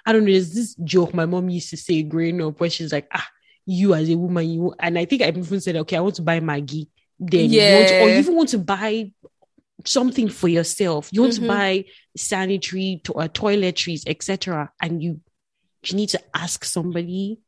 I 0.06 0.14
don't 0.14 0.24
know, 0.26 0.32
there's 0.32 0.54
this 0.54 0.74
joke 0.76 1.14
my 1.14 1.26
mom 1.26 1.50
used 1.50 1.70
to 1.72 1.78
say 1.78 2.02
growing 2.04 2.42
up 2.42 2.60
where 2.60 2.70
she's 2.70 2.94
like, 2.94 3.08
ah, 3.14 3.28
you 3.66 3.94
as 3.94 4.10
a 4.10 4.16
woman, 4.16 4.50
you 4.50 4.74
and 4.80 4.98
I 4.98 5.06
think 5.06 5.22
I 5.22 5.28
even 5.28 5.60
said, 5.62 5.76
okay, 5.76 5.98
I 5.98 6.00
want 6.00 6.16
to 6.16 6.22
buy 6.24 6.40
Maggi. 6.40 6.88
Then 7.20 7.50
you 7.50 7.76
want 7.76 7.90
to, 7.90 8.02
or 8.02 8.10
you 8.10 8.20
even 8.20 8.36
want 8.36 8.50
to 8.50 8.58
buy 8.58 9.12
something 9.86 10.30
for 10.30 10.48
yourself. 10.48 11.10
You 11.12 11.22
want 11.22 11.34
Mhm. 11.34 11.40
to 11.42 11.48
buy 11.48 11.86
sanitary 12.16 13.02
to, 13.04 13.14
uh, 13.16 13.28
toiletries, 13.28 14.04
etc. 14.08 14.72
And 14.82 15.04
you 15.04 15.20
you 15.84 15.96
need 15.96 16.10
to 16.10 16.22
ask 16.34 16.66
somebody 16.66 17.40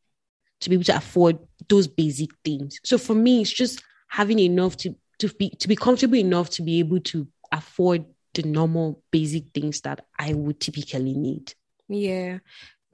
to 0.62 0.70
be 0.70 0.76
able 0.76 0.86
to 0.86 0.96
afford 0.96 1.40
those 1.68 1.88
basic 1.88 2.30
things. 2.44 2.80
So 2.84 2.98
for 2.98 3.14
me, 3.14 3.42
it's 3.42 3.52
just 3.52 3.84
having 4.08 4.40
enough 4.40 4.78
to 4.78 4.96
to 5.20 5.28
be 5.30 5.50
to 5.50 5.68
be 5.68 5.76
comfortable 5.76 6.18
enough 6.18 6.50
to 6.52 6.64
be 6.64 6.80
able 6.80 7.00
to 7.00 7.28
afford 7.52 8.06
the 8.34 8.44
normal 8.44 9.02
basic 9.12 9.46
things 9.54 9.82
that 9.82 10.06
I 10.18 10.34
would 10.34 10.60
typically 10.60 11.14
need. 11.14 11.54
Yeah. 11.88 12.40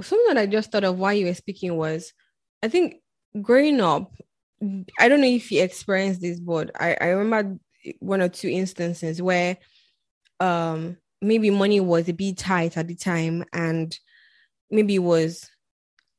Something 0.01 0.27
that 0.27 0.37
I 0.37 0.45
just 0.45 0.71
thought 0.71 0.83
of 0.83 0.97
while 0.97 1.13
you 1.13 1.27
were 1.27 1.33
speaking 1.33 1.75
was 1.75 2.13
I 2.63 2.67
think 2.67 2.95
growing 3.41 3.81
up, 3.81 4.13
I 4.99 5.09
don't 5.09 5.21
know 5.21 5.27
if 5.27 5.51
you 5.51 5.61
experienced 5.61 6.21
this, 6.21 6.39
but 6.39 6.71
I, 6.79 6.97
I 6.99 7.07
remember 7.09 7.59
one 7.99 8.21
or 8.21 8.29
two 8.29 8.49
instances 8.49 9.21
where 9.21 9.57
um 10.39 10.97
maybe 11.21 11.49
money 11.49 11.79
was 11.79 12.09
a 12.09 12.13
bit 12.13 12.37
tight 12.37 12.77
at 12.77 12.87
the 12.87 12.95
time 12.95 13.43
and 13.53 13.97
maybe 14.69 14.95
it 14.95 14.99
was 14.99 15.49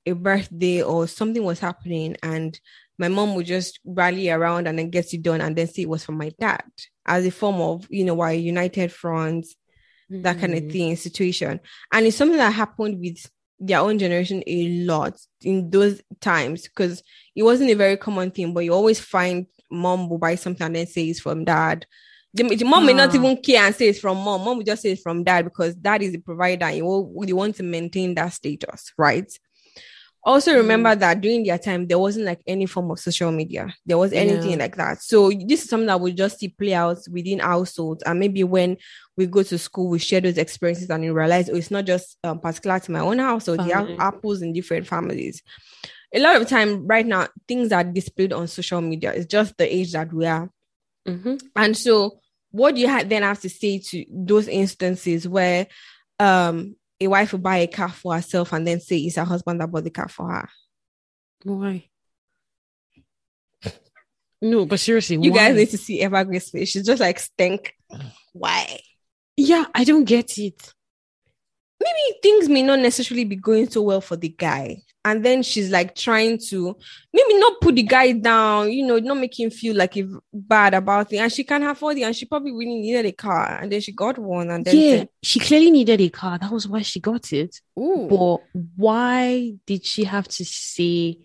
a 0.06 0.12
birthday 0.12 0.82
or 0.82 1.06
something 1.06 1.42
was 1.44 1.60
happening 1.60 2.16
and 2.22 2.58
my 2.98 3.08
mom 3.08 3.34
would 3.34 3.46
just 3.46 3.78
rally 3.84 4.30
around 4.30 4.66
and 4.66 4.78
then 4.78 4.90
get 4.90 5.12
it 5.12 5.22
done 5.22 5.40
and 5.40 5.54
then 5.54 5.66
say 5.66 5.82
it 5.82 5.88
was 5.88 6.04
from 6.04 6.16
my 6.16 6.32
dad 6.40 6.64
as 7.06 7.24
a 7.26 7.30
form 7.30 7.60
of 7.60 7.86
you 7.90 8.04
know 8.04 8.14
why 8.14 8.32
united 8.32 8.90
front 8.92 9.46
that 10.10 10.38
kind 10.40 10.54
of 10.54 10.62
Mm. 10.64 10.72
thing 10.72 10.96
situation. 10.96 11.60
And 11.92 12.06
it's 12.06 12.16
something 12.16 12.38
that 12.38 12.50
happened 12.54 12.98
with 12.98 13.30
their 13.60 13.80
own 13.80 13.98
generation 13.98 14.42
a 14.46 14.68
lot 14.84 15.20
in 15.42 15.68
those 15.68 16.00
times 16.20 16.62
because 16.62 17.02
it 17.36 17.42
wasn't 17.42 17.70
a 17.70 17.74
very 17.74 17.98
common 17.98 18.30
thing, 18.30 18.54
but 18.54 18.64
you 18.64 18.72
always 18.72 18.98
find 18.98 19.46
mom 19.70 20.08
will 20.08 20.16
buy 20.16 20.34
something 20.36 20.64
and 20.66 20.76
then 20.76 20.86
say 20.86 21.04
it's 21.04 21.20
from 21.20 21.44
dad. 21.44 21.84
The, 22.38 22.56
the 22.56 22.64
mom 22.64 22.86
may 22.86 22.92
not 22.94 23.10
Ah. 23.10 23.16
even 23.16 23.36
care 23.42 23.62
and 23.64 23.74
say 23.74 23.88
it's 23.88 24.00
from 24.00 24.16
mom. 24.18 24.44
Mom 24.44 24.56
will 24.58 24.64
just 24.64 24.82
say 24.82 24.92
it's 24.92 25.02
from 25.02 25.24
dad 25.24 25.44
because 25.44 25.74
dad 25.74 26.02
is 26.02 26.12
the 26.12 26.18
provider. 26.18 26.64
And 26.66 26.76
you, 26.78 26.84
will, 26.84 27.12
you 27.26 27.36
want 27.36 27.56
to 27.56 27.62
maintain 27.62 28.14
that 28.14 28.32
status, 28.32 28.92
right? 28.96 29.30
Also, 30.24 30.54
remember 30.54 30.94
that 30.94 31.20
during 31.20 31.44
their 31.44 31.58
time, 31.58 31.86
there 31.86 31.98
wasn't 31.98 32.26
like 32.26 32.40
any 32.46 32.66
form 32.66 32.90
of 32.90 32.98
social 32.98 33.30
media. 33.30 33.72
There 33.86 33.96
was 33.96 34.12
anything 34.12 34.52
Yeah. 34.52 34.56
like 34.58 34.76
that. 34.76 35.00
So 35.02 35.30
this 35.30 35.62
is 35.64 35.70
something 35.70 35.86
that 35.86 36.00
we 36.00 36.12
just 36.12 36.38
see 36.38 36.48
play 36.48 36.74
out 36.74 36.98
within 37.10 37.38
households. 37.38 38.02
And 38.02 38.18
maybe 38.18 38.44
when 38.44 38.76
we 39.16 39.26
go 39.26 39.42
to 39.42 39.56
school, 39.58 39.88
we 39.88 39.98
share 39.98 40.20
those 40.20 40.36
experiences 40.36 40.90
and 40.90 41.02
we 41.02 41.10
realize, 41.10 41.48
oh, 41.48 41.54
it's 41.56 41.70
not 41.70 41.86
just 41.86 42.18
um, 42.24 42.40
particular 42.40 42.78
to 42.80 42.92
my 42.92 43.00
own 43.00 43.20
household. 43.20 43.60
There 43.60 43.76
are 43.76 43.84
Family. 43.86 43.98
apples 43.98 44.42
in 44.42 44.52
different 44.52 44.86
families. 44.86 45.42
A 46.14 46.18
lot 46.20 46.36
of 46.40 46.48
time 46.48 46.86
right 46.86 47.06
now, 47.06 47.28
things 47.46 47.70
are 47.72 47.84
displayed 47.84 48.32
on 48.32 48.48
social 48.48 48.80
media. 48.80 49.12
It's 49.12 49.26
just 49.26 49.56
the 49.56 49.72
age 49.72 49.92
that 49.92 50.12
we 50.12 50.26
are. 50.26 50.50
Mhm. 51.06 51.40
And 51.56 51.76
so, 51.76 52.20
what 52.50 52.74
do 52.74 52.80
you 52.80 52.88
ha- 52.88 53.04
then 53.06 53.22
have 53.22 53.40
to 53.40 53.48
say 53.48 53.78
to 53.78 54.04
those 54.10 54.48
instances 54.48 55.26
where 55.28 55.66
um, 56.18 56.74
a 57.00 57.06
wife 57.06 57.32
will 57.32 57.38
buy 57.40 57.58
a 57.58 57.66
car 57.66 57.88
for 57.90 58.14
herself 58.14 58.52
and 58.52 58.66
then 58.66 58.80
say 58.80 58.98
it's 58.98 59.16
her 59.16 59.24
husband 59.24 59.60
that 59.60 59.70
bought 59.70 59.84
the 59.84 59.90
car 59.90 60.08
for 60.08 60.30
her? 60.30 60.48
Why? 61.44 61.84
No, 64.40 64.66
but 64.66 64.78
seriously, 64.78 65.18
You 65.20 65.32
why? 65.32 65.38
guys 65.48 65.56
need 65.56 65.70
to 65.70 65.78
see 65.78 66.00
Evergreen's 66.00 66.48
face. 66.50 66.68
She's 66.68 66.86
just 66.86 67.00
like 67.00 67.18
stink. 67.18 67.74
Why? 68.32 68.78
Yeah, 69.36 69.64
I 69.74 69.84
don't 69.84 70.04
get 70.04 70.38
it. 70.38 70.72
Maybe 71.82 72.18
things 72.22 72.48
may 72.48 72.62
not 72.62 72.78
necessarily 72.78 73.24
be 73.24 73.36
going 73.36 73.68
so 73.68 73.82
well 73.82 74.00
for 74.00 74.16
the 74.16 74.28
guy. 74.28 74.78
And 75.10 75.24
then 75.24 75.42
she's 75.42 75.70
like 75.70 75.94
trying 75.94 76.38
to 76.48 76.76
maybe 77.12 77.38
not 77.38 77.60
put 77.60 77.74
the 77.74 77.82
guy 77.82 78.12
down, 78.12 78.70
you 78.70 78.86
know, 78.86 78.98
not 78.98 79.16
make 79.18 79.38
him 79.38 79.50
feel 79.50 79.76
like 79.76 79.96
if 79.96 80.08
bad 80.32 80.74
about 80.74 81.12
it. 81.12 81.18
And 81.18 81.32
she 81.32 81.44
can't 81.44 81.64
afford 81.64 81.98
it. 81.98 82.02
And 82.02 82.14
she 82.14 82.26
probably 82.26 82.52
really 82.52 82.80
needed 82.80 83.06
a 83.06 83.12
car. 83.12 83.58
And 83.60 83.72
then 83.72 83.80
she 83.80 83.92
got 83.92 84.18
one. 84.18 84.50
And 84.50 84.64
then 84.64 84.76
Yeah, 84.76 84.98
said, 84.98 85.08
she 85.22 85.40
clearly 85.40 85.70
needed 85.70 86.00
a 86.00 86.08
car. 86.08 86.38
That 86.38 86.50
was 86.52 86.68
why 86.68 86.82
she 86.82 87.00
got 87.00 87.32
it. 87.32 87.60
Ooh. 87.78 88.06
But 88.08 88.60
why 88.76 89.54
did 89.66 89.84
she 89.84 90.04
have 90.04 90.28
to 90.28 90.44
say 90.44 91.18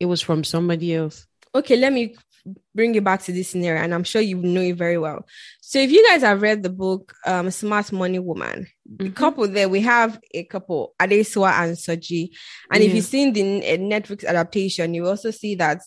it 0.00 0.06
was 0.06 0.20
from 0.20 0.44
somebody 0.44 0.94
else? 0.94 1.26
okay, 1.54 1.76
let 1.76 1.92
me 1.92 2.14
bring 2.74 2.94
you 2.94 3.00
back 3.00 3.22
to 3.22 3.32
this 3.32 3.48
scenario, 3.50 3.82
and 3.82 3.94
I'm 3.94 4.04
sure 4.04 4.20
you 4.20 4.36
know 4.36 4.60
it 4.60 4.76
very 4.76 4.98
well. 4.98 5.26
So, 5.60 5.78
if 5.78 5.90
you 5.90 6.06
guys 6.08 6.22
have 6.22 6.42
read 6.42 6.62
the 6.62 6.70
book 6.70 7.12
um, 7.26 7.50
"Smart 7.50 7.90
Money 7.92 8.18
Woman," 8.18 8.66
the 8.96 9.10
Mhm. 9.10 9.14
couple 9.16 9.48
there, 9.48 9.68
we 9.68 9.80
have 9.80 10.18
a 10.34 10.44
couple, 10.44 10.94
Adesuwa 11.00 11.52
and 11.52 11.76
Soji, 11.76 12.30
and 12.72 12.82
if 12.82 12.94
you've 12.94 13.04
seen 13.04 13.32
the 13.32 13.42
uh, 13.42 13.76
Netflix 13.76 14.24
adaptation, 14.24 14.94
you 14.94 15.06
also 15.06 15.30
see 15.30 15.54
that 15.56 15.80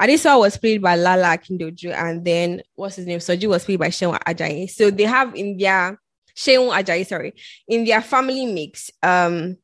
Adesuwa 0.00 0.40
was 0.40 0.56
played 0.56 0.80
by 0.82 0.94
Lala 0.96 1.36
Akindoju, 1.38 1.92
and 1.92 2.24
then 2.24 2.62
what's 2.74 2.96
his 2.96 3.06
name? 3.06 3.18
Soji 3.18 3.48
was 3.48 3.64
played 3.64 3.78
by 3.80 3.88
Seun 3.88 4.18
Ajayi. 4.20 4.70
So 4.70 4.90
they 4.90 5.04
have 5.04 5.34
in 5.34 5.56
their 5.56 6.00
Seun 6.36 6.70
Ajayi, 6.72 7.06
sorry, 7.06 7.34
in 7.66 7.84
their 7.84 8.00
family 8.00 8.46
mix. 8.46 8.90
Um, 9.02 9.56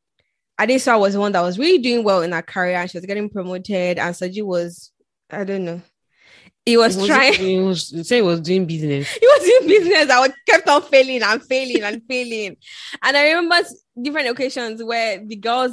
Adesuwa 0.61 1.01
was 1.01 1.14
the 1.14 1.21
one 1.21 1.33
that 1.33 1.40
was 1.40 1.59
really 1.59 1.79
doing 1.79 2.05
well 2.05 2.23
in 2.23 2.31
her 2.33 2.43
career, 2.43 2.77
and 2.77 2.90
she 2.90 2.97
was 2.99 3.07
getting 3.07 3.29
promoted, 3.29 3.99
and 3.99 4.14
Soji 4.14 4.43
was, 4.45 4.93
I 5.31 5.43
don't 5.45 5.64
know. 5.64 5.83
He 6.66 6.77
was 6.79 6.96
was- 6.96 7.07
trying. 7.07 7.35
It 7.35 7.61
was, 7.62 8.09
say 8.09 8.16
he 8.16 8.22
was 8.22 8.40
doing 8.40 8.64
business. 8.66 9.09
He 9.12 9.27
was 9.27 9.42
doing 9.44 9.68
business. 9.68 10.09
I 10.11 10.20
would 10.20 10.33
kept 10.48 10.66
on 10.68 10.81
failing 10.83 11.22
and 11.22 11.42
failing 11.42 11.83
and 11.83 12.03
failing. 12.09 12.57
And 13.03 13.16
I 13.16 13.33
remember 13.33 13.68
different 14.00 14.29
occasions 14.29 14.83
where 14.83 15.22
the 15.24 15.37
girls 15.37 15.72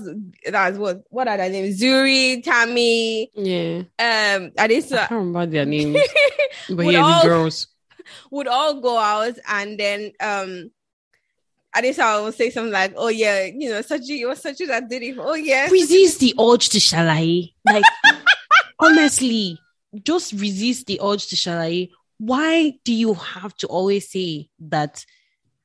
that 0.50 0.76
was 0.76 0.98
what 1.10 1.28
are 1.30 1.38
their 1.38 1.50
names? 1.50 1.80
Zuri, 1.80 2.44
Tami, 2.44 3.28
Yeah, 3.36 3.78
um, 4.00 4.52
I 4.58 4.68
Adisa 4.68 4.98
can't 5.08 5.12
remember 5.12 5.46
their 5.46 5.66
names, 5.76 5.98
but 6.70 6.86
yeah, 6.88 7.00
all- 7.00 7.22
the 7.24 7.28
girls. 7.30 7.68
would 8.30 8.48
all 8.48 8.82
go 8.82 8.98
out 8.98 9.38
and 9.48 9.80
then 9.80 10.12
um 10.20 10.72
Adisa 11.74 12.22
would 12.26 12.34
say 12.34 12.50
something 12.50 12.74
like, 12.74 12.94
Oh 12.98 13.08
yeah, 13.08 13.46
you 13.46 13.70
know, 13.70 13.80
Soji, 13.80 14.20
it 14.20 14.26
was 14.26 14.42
Soji 14.44 14.68
that 14.68 14.90
did 14.90 15.04
it. 15.04 15.16
Oh 15.18 15.36
yeah. 15.36 15.70
Resist 15.70 16.20
the 16.20 16.36
urge 16.38 16.68
to 16.70 16.80
shalaye. 16.80 17.54
Like 17.66 17.86
honestly, 18.80 19.58
just 20.04 20.34
resist 20.34 20.88
the 20.88 21.00
urge 21.04 21.28
to 21.28 21.36
shalaye. 21.36 21.90
Why 22.18 22.74
do 22.84 22.94
you 22.94 23.14
have 23.14 23.56
to 23.58 23.68
always 23.68 24.10
say 24.10 24.50
that? 24.60 25.06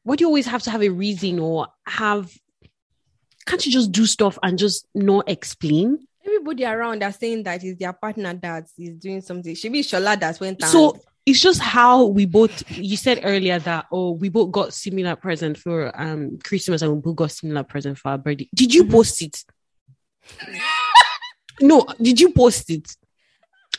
Why 0.02 0.16
do 0.16 0.22
you 0.22 0.28
always 0.28 0.46
have 0.46 0.62
to 0.62 0.70
have 0.70 0.82
a 0.82 0.88
reason 0.88 1.38
or 1.38 1.68
have? 1.86 2.32
Can't 3.46 3.64
you 3.64 3.72
just 3.72 3.92
do 3.92 4.06
stuff 4.06 4.38
and 4.42 4.58
just 4.58 4.86
not 4.94 5.28
explain? 5.28 6.06
Everybody 6.24 6.64
around 6.64 7.02
are 7.02 7.12
saying 7.12 7.44
that 7.44 7.62
is 7.62 7.76
their 7.76 7.92
partner 7.92 8.34
that 8.34 8.68
is 8.78 8.96
doing 8.96 9.20
something. 9.20 9.54
She 9.54 9.68
be 9.68 9.82
Shola 9.82 10.18
that 10.18 10.40
went 10.40 10.62
and 10.62 10.70
So 10.70 10.98
it's 11.24 11.40
just 11.40 11.60
how 11.60 12.06
we 12.06 12.24
both. 12.24 12.68
You 12.70 12.96
said 12.96 13.20
earlier 13.22 13.58
that 13.60 13.86
oh, 13.92 14.12
we 14.12 14.28
both 14.28 14.50
got 14.50 14.74
similar 14.74 15.16
present 15.16 15.58
for 15.58 15.92
um 16.00 16.38
Christmas, 16.42 16.82
and 16.82 16.94
we 16.94 17.00
both 17.00 17.16
got 17.16 17.32
similar 17.32 17.62
present 17.64 17.98
for 17.98 18.10
our 18.10 18.18
birthday. 18.18 18.48
Did 18.54 18.74
you 18.74 18.86
post 18.86 19.22
it? 19.22 19.44
no, 21.60 21.84
did 22.00 22.20
you 22.20 22.32
post 22.32 22.70
it? 22.70 22.96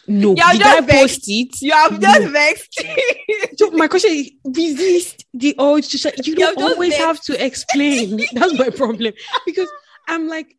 No, 0.07 0.35
You're 0.35 0.51
did 0.53 0.59
just 0.61 0.77
I 0.77 0.81
vexed. 0.81 1.01
post 1.01 1.23
it? 1.27 1.61
You 1.61 1.71
have 1.73 1.91
No. 1.93 1.99
just 1.99 2.27
vexed. 2.29 2.83
So 3.57 3.71
my 3.71 3.87
question 3.87 4.11
is 4.11 4.31
resist 4.45 5.25
the 5.33 5.55
urge 5.59 5.89
to 5.89 5.97
say 5.97 6.11
you 6.23 6.35
don't 6.35 6.57
always 6.61 6.93
vexed. 6.97 7.05
have 7.05 7.21
to 7.23 7.45
explain. 7.45 8.17
That's 8.33 8.53
my 8.57 8.69
problem. 8.69 9.13
Because 9.45 9.69
I'm 10.07 10.27
like 10.27 10.55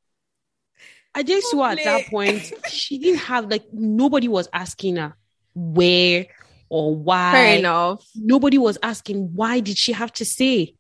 I 1.15 1.23
just 1.23 1.51
saw 1.51 1.65
at 1.67 1.83
that 1.85 2.07
point 2.07 2.53
she 2.69 2.99
didn't 2.99 3.21
have 3.21 3.51
like 3.51 3.65
nobody 3.73 4.29
was 4.29 4.49
asking 4.53 4.97
her 4.97 5.15
where 5.55 6.27
or 6.69 6.95
why. 6.95 7.33
Fair 7.33 7.59
enough. 7.59 8.05
Nobody 8.15 8.59
was 8.59 8.77
asking 8.83 9.35
why 9.35 9.61
did 9.61 9.79
she 9.79 9.93
have 9.93 10.13
to 10.15 10.25
say? 10.25 10.75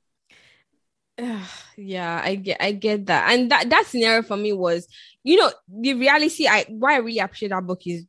yeah, 1.76 2.20
I 2.22 2.34
get 2.36 2.58
I 2.62 2.72
get 2.72 3.06
that. 3.06 3.32
And 3.32 3.50
that 3.50 3.70
that 3.70 3.86
scenario 3.86 4.22
for 4.22 4.36
me 4.36 4.52
was, 4.52 4.86
you 5.24 5.36
know, 5.38 5.50
the 5.68 5.94
reality 5.94 6.46
I 6.46 6.64
why 6.68 6.94
I 6.94 6.98
really 6.98 7.18
appreciate 7.18 7.48
that 7.48 7.66
book 7.66 7.80
is 7.86 8.04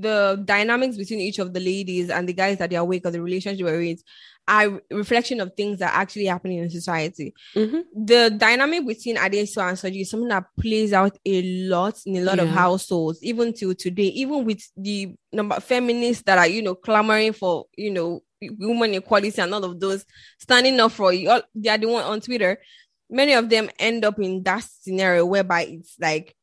the 0.00 0.40
dynamics 0.44 0.96
between 0.96 1.20
each 1.20 1.38
of 1.38 1.52
the 1.52 1.60
ladies 1.60 2.10
and 2.10 2.28
the 2.28 2.32
guys 2.32 2.58
that 2.58 2.70
they 2.70 2.76
are 2.76 2.84
with 2.84 3.04
or 3.06 3.10
the 3.10 3.20
relationship 3.22 3.64
we're 3.66 3.82
in 3.82 3.98
are 4.46 4.80
reflection 4.90 5.40
of 5.40 5.52
things 5.56 5.78
that 5.78 5.92
are 5.94 6.00
actually 6.00 6.26
happening 6.26 6.58
in 6.58 6.70
society. 6.70 7.32
Mhm. 7.54 7.82
The 7.94 8.30
dynamic 8.36 8.86
between 8.86 9.16
Adesuwa 9.16 9.68
and 9.70 9.78
Soji 9.78 10.00
is 10.02 10.10
something 10.10 10.28
that 10.28 10.44
plays 10.60 10.92
out 10.92 11.16
a 11.24 11.42
lot 11.68 11.98
in 12.06 12.16
a 12.16 12.20
lot 12.22 12.38
of 12.38 12.48
households, 12.54 13.22
even 13.22 13.52
till 13.52 13.74
today, 13.74 14.06
even 14.06 14.44
with 14.44 14.62
the 14.76 15.12
number 15.32 15.56
of 15.56 15.64
feminists 15.64 16.22
that 16.24 16.38
are, 16.38 16.48
you 16.48 16.62
know, 16.62 16.74
clamoring 16.74 17.32
for, 17.32 17.66
you 17.76 17.90
know, 17.90 18.22
women 18.58 18.94
equality 18.94 19.40
and 19.40 19.52
all 19.54 19.64
of 19.64 19.78
those 19.78 20.04
standing 20.38 20.80
up 20.80 20.92
for 20.92 21.12
you. 21.12 21.30
all- 21.30 21.42
They 21.54 21.68
are 21.70 21.78
the 21.78 21.86
one 21.86 22.04
on 22.04 22.20
Twitter. 22.20 22.58
Many 23.10 23.34
of 23.34 23.48
them 23.50 23.68
end 23.78 24.04
up 24.04 24.18
in 24.20 24.42
that 24.44 24.64
scenario 24.64 25.26
whereby 25.26 25.62
it's 25.62 25.96
like 26.00 26.34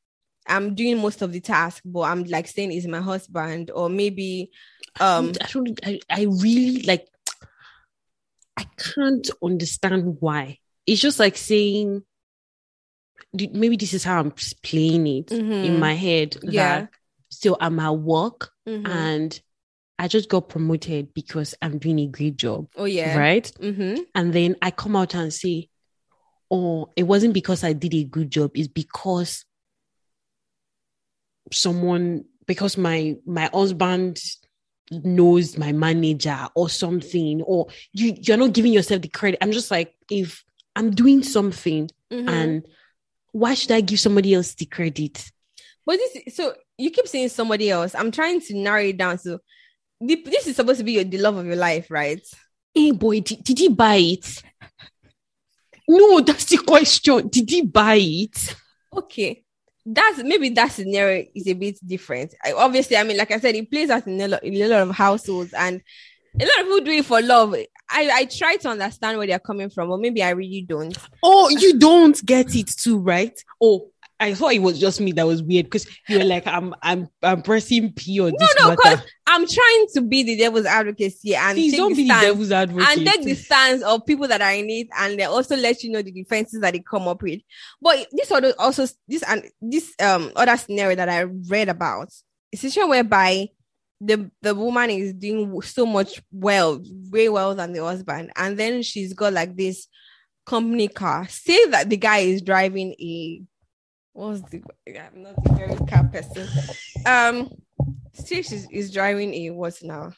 I'm 0.47 0.75
doing 0.75 0.97
most 0.99 1.21
of 1.21 1.31
the 1.31 1.39
task, 1.39 1.81
but 1.85 2.01
I'm 2.01 2.23
like 2.25 2.47
saying 2.47 2.71
is 2.71 2.87
my 2.87 3.01
husband, 3.01 3.71
or 3.71 3.89
maybe 3.89 4.51
um 4.99 5.33
I 5.41 5.47
don't 5.51 5.79
I, 5.85 5.99
I 6.09 6.23
really 6.23 6.83
like 6.83 7.07
I 8.57 8.65
can't 8.77 9.29
understand 9.43 10.17
why. 10.19 10.59
It's 10.85 11.01
just 11.01 11.19
like 11.19 11.37
saying 11.37 12.03
maybe 13.33 13.75
this 13.75 13.93
is 13.93 14.03
how 14.03 14.19
I'm 14.19 14.31
playing 14.63 15.05
it 15.07 15.31
in 15.31 15.45
mhm, 15.75 15.79
my 15.79 15.93
head. 15.93 16.37
Yeah. 16.43 16.81
that, 16.81 16.89
so 17.29 17.57
I'm 17.59 17.79
at 17.79 17.91
work 17.97 18.51
mhm. 18.67 18.87
and 18.87 19.41
I 19.99 20.07
just 20.07 20.29
got 20.29 20.49
promoted 20.49 21.13
because 21.13 21.55
I'm 21.61 21.79
doing 21.79 21.99
a 21.99 22.07
great 22.07 22.37
job. 22.37 22.67
oh 22.75 22.85
yeah, 22.85 23.17
Right. 23.17 23.51
Mm-hmm. 23.59 24.03
And 24.13 24.33
then 24.33 24.55
I 24.61 24.71
come 24.71 24.95
out 24.95 25.15
and 25.15 25.33
say, 25.33 25.69
Oh, 26.49 26.91
it 26.95 27.03
wasn't 27.03 27.33
because 27.33 27.63
I 27.63 27.73
did 27.73 27.93
a 27.93 28.03
good 28.05 28.29
job, 28.31 28.51
it's 28.55 28.67
because 28.69 29.43
someone 31.51 32.25
because 32.45 32.77
my 32.77 33.15
my 33.25 33.49
husband 33.53 34.21
knows 34.91 35.57
my 35.57 35.71
manager 35.73 36.47
or 36.55 36.69
something, 36.69 37.41
or 37.41 37.67
you 37.93 38.15
you're 38.17 38.37
not 38.37 38.53
giving 38.53 38.71
yourself 38.73 39.01
the 39.01 39.09
credit. 39.09 39.39
I'm 39.43 39.51
just 39.51 39.69
like, 39.71 39.93
if 40.09 40.43
I'm 40.75 40.91
doing 40.91 41.23
something 41.23 41.89
Mhm. 42.11 42.29
and 42.29 42.65
why 43.31 43.53
should 43.53 43.71
I 43.71 43.81
give 43.81 43.99
somebody 43.99 44.33
else 44.33 44.53
the 44.55 44.65
credit? 44.65 45.29
But 45.85 45.97
this, 45.97 46.35
so 46.35 46.53
you 46.77 46.91
keep 46.91 47.07
saying 47.07 47.29
somebody 47.29 47.69
else. 47.69 47.95
I'm 47.95 48.11
trying 48.11 48.41
to 48.41 48.53
narrow 48.55 48.83
it 48.83 48.97
down. 48.97 49.17
So 49.17 49.39
the, 49.99 50.21
this 50.25 50.47
is 50.47 50.55
supposed 50.55 50.79
to 50.79 50.83
be 50.85 50.93
your, 50.93 51.03
the 51.03 51.17
love 51.17 51.35
of 51.37 51.45
your 51.45 51.55
life, 51.55 51.89
right? 51.89 52.21
Hey 52.73 52.91
boy, 52.91 53.21
did, 53.21 53.43
did 53.43 53.59
he 53.59 53.69
buy 53.69 53.95
it? 53.95 54.43
No, 55.87 56.19
that's 56.21 56.45
the 56.45 56.57
question. 56.57 57.27
Did 57.29 57.49
he 57.49 57.61
buy 57.61 57.95
it? 57.95 58.55
Okay, 58.95 59.43
that's 59.89 60.21
maybe 60.21 60.49
that 60.49 60.71
scenario 60.71 61.25
is 61.33 61.47
a 61.47 61.53
bit 61.53 61.79
different. 61.85 62.33
I, 62.43 62.51
obviously, 62.51 62.97
I 62.97 63.03
mean, 63.03 63.17
like 63.17 63.31
I 63.31 63.39
said, 63.39 63.55
it 63.55 63.71
plays 63.71 63.89
out 63.89 64.05
in 64.05 64.19
a 64.19 64.27
lot, 64.27 64.43
in 64.43 64.61
a 64.61 64.67
lot 64.67 64.81
of 64.81 64.91
households, 64.91 65.53
and 65.53 65.81
a 66.39 66.43
lot 66.43 66.59
of 66.59 66.65
people 66.65 66.79
do 66.81 66.91
it 66.91 67.05
for 67.05 67.21
love. 67.21 67.55
I, 67.89 68.09
I 68.11 68.25
try 68.25 68.57
to 68.57 68.69
understand 68.69 69.17
where 69.17 69.27
they're 69.27 69.39
coming 69.39 69.69
from, 69.69 69.89
or 69.89 69.97
maybe 69.97 70.21
I 70.21 70.31
really 70.31 70.61
don't. 70.61 70.95
Oh, 71.23 71.47
you 71.49 71.79
don't 71.79 72.23
get 72.25 72.53
it 72.53 72.67
too, 72.67 72.99
right? 72.99 73.41
Oh, 73.61 73.89
I 74.19 74.33
thought 74.33 74.53
it 74.53 74.61
was 74.61 74.79
just 74.79 74.99
me 74.99 75.11
that 75.13 75.27
was 75.27 75.43
weird 75.43 75.67
because 75.67 75.87
you 76.09 76.17
were 76.17 76.25
like, 76.25 76.47
I'm 76.47 76.73
I'm 76.81 77.07
I'm 77.21 77.41
pressing 77.43 77.93
P 77.93 78.19
on 78.19 78.33
this 78.37 78.55
no, 78.59 78.69
no, 78.69 78.75
because 78.75 78.99
I'm 79.27 79.47
trying 79.47 79.87
to 79.93 80.01
be 80.01 80.23
the 80.23 80.37
devil's 80.37 80.65
advocate 80.65 81.13
here 81.21 81.39
and 81.39 81.55
Please 81.55 81.71
take 81.71 81.79
don't 81.79 81.91
the 81.91 82.03
be 82.03 82.07
the 82.07 82.21
devil's 82.21 82.51
advocate. 82.51 82.89
and 82.89 83.05
take 83.05 83.23
the 83.23 83.35
stance 83.35 83.83
of 83.83 84.05
people 84.05 84.27
that 84.27 84.41
are 84.41 84.53
in 84.53 84.69
it, 84.69 84.87
and 84.97 85.19
they 85.19 85.25
also 85.25 85.55
let 85.55 85.83
you 85.83 85.91
know 85.91 86.01
the 86.01 86.11
defenses 86.11 86.61
that 86.61 86.73
they 86.73 86.79
come 86.79 87.07
up 87.07 87.21
with. 87.21 87.41
But 87.81 88.07
this 88.11 88.31
other 88.31 88.53
also 88.57 88.87
this 89.07 89.23
and 89.23 89.43
this 89.61 89.93
um 90.01 90.31
other 90.35 90.57
scenario 90.57 90.95
that 90.95 91.09
I 91.09 91.21
read 91.21 91.69
about 91.69 92.07
is 92.07 92.23
a 92.53 92.57
situation 92.57 92.89
whereby 92.89 93.49
the 94.01 94.31
the 94.41 94.55
woman 94.55 94.89
is 94.89 95.13
doing 95.13 95.61
so 95.61 95.85
much 95.85 96.21
well, 96.31 96.81
way 97.11 97.29
well 97.29 97.53
than 97.55 97.73
the 97.73 97.83
husband, 97.83 98.31
and 98.35 98.57
then 98.57 98.81
she's 98.81 99.13
got 99.13 99.33
like 99.33 99.55
this 99.55 99.87
company 100.45 100.87
car. 100.87 101.27
Say 101.27 101.65
that 101.67 101.89
the 101.89 101.97
guy 101.97 102.19
is 102.19 102.41
driving 102.41 102.95
a 102.99 103.41
what's 104.17 104.41
the 104.49 104.61
I'm 104.87 105.21
not 105.23 105.35
a 105.45 105.53
very 105.53 105.75
car 105.85 106.03
person. 106.11 106.47
Um, 107.05 107.49
say 108.13 108.41
she's 108.41 108.67
is 108.71 108.91
driving 108.91 109.33
a 109.33 109.51
what 109.51 109.75
now? 109.83 110.11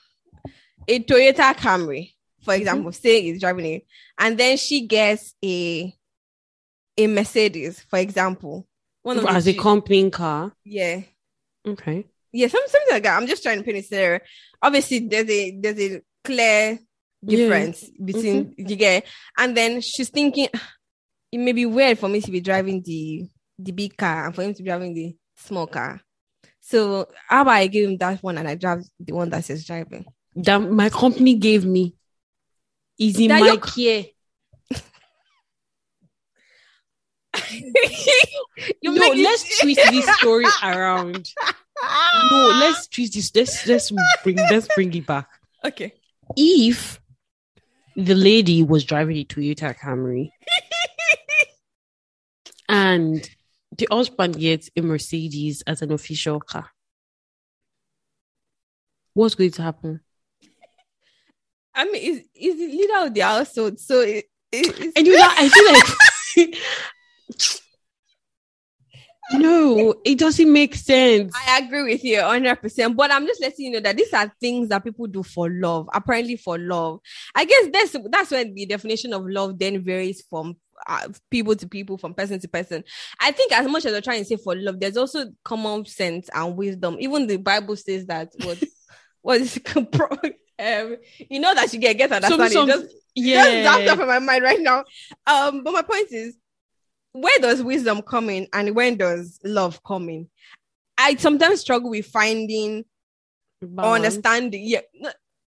A 0.88 1.04
Toyota 1.04 1.54
Camry, 1.56 2.14
for 2.44 2.54
example. 2.54 2.92
Say 2.94 3.22
he's 3.22 3.42
driving 3.42 3.66
it, 3.66 3.86
and 4.18 4.38
then 4.38 4.58
she 4.58 4.88
gets 4.88 5.36
a 5.44 5.94
a 6.98 7.08
Mercedes, 7.08 7.82
for 7.90 8.00
example. 8.00 8.68
One 9.04 9.18
of 9.18 9.24
the 9.24 9.32
as 9.32 9.48
a 9.48 9.54
G- 9.54 9.60
company 9.60 10.10
car. 10.10 10.54
yeah, 10.66 11.02
Okay. 11.68 12.06
yeah, 12.32 12.48
some, 12.48 12.62
something 12.68 12.92
like 12.94 13.04
that. 13.04 13.18
I'm 13.18 13.28
just 13.28 13.44
trying 13.44 13.58
to 13.60 13.64
paint 13.64 13.78
it 13.78 13.90
there. 13.90 14.22
Obviously, 14.62 15.00
there's 15.08 15.30
a 15.30 15.60
there's 15.60 15.80
a 15.80 16.02
clear 16.24 16.80
Yeah. 17.22 17.38
difference 17.38 17.84
between 18.04 18.56
you 18.58 18.76
get, 18.76 19.06
and 19.38 19.56
then 19.56 19.82
she's 19.82 20.10
thinking 20.10 20.48
it 21.32 21.38
may 21.38 21.52
be 21.52 21.66
weird 21.66 22.00
for 22.00 22.08
me 22.10 22.22
to 22.22 22.32
be 22.32 22.40
driving 22.42 22.82
the 22.84 23.28
the 23.60 23.72
big 23.72 23.96
car 23.98 24.26
and 24.26 24.36
for 24.36 24.44
him 24.44 24.54
to 24.54 24.64
be 24.64 24.70
driving 24.70 24.94
the 24.94 25.16
small 25.36 25.68
car. 25.68 26.02
So 26.62 27.08
how 27.28 27.42
about 27.42 27.54
I 27.54 27.68
give 27.68 27.90
him 27.90 27.98
that 27.98 28.24
one 28.24 28.38
and 28.38 28.48
I 28.48 28.56
drive 28.56 28.84
the 29.00 29.14
one 29.14 29.30
that 29.30 29.44
says 29.46 29.66
driving? 29.66 30.06
That 30.36 30.60
my 30.60 30.90
company 30.90 31.36
gave 31.36 31.66
me 31.66 31.96
is 32.98 33.20
in 33.20 33.30
That 33.30 33.42
my 33.42 33.58
care. 33.58 34.06
you 38.82 38.94
no, 38.94 39.00
make 39.00 39.24
let's 39.24 39.60
twist 39.62 39.82
this 39.92 40.08
story 40.18 40.46
around. 40.64 41.30
No, 42.32 42.60
let's 42.60 42.88
twist 42.88 43.14
this. 43.14 43.36
Let's 43.36 43.66
let's 43.68 43.92
bring 44.24 44.38
let's 44.38 44.68
bring 44.76 44.94
it 44.94 45.06
back. 45.06 45.28
okay. 45.66 45.94
If 46.36 47.02
the 47.96 48.16
lady 48.16 48.64
was 48.64 48.84
driving 48.84 49.18
a 49.18 49.26
Toyota 49.26 49.76
Camry 49.78 50.30
and 52.70 53.28
the 53.80 53.88
husband 53.92 54.38
gets 54.38 54.70
a 54.76 54.82
Mercedes 54.82 55.64
as 55.66 55.82
an 55.82 55.92
official 55.92 56.40
car, 56.40 56.70
what's 59.14 59.36
going 59.36 59.52
to 59.52 59.62
happen? 59.62 60.02
I 61.74 61.86
mean, 61.86 61.96
is 61.96 62.24
is 62.36 62.58
the 62.58 62.68
leader 62.68 63.06
of 63.06 63.14
the 63.14 63.22
household, 63.22 63.80
so 63.80 64.02
it, 64.02 64.26
it, 64.52 64.94
And 64.96 65.08
you 65.08 65.18
know, 65.18 65.28
I 65.28 65.50
feel 65.50 66.48
like 66.48 66.56
no, 69.34 69.96
it 70.04 70.18
doesn't 70.18 70.52
make 70.52 70.76
sense. 70.76 71.34
I 71.48 71.60
agree 71.60 71.94
with 71.94 72.04
you 72.04 72.18
100%. 72.18 72.96
But 72.96 73.12
I'm 73.12 73.28
just 73.28 73.42
letting 73.42 73.66
you 73.66 73.72
know 73.74 73.80
that 73.82 73.96
these 73.96 74.14
are 74.14 74.32
things 74.42 74.70
that 74.70 74.84
people 74.84 75.08
do 75.08 75.24
for 75.24 75.50
love, 75.50 75.88
apparently 75.94 76.36
for 76.36 76.58
love. 76.58 77.00
I 77.36 77.46
guess 77.46 77.68
that's 77.72 77.96
that's 78.10 78.32
when 78.32 78.54
the 78.54 78.66
definition 78.66 79.14
of 79.14 79.28
love 79.28 79.60
then 79.60 79.82
varies 79.82 80.24
from 80.30 80.58
uh, 80.88 81.08
people 81.30 81.56
to 81.56 81.68
people, 81.68 81.98
from 81.98 82.14
person 82.14 82.40
to 82.40 82.48
person. 82.48 82.84
I 83.20 83.32
think 83.32 83.52
as 83.52 83.68
much 83.68 83.86
as 83.86 83.92
they're 83.92 84.02
trying 84.02 84.20
to 84.20 84.26
say 84.26 84.38
for 84.38 84.56
love, 84.56 84.80
there's 84.80 84.98
also 84.98 85.26
common 85.44 85.86
sense 85.86 86.30
and 86.34 86.56
wisdom. 86.56 86.98
Even 87.00 87.28
the 87.28 87.38
Bible 87.38 87.76
says 87.76 88.06
that 88.08 88.32
what 88.44 88.64
what 89.22 89.42
is 89.42 89.60
um, 89.76 90.96
you 91.30 91.40
know 91.40 91.54
that 91.56 91.72
you 91.74 91.80
get 91.80 91.98
get 91.98 92.12
understanding. 92.12 92.50
some- 92.52 92.68
just 92.68 92.86
yeah, 93.16 93.44
just 93.44 93.64
that's 93.64 93.92
off 93.92 94.00
of 94.00 94.08
my 94.08 94.20
mind 94.20 94.44
right 94.44 94.60
now. 94.62 94.84
Um, 95.28 95.64
but 95.64 95.74
my 95.74 95.82
point 95.82 96.12
is, 96.12 96.38
where 97.12 97.38
does 97.40 97.62
wisdom 97.64 98.02
come 98.02 98.30
in, 98.30 98.48
and 98.54 98.76
when 98.76 98.98
does 98.98 99.40
love 99.44 99.82
come 99.84 100.10
in? 100.10 100.30
I 100.98 101.16
sometimes 101.16 101.62
struggle 101.62 101.90
with 101.90 102.06
finding 102.06 102.86
or 103.62 103.68
Balance. 103.68 104.06
understanding. 104.06 104.64
Yeah, 104.66 104.82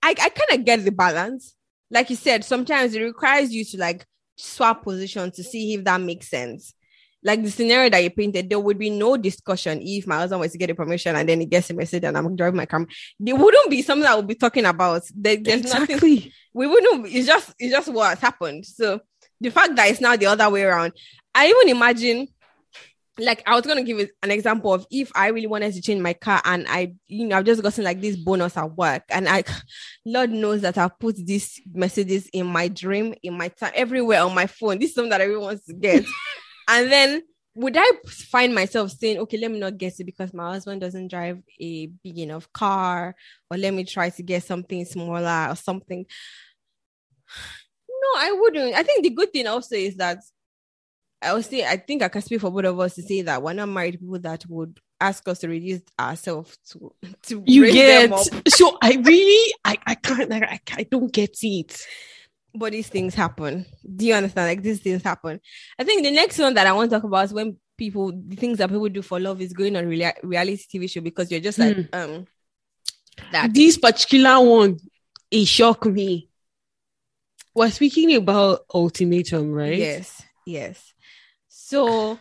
I 0.03 0.11
I 0.11 0.29
kind 0.31 0.61
of 0.61 0.65
get 0.65 0.85
the 0.85 0.93
balance. 0.93 1.55
Like 1.91 2.11
you 2.11 2.17
said, 2.17 2.45
sometimes 2.45 2.95
it 2.95 3.01
requires 3.03 3.53
you 3.53 3.65
to 3.65 3.79
like 3.79 4.07
swap 4.39 4.83
position 4.85 5.31
to 5.33 5.43
see 5.43 5.75
if 5.75 5.85
that 5.85 6.01
makes 6.01 6.29
sense. 6.29 6.75
like 7.23 7.43
the 7.43 7.51
scenario 7.51 7.91
that 7.91 8.03
you 8.03 8.11
painted, 8.11 8.49
there 8.49 8.61
would 8.61 8.79
be 8.79 8.91
no 8.91 9.17
discussion 9.17 9.81
if 9.83 10.07
my 10.07 10.17
husband 10.17 10.41
was 10.41 10.53
to 10.53 10.59
get 10.59 10.71
a 10.71 10.75
permission 10.75 11.17
and 11.17 11.29
then 11.29 11.41
he 11.41 11.47
gets 11.47 11.69
a 11.71 11.75
message 11.75 12.05
and 12.05 12.17
I'm 12.17 12.37
driving 12.37 12.57
my 12.57 12.67
car. 12.67 12.87
There 13.19 13.35
wouldn't 13.35 13.71
be 13.71 13.83
something 13.83 14.07
I 14.07 14.15
would 14.15 14.29
be 14.29 14.37
talking 14.37 14.65
about. 14.65 15.03
There, 15.15 15.37
there's 15.37 15.63
exactly. 15.63 15.95
nothing 15.95 16.33
we 16.55 16.67
wouldn't 16.67 17.07
it's 17.07 17.27
just 17.27 17.55
it's 17.59 17.73
just 17.73 17.93
what 17.93 18.19
happened. 18.19 18.67
So 18.67 19.01
the 19.41 19.51
fact 19.51 19.75
that 19.77 19.91
it's 19.91 20.01
now 20.01 20.17
the 20.17 20.27
other 20.27 20.49
way 20.49 20.63
around, 20.63 20.93
I 21.35 21.49
even 21.49 21.77
imagine 21.77 22.29
like 23.19 23.43
I 23.47 23.55
was 23.55 23.67
gonna 23.67 23.83
give 23.83 24.09
an 24.23 24.31
example 24.31 24.73
of 24.73 24.87
if 24.91 25.11
I 25.15 25.29
really 25.29 25.47
wanted 25.47 25.75
to 25.75 25.83
change 25.83 26.01
my 26.01 26.13
car 26.13 26.41
and 26.45 26.67
I, 26.69 26.95
you 27.07 27.27
know, 27.27 27.39
I've 27.39 27.45
just 27.45 27.63
gotten 27.63 27.85
like 27.85 28.01
this 28.01 28.17
bonus 28.17 28.57
at 28.57 28.77
work, 28.77 29.05
and 29.11 29.29
I, 29.29 29.45
Lord 30.07 30.31
knows 30.31 30.63
that 30.63 30.79
I've 30.79 30.99
put 30.99 31.17
these 31.17 31.61
messages 31.73 32.29
in 32.33 32.47
my 32.47 32.69
dream, 32.69 33.15
in 33.23 33.37
my 33.37 33.49
time, 33.49 33.73
everywhere 33.75 34.23
on 34.23 34.35
my 34.35 34.47
phone. 34.47 34.79
This 34.79 34.91
is 34.91 34.95
something 34.95 35.11
that 35.11 35.21
everyone 35.21 35.45
wants 35.45 35.67
to 35.67 35.75
get, 35.75 36.05
and 36.69 36.91
then 36.91 37.23
would 37.55 37.77
I 37.77 37.91
find 38.07 38.55
myself 38.55 38.93
saying, 38.93 39.19
okay, 39.19 39.37
let 39.37 39.51
me 39.51 39.59
not 39.59 39.79
get 39.79 39.99
it 39.99 40.05
because 40.05 40.33
my 40.33 40.53
husband 40.53 40.81
doesn't 40.81 41.09
drive 41.11 41.43
a 41.61 41.87
big 41.87 42.19
enough 42.19 42.53
car, 42.53 43.17
or 43.51 43.59
let 43.59 43.75
me 43.75 43.85
try 43.85 44.11
to 44.11 44.23
get 44.23 44.45
something 44.45 44.85
smaller 44.85 45.49
or 45.51 45.57
something. 45.57 46.07
No, 48.01 48.21
I 48.21 48.33
wouldn't. 48.33 48.75
I 48.75 48.85
think 48.85 49.03
the 49.03 49.11
good 49.11 49.33
thing 49.33 49.47
also 49.47 49.75
is 49.75 49.97
that 49.97 50.19
I 51.21 51.35
would 51.35 51.45
say 51.45 51.65
I 51.65 51.77
think 51.77 52.03
I 52.03 52.09
can 52.09 52.23
speak 52.23 52.41
for 52.41 52.51
both 52.51 52.65
of 52.65 52.79
us 52.79 52.95
to 52.95 53.03
say 53.03 53.23
that 53.23 53.43
we're 53.43 53.53
not 53.53 53.69
married 53.69 54.01
people 54.01 54.19
that 54.21 54.45
would 54.49 54.79
ask 55.01 55.27
us 55.29 55.41
to 55.41 55.49
reduce 55.49 55.83
ourselves 55.99 56.57
to 56.71 56.93
to 57.23 57.43
You 57.47 57.71
get 57.71 58.11
so 58.49 58.79
I 58.83 58.95
really 59.03 59.55
I 59.65 59.79
I 59.87 59.95
can't 59.95 60.31
like 60.31 60.43
I, 60.45 60.61
I 60.77 60.83
don't 60.85 61.13
get 61.13 61.37
it. 61.43 61.81
But 62.55 62.73
these 62.73 62.89
things 62.89 63.15
happen. 63.15 63.67
Do 63.97 64.07
you 64.07 64.15
understand? 64.15 64.49
Like 64.49 64.63
these 64.63 64.81
things 64.81 65.03
happen. 65.03 65.41
I 65.79 65.85
think 65.85 66.03
the 66.03 66.11
next 66.11 66.39
one 66.39 66.55
that 66.55 66.67
I 66.67 66.73
want 66.73 66.91
to 66.91 66.97
talk 66.97 67.05
about 67.05 67.27
is 67.27 67.33
when 67.33 67.57
people 67.77 68.11
the 68.13 68.37
things 68.37 68.59
that 68.59 68.69
people 68.71 68.89
do 68.89 69.03
for 69.03 69.21
love 69.21 69.41
is 69.41 69.53
going 69.53 69.77
on 69.77 69.87
rea- 69.87 70.15
reality 70.23 70.65
TV 70.73 70.91
show 70.91 71.01
because 71.01 71.31
you're 71.31 71.41
just 71.41 71.59
like 71.59 71.77
Hmm. 71.77 71.83
um 71.93 72.27
that 73.33 73.53
This 73.53 73.77
particular 73.77 74.41
one, 74.41 74.79
it 75.31 75.45
shocked 75.47 75.87
me. 75.87 76.29
We're 77.55 77.71
speaking 77.71 78.15
about 78.15 78.61
ultimatum, 78.73 79.51
right? 79.53 79.79
Yes, 79.79 80.23
yes. 80.47 80.95
So 81.69 82.19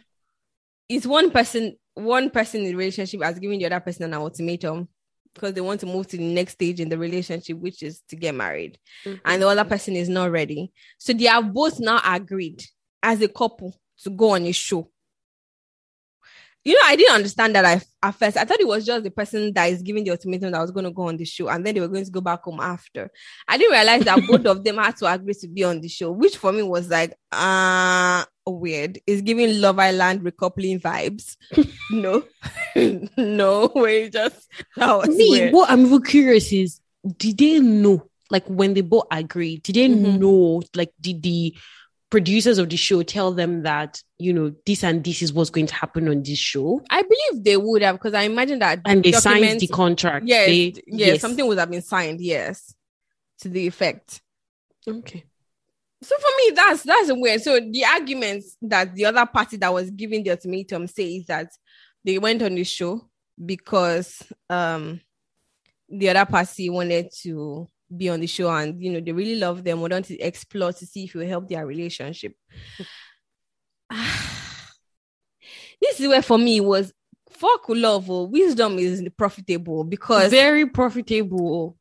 it's 0.90 1.06
one 1.06 1.32
person, 1.32 1.78
one 1.94 2.30
person 2.30 2.62
in 2.62 2.68
the 2.68 2.76
relationship 2.76 3.24
has 3.24 3.40
given 3.40 3.60
the 3.60 3.66
other 3.68 3.80
person 3.80 4.04
an 4.04 4.14
ultimatum 4.14 4.90
because 5.34 5.54
they 5.54 5.62
want 5.62 5.80
to 5.80 5.86
move 5.86 6.08
to 6.08 6.18
the 6.18 6.34
next 6.34 6.54
stage 6.54 6.82
in 6.82 6.90
the 6.90 6.98
relationship, 6.98 7.58
which 7.58 7.82
is 7.82 8.02
to 8.10 8.18
get 8.18 8.36
married. 8.36 8.78
Mhm. 9.06 9.22
And 9.24 9.42
the 9.42 9.48
other 9.48 9.64
person 9.64 9.96
is 9.96 10.10
not 10.10 10.32
ready. 10.32 10.74
So 10.98 11.14
they 11.14 11.26
have 11.26 11.54
both 11.54 11.80
now 11.80 12.02
agreed 12.04 12.62
as 13.02 13.22
a 13.22 13.30
couple 13.30 13.74
to 14.04 14.10
go 14.10 14.32
on 14.32 14.46
a 14.46 14.52
show. 14.52 14.92
You 16.66 16.74
know, 16.74 16.82
I 16.84 16.98
didn't 16.98 17.16
understand 17.16 17.56
that 17.56 17.64
I, 17.64 17.82
at 18.04 18.16
first. 18.16 18.36
I 18.36 18.44
thought 18.44 18.60
it 18.60 18.68
was 18.68 18.86
just 18.86 19.06
the 19.06 19.12
person 19.12 19.54
that 19.54 19.70
is 19.70 19.82
giving 19.82 20.04
the 20.04 20.12
ultimatum 20.12 20.52
that 20.52 20.60
was 20.60 20.72
going 20.72 20.84
to 20.84 20.92
go 20.92 21.04
on 21.04 21.16
the 21.16 21.24
show, 21.24 21.48
and 21.48 21.66
then 21.66 21.74
they 21.74 21.80
were 21.80 21.88
going 21.88 22.04
to 22.04 22.12
go 22.12 22.20
back 22.20 22.44
home 22.44 22.60
after. 22.60 23.10
I 23.48 23.58
didn't 23.58 23.72
realize 23.72 24.04
that 24.04 24.20
both 24.28 24.46
of 24.46 24.62
them 24.66 24.76
had 24.76 24.98
to 24.98 25.06
agree 25.06 25.36
to 25.36 25.48
be 25.48 25.64
on 25.64 25.80
the 25.80 25.88
show, 25.88 26.12
which 26.12 26.36
for 26.36 26.52
me 26.52 26.64
was 26.64 26.90
like, 26.90 27.14
uh 27.32 28.26
weird. 28.52 29.00
It's 29.08 29.22
giving 29.22 29.60
Love 29.62 29.80
Island 29.80 30.22
recoupling 30.22 30.82
vibes. 30.82 31.36
no, 31.92 32.24
no, 33.18 33.72
we 33.76 34.10
just 34.10 34.50
that 34.76 34.94
was 34.98 35.10
Me, 35.10 35.30
weird. 35.30 35.54
what 35.54 35.70
I'm 35.70 35.86
even 35.86 36.02
curious 36.04 36.52
is, 36.52 36.80
did 37.18 37.38
they 37.38 37.60
know? 37.60 38.08
Like 38.30 38.46
when 38.48 38.74
they 38.74 38.82
both 38.82 39.06
agreed, 39.12 39.64
did 39.64 39.76
they 39.76 39.88
Mhm. 39.88 40.20
know? 40.20 40.62
Like, 40.76 40.92
did 41.00 41.22
the 41.24 41.56
producers 42.10 42.58
of 42.58 42.70
the 42.70 42.78
show 42.78 43.04
tell 43.04 43.34
them 43.34 43.64
that 43.64 44.02
you 44.18 44.32
know 44.34 44.54
this 44.66 44.84
and 44.84 45.04
this 45.04 45.22
is 45.22 45.32
what's 45.34 45.50
going 45.50 45.68
to 45.68 45.74
happen 45.76 46.08
on 46.10 46.24
this 46.24 46.38
show, 46.40 46.82
I 46.90 47.02
believe 47.04 47.44
they 47.44 47.58
would 47.58 47.82
have 47.82 47.96
because 47.96 48.14
I 48.14 48.24
imagine 48.24 48.60
that 48.60 48.80
and 48.86 49.04
they 49.04 49.12
signed 49.14 49.60
the 49.60 49.68
contract? 49.68 50.26
Yes, 50.28 50.48
They- 50.48 50.74
yes, 50.88 51.22
something 51.22 51.46
would 51.48 51.58
have 51.58 51.70
been 51.72 51.82
signed. 51.82 52.20
Yes, 52.22 52.74
to 53.40 53.50
the 53.50 53.68
effect. 53.68 54.22
Okay. 54.88 55.24
So 56.02 56.16
for 56.16 56.30
me, 56.38 56.56
that's 56.56 56.84
that's 56.84 57.12
weird. 57.12 57.42
So 57.42 57.60
the 57.60 57.86
arguments 57.86 58.56
that 58.62 58.94
the 58.94 59.06
other 59.06 59.26
party 59.26 59.58
that 59.58 59.74
was 59.74 59.90
giving 59.90 60.24
the 60.24 60.32
ultimatum 60.32 60.88
says 60.88 61.26
that 61.28 61.50
they 62.04 62.20
went 62.20 62.44
on 62.44 62.56
the 62.56 62.64
show 62.64 63.10
because 63.44 64.22
um 64.50 65.02
the 65.90 66.10
other 66.10 66.26
party 66.26 66.70
wanted 66.70 67.10
to 67.22 67.68
be 67.96 68.10
on 68.10 68.20
the 68.20 68.28
show 68.28 68.50
and 68.50 68.82
you 68.82 68.92
know 68.92 69.00
they 69.00 69.12
really 69.12 69.36
love 69.36 69.64
them, 69.64 69.82
wanted 69.82 70.04
to 70.06 70.20
explore 70.20 70.74
to 70.74 70.86
see 70.86 71.06
if 71.06 71.16
it 71.16 71.20
will 71.20 71.28
help 71.28 71.50
their 71.50 71.66
relationship. 71.66 72.34
this 75.82 76.00
is 76.00 76.08
where 76.08 76.22
for 76.22 76.38
me 76.38 76.60
was 76.60 76.94
fuck 77.30 77.66
love 77.70 78.10
or 78.10 78.28
wisdom 78.28 78.78
is 78.78 79.04
profitable 79.18 79.84
because 79.84 80.32
Very 80.32 80.68
profitable. 80.68 81.78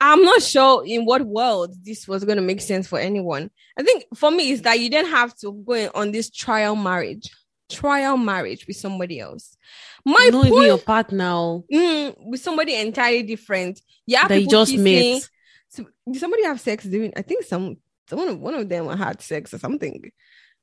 I'm 0.00 0.22
not 0.22 0.42
sure 0.42 0.84
in 0.86 1.04
what 1.04 1.22
world 1.22 1.74
this 1.82 2.06
was 2.06 2.24
going 2.24 2.36
to 2.36 2.42
make 2.42 2.60
sense 2.60 2.86
for 2.86 2.98
anyone. 2.98 3.50
I 3.78 3.82
think 3.82 4.04
for 4.14 4.30
me 4.30 4.50
is 4.50 4.62
that 4.62 4.78
you 4.80 4.90
didn't 4.90 5.10
have 5.10 5.34
to 5.38 5.52
go 5.52 5.72
in 5.74 5.90
on 5.94 6.10
this 6.10 6.30
trial 6.30 6.76
marriage, 6.76 7.30
trial 7.70 8.16
marriage 8.16 8.66
with 8.66 8.76
somebody 8.76 9.20
else. 9.20 9.56
My 10.04 10.28
Not 10.30 10.48
point 10.48 10.66
your 10.66 10.78
partner 10.78 11.60
mm, 11.72 12.14
with 12.18 12.40
somebody 12.40 12.74
entirely 12.74 13.22
different. 13.22 13.80
Yeah, 14.06 14.30
you 14.32 14.46
just 14.46 14.76
met. 14.76 15.28
So, 15.68 15.86
did 16.10 16.20
somebody 16.20 16.44
have 16.44 16.60
sex 16.60 16.84
doing? 16.84 17.12
I 17.16 17.22
think 17.22 17.44
some 17.44 17.76
someone 18.08 18.28
of 18.28 18.40
one 18.40 18.54
of 18.54 18.68
them 18.68 18.86
had 18.96 19.22
sex 19.22 19.54
or 19.54 19.58
something. 19.58 20.12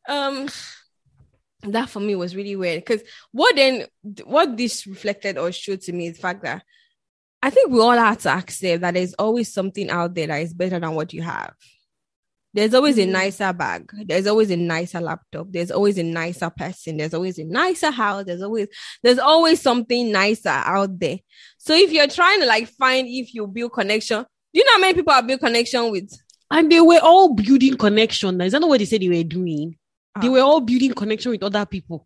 Um, 0.08 0.48
that 1.64 1.90
for 1.90 2.00
me 2.00 2.16
was 2.16 2.36
really 2.36 2.56
weird 2.56 2.84
because 2.84 3.02
what 3.32 3.56
then 3.56 3.86
what 4.24 4.58
this 4.58 4.88
reflected 4.88 5.38
or 5.38 5.52
showed 5.52 5.82
to 5.82 5.94
me 5.94 6.08
is 6.08 6.16
the 6.16 6.22
fact 6.22 6.44
that 6.44 6.64
I 7.44 7.50
think 7.50 7.72
we 7.72 7.80
all 7.80 7.92
have 7.98 8.20
to 8.20 8.30
accept 8.30 8.82
that 8.82 8.94
there's 8.94 9.14
always 9.16 9.52
something 9.52 9.90
out 9.90 10.14
there 10.14 10.28
that 10.28 10.42
is 10.42 10.54
better 10.54 10.80
than 10.80 10.94
what 10.94 11.12
you 11.14 11.22
have. 11.24 11.54
There's 12.54 12.74
always 12.74 12.98
a 12.98 13.06
Mhm. 13.06 13.12
nicer 13.12 13.54
bag. 13.54 13.90
There's 14.06 14.28
always 14.28 14.52
a 14.52 14.58
nicer 14.58 15.00
laptop. 15.00 15.48
There's 15.50 15.72
always 15.72 15.98
a 15.98 16.04
nicer 16.04 16.50
person. 16.50 16.98
There's 16.98 17.14
always 17.14 17.40
a 17.40 17.46
nicer 17.46 17.92
house. 17.92 18.26
There's 18.26 18.42
always 18.42 18.68
there's 19.02 19.20
always 19.20 19.62
something 19.62 20.12
nicer 20.12 20.50
out 20.50 21.00
there. 21.00 21.20
So 21.58 21.74
if 21.74 21.92
you're 21.94 22.08
trying 22.08 22.42
to 22.42 22.46
like 22.46 22.68
find 22.68 23.08
if 23.08 23.34
you 23.34 23.48
build 23.48 23.72
connection, 23.72 24.24
do 24.54 24.60
you 24.60 24.66
know 24.66 24.74
how 24.74 24.80
many 24.82 24.94
people 24.96 25.14
have 25.14 25.26
build 25.26 25.40
connection 25.40 25.90
with? 25.92 26.12
And 26.52 26.70
they 26.70 26.82
were 26.82 27.00
all 27.02 27.34
building 27.34 27.78
connection. 27.78 28.42
Is 28.42 28.52
that 28.52 28.60
not 28.60 28.70
what 28.70 28.80
they 28.80 28.86
said 28.86 29.02
they 29.02 29.08
were 29.08 29.24
doing? 29.24 29.78
They 30.22 30.28
Ah. 30.28 30.32
were 30.32 30.42
all 30.42 30.60
building 30.60 30.94
connection 30.94 31.32
with 31.32 31.44
other 31.44 31.66
people. 31.66 32.06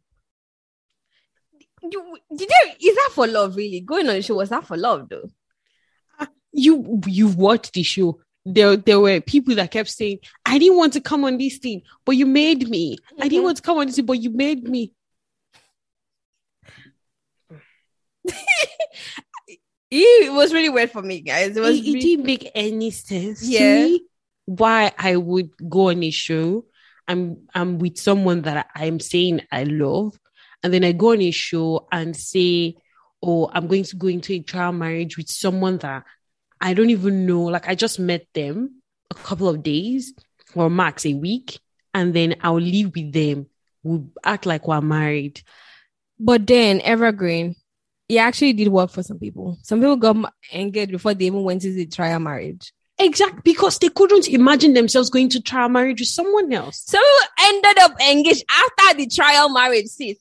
You, 1.92 2.18
did 2.36 2.50
they, 2.50 2.88
is 2.88 2.96
that 2.96 3.10
for 3.14 3.28
love 3.28 3.56
really? 3.56 3.80
Going 3.82 4.08
on 4.08 4.16
the 4.16 4.22
show 4.22 4.36
was 4.36 4.50
that 4.50 4.66
for 4.66 4.78
love 4.78 5.08
though? 5.10 5.30
Ah, 6.20 6.28
you 6.52 7.02
you 7.08 7.28
watched 7.28 7.74
the 7.74 7.84
show. 7.84 8.20
There, 8.48 8.76
there 8.78 9.00
were 9.00 9.22
people 9.22 9.56
that 9.56 9.72
kept 9.72 9.90
saying, 9.90 10.20
I 10.46 10.60
didn't 10.60 10.78
want 10.78 10.94
to 10.94 11.02
come 11.02 11.26
on 11.26 11.38
this 11.40 11.58
thing, 11.58 11.82
but 12.06 12.16
you 12.16 12.28
made 12.28 12.70
me. 12.70 12.98
I 12.98 13.14
Mhm. 13.14 13.18
didn't 13.24 13.32
mm-hmm. 13.34 13.44
want 13.44 13.58
to 13.58 13.64
come 13.64 13.78
on 13.80 13.88
this 13.88 13.96
thing, 13.96 14.06
but 14.06 14.22
you 14.22 14.30
made 14.30 14.64
me. 14.68 14.94
It 19.92 20.34
was 20.34 20.52
really 20.54 20.70
weird 20.70 20.92
for 20.92 21.02
me, 21.02 21.22
guys. 21.22 21.52
It 21.52 21.58
It, 21.58 21.62
was 21.62 21.78
it 21.78 21.84
really- 21.86 22.00
didn't 22.02 22.26
make 22.26 22.52
any 22.56 22.92
sense 22.92 23.44
Yeah. 23.44 23.60
to 23.60 23.84
me 23.86 24.06
why 24.46 24.92
I 24.98 25.16
would 25.16 25.52
go 25.70 25.90
on 25.90 26.04
a 26.04 26.12
show. 26.12 26.66
I'm 27.08 27.48
I'm 27.54 27.78
with 27.78 27.98
someone 27.98 28.42
that 28.44 28.68
I'm 28.76 29.00
saying 29.00 29.42
I 29.52 29.64
love, 29.64 30.18
and 30.66 30.74
then 30.74 30.84
I 30.84 30.94
go 30.94 31.12
on 31.12 31.22
a 31.22 31.30
show 31.30 31.88
and 31.92 32.16
say, 32.18 32.76
"Oh, 33.22 33.52
I'm 33.54 33.68
going 33.68 33.84
to 33.84 33.96
go 33.96 34.08
into 34.08 34.34
a 34.34 34.40
trial 34.40 34.72
marriage 34.72 35.16
with 35.16 35.30
someone 35.30 35.78
that 35.78 36.06
I 36.60 36.74
don't 36.74 36.90
even 36.90 37.28
know. 37.28 37.44
Like 37.44 37.70
I 37.70 37.76
just 37.76 38.00
met 38.00 38.26
them 38.34 38.82
a 39.12 39.14
couple 39.14 39.48
of 39.48 39.62
days 39.62 40.16
or 40.56 40.72
max 40.72 41.06
a 41.06 41.14
week, 41.14 41.60
and 41.94 42.16
then 42.16 42.38
I'll 42.42 42.60
live 42.60 42.96
with 42.96 43.14
them. 43.14 43.46
We'll 43.84 44.10
act 44.24 44.48
like 44.48 44.68
we're 44.68 44.82
married. 44.82 45.44
But 46.20 46.48
then 46.48 46.82
Evergreen, 46.82 47.56
it 48.10 48.18
actually 48.18 48.54
did 48.54 48.70
work 48.70 48.90
for 48.90 49.04
some 49.04 49.20
people. 49.20 49.60
Some 49.62 49.82
people 49.82 49.98
got 49.98 50.34
engaged 50.52 50.94
before 50.94 51.14
they 51.14 51.26
even 51.26 51.44
went 51.44 51.62
to 51.62 51.72
the 51.72 51.86
trial 51.86 52.20
marriage. 52.20 52.74
Exactly 52.98 53.42
because 53.44 53.78
they 53.78 53.90
couldn't 53.90 54.28
imagine 54.30 54.74
themselves 54.74 55.12
going 55.12 55.30
to 55.30 55.42
trial 55.42 55.70
marriage 55.70 56.00
with 56.00 56.10
someone 56.10 56.52
else. 56.52 56.82
Some 56.88 57.04
people 57.04 57.46
ended 57.54 57.78
up 57.84 58.02
engaged 58.02 58.46
after 58.50 58.98
the 58.98 59.06
trial 59.06 59.50
marriage, 59.50 59.90
sis. 59.90 60.18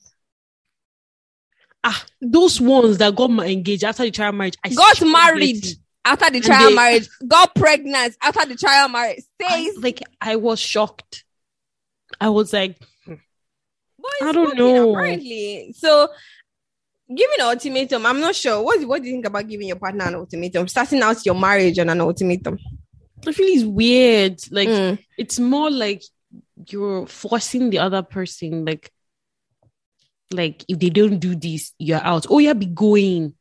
Ah, 1.85 2.05
those 2.21 2.61
ones 2.61 2.99
that 2.99 3.15
got 3.15 3.31
engaged 3.31 3.85
after 3.85 4.03
the 4.05 4.11
trial 4.11 4.33
marriage, 4.33 4.57
I 4.65 4.71
Got 4.71 5.01
married. 5.07 5.65
it. 5.65 5.77
After 6.07 6.31
the 6.31 6.41
trial 6.41 6.69
they- 6.71 6.75
marriage, 6.75 7.09
got 7.27 7.55
pregnant 7.55 8.17
after 8.23 8.45
the 8.47 8.57
trial 8.57 8.89
marriage. 8.89 9.23
I, 9.43 9.73
like 9.79 10.03
I 10.21 10.37
was 10.37 10.59
shocked. 10.61 11.25
I 12.21 12.29
was 12.31 12.53
like, 12.53 12.77
I 14.23 14.33
don't 14.33 14.57
know. 14.57 14.91
Apparently, 14.91 15.75
so 15.77 16.09
giving 17.09 17.37
an 17.39 17.47
ultimatum. 17.47 18.05
I'm 18.07 18.21
not 18.21 18.35
sure. 18.35 18.63
What 18.63 18.85
what 18.87 19.03
do 19.03 19.09
you 19.09 19.15
think 19.15 19.27
about 19.27 19.49
giving 19.49 19.67
your 19.69 19.77
partner 19.79 20.05
an 20.05 20.15
ultimatum? 20.17 20.69
Starting 20.69 21.01
out 21.03 21.25
your 21.25 21.35
marriage 21.35 21.79
on 21.79 21.89
an 21.89 22.01
ultimatum. 22.01 22.59
I 23.27 23.33
feel 23.33 23.47
it's 23.49 23.65
weird. 23.65 24.41
Like 24.51 24.69
Mm. 24.69 24.99
it's 25.17 25.39
more 25.39 25.71
like 25.71 26.03
you're 26.69 27.07
forcing 27.07 27.71
the 27.71 27.79
other 27.79 28.03
person. 28.03 28.65
Like 28.67 28.91
like 30.33 30.65
if 30.69 30.79
they 30.79 30.91
don't 30.91 31.19
do 31.19 31.35
this, 31.35 31.73
you're 31.79 32.03
out. 32.03 32.27
Oh 32.29 32.39
yeah, 32.39 32.53
be 32.53 32.67
going. 32.67 33.35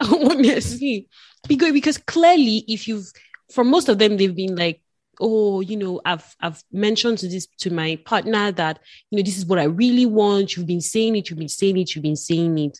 Honestly, 0.00 1.08
be 1.48 1.56
going 1.56 1.72
because 1.72 1.98
clearly, 1.98 2.64
if 2.68 2.86
you've 2.86 3.06
for 3.52 3.64
most 3.64 3.88
of 3.88 3.98
them, 3.98 4.16
they've 4.16 4.34
been 4.34 4.56
like, 4.56 4.82
oh, 5.20 5.60
you 5.60 5.76
know, 5.76 6.00
I've 6.04 6.36
I've 6.40 6.62
mentioned 6.72 7.18
to 7.18 7.28
this 7.28 7.46
to 7.58 7.70
my 7.70 7.98
partner 8.04 8.52
that 8.52 8.80
you 9.10 9.16
know 9.16 9.22
this 9.22 9.38
is 9.38 9.46
what 9.46 9.58
I 9.58 9.64
really 9.64 10.06
want. 10.06 10.56
You've 10.56 10.66
been 10.66 10.80
saying 10.80 11.16
it, 11.16 11.30
you've 11.30 11.38
been 11.38 11.48
saying 11.48 11.78
it, 11.78 11.94
you've 11.94 12.02
been 12.02 12.16
saying 12.16 12.58
it, 12.58 12.78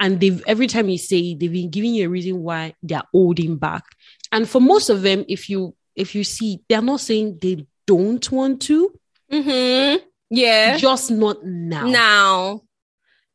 and 0.00 0.20
they've 0.20 0.42
every 0.46 0.66
time 0.66 0.88
you 0.88 0.98
say 0.98 1.18
it, 1.18 1.40
they've 1.40 1.52
been 1.52 1.70
giving 1.70 1.94
you 1.94 2.06
a 2.06 2.10
reason 2.10 2.42
why 2.42 2.74
they're 2.82 3.02
holding 3.12 3.56
back. 3.56 3.84
And 4.32 4.48
for 4.48 4.60
most 4.60 4.88
of 4.90 5.02
them, 5.02 5.24
if 5.28 5.50
you 5.50 5.74
if 5.94 6.14
you 6.14 6.24
see, 6.24 6.60
they're 6.68 6.82
not 6.82 7.00
saying 7.00 7.38
they 7.40 7.66
don't 7.86 8.30
want 8.32 8.62
to. 8.62 8.92
Mm-hmm. 9.30 10.04
Yeah. 10.34 10.76
Just 10.76 11.10
not 11.10 11.44
now. 11.44 11.86
Now. 11.86 12.62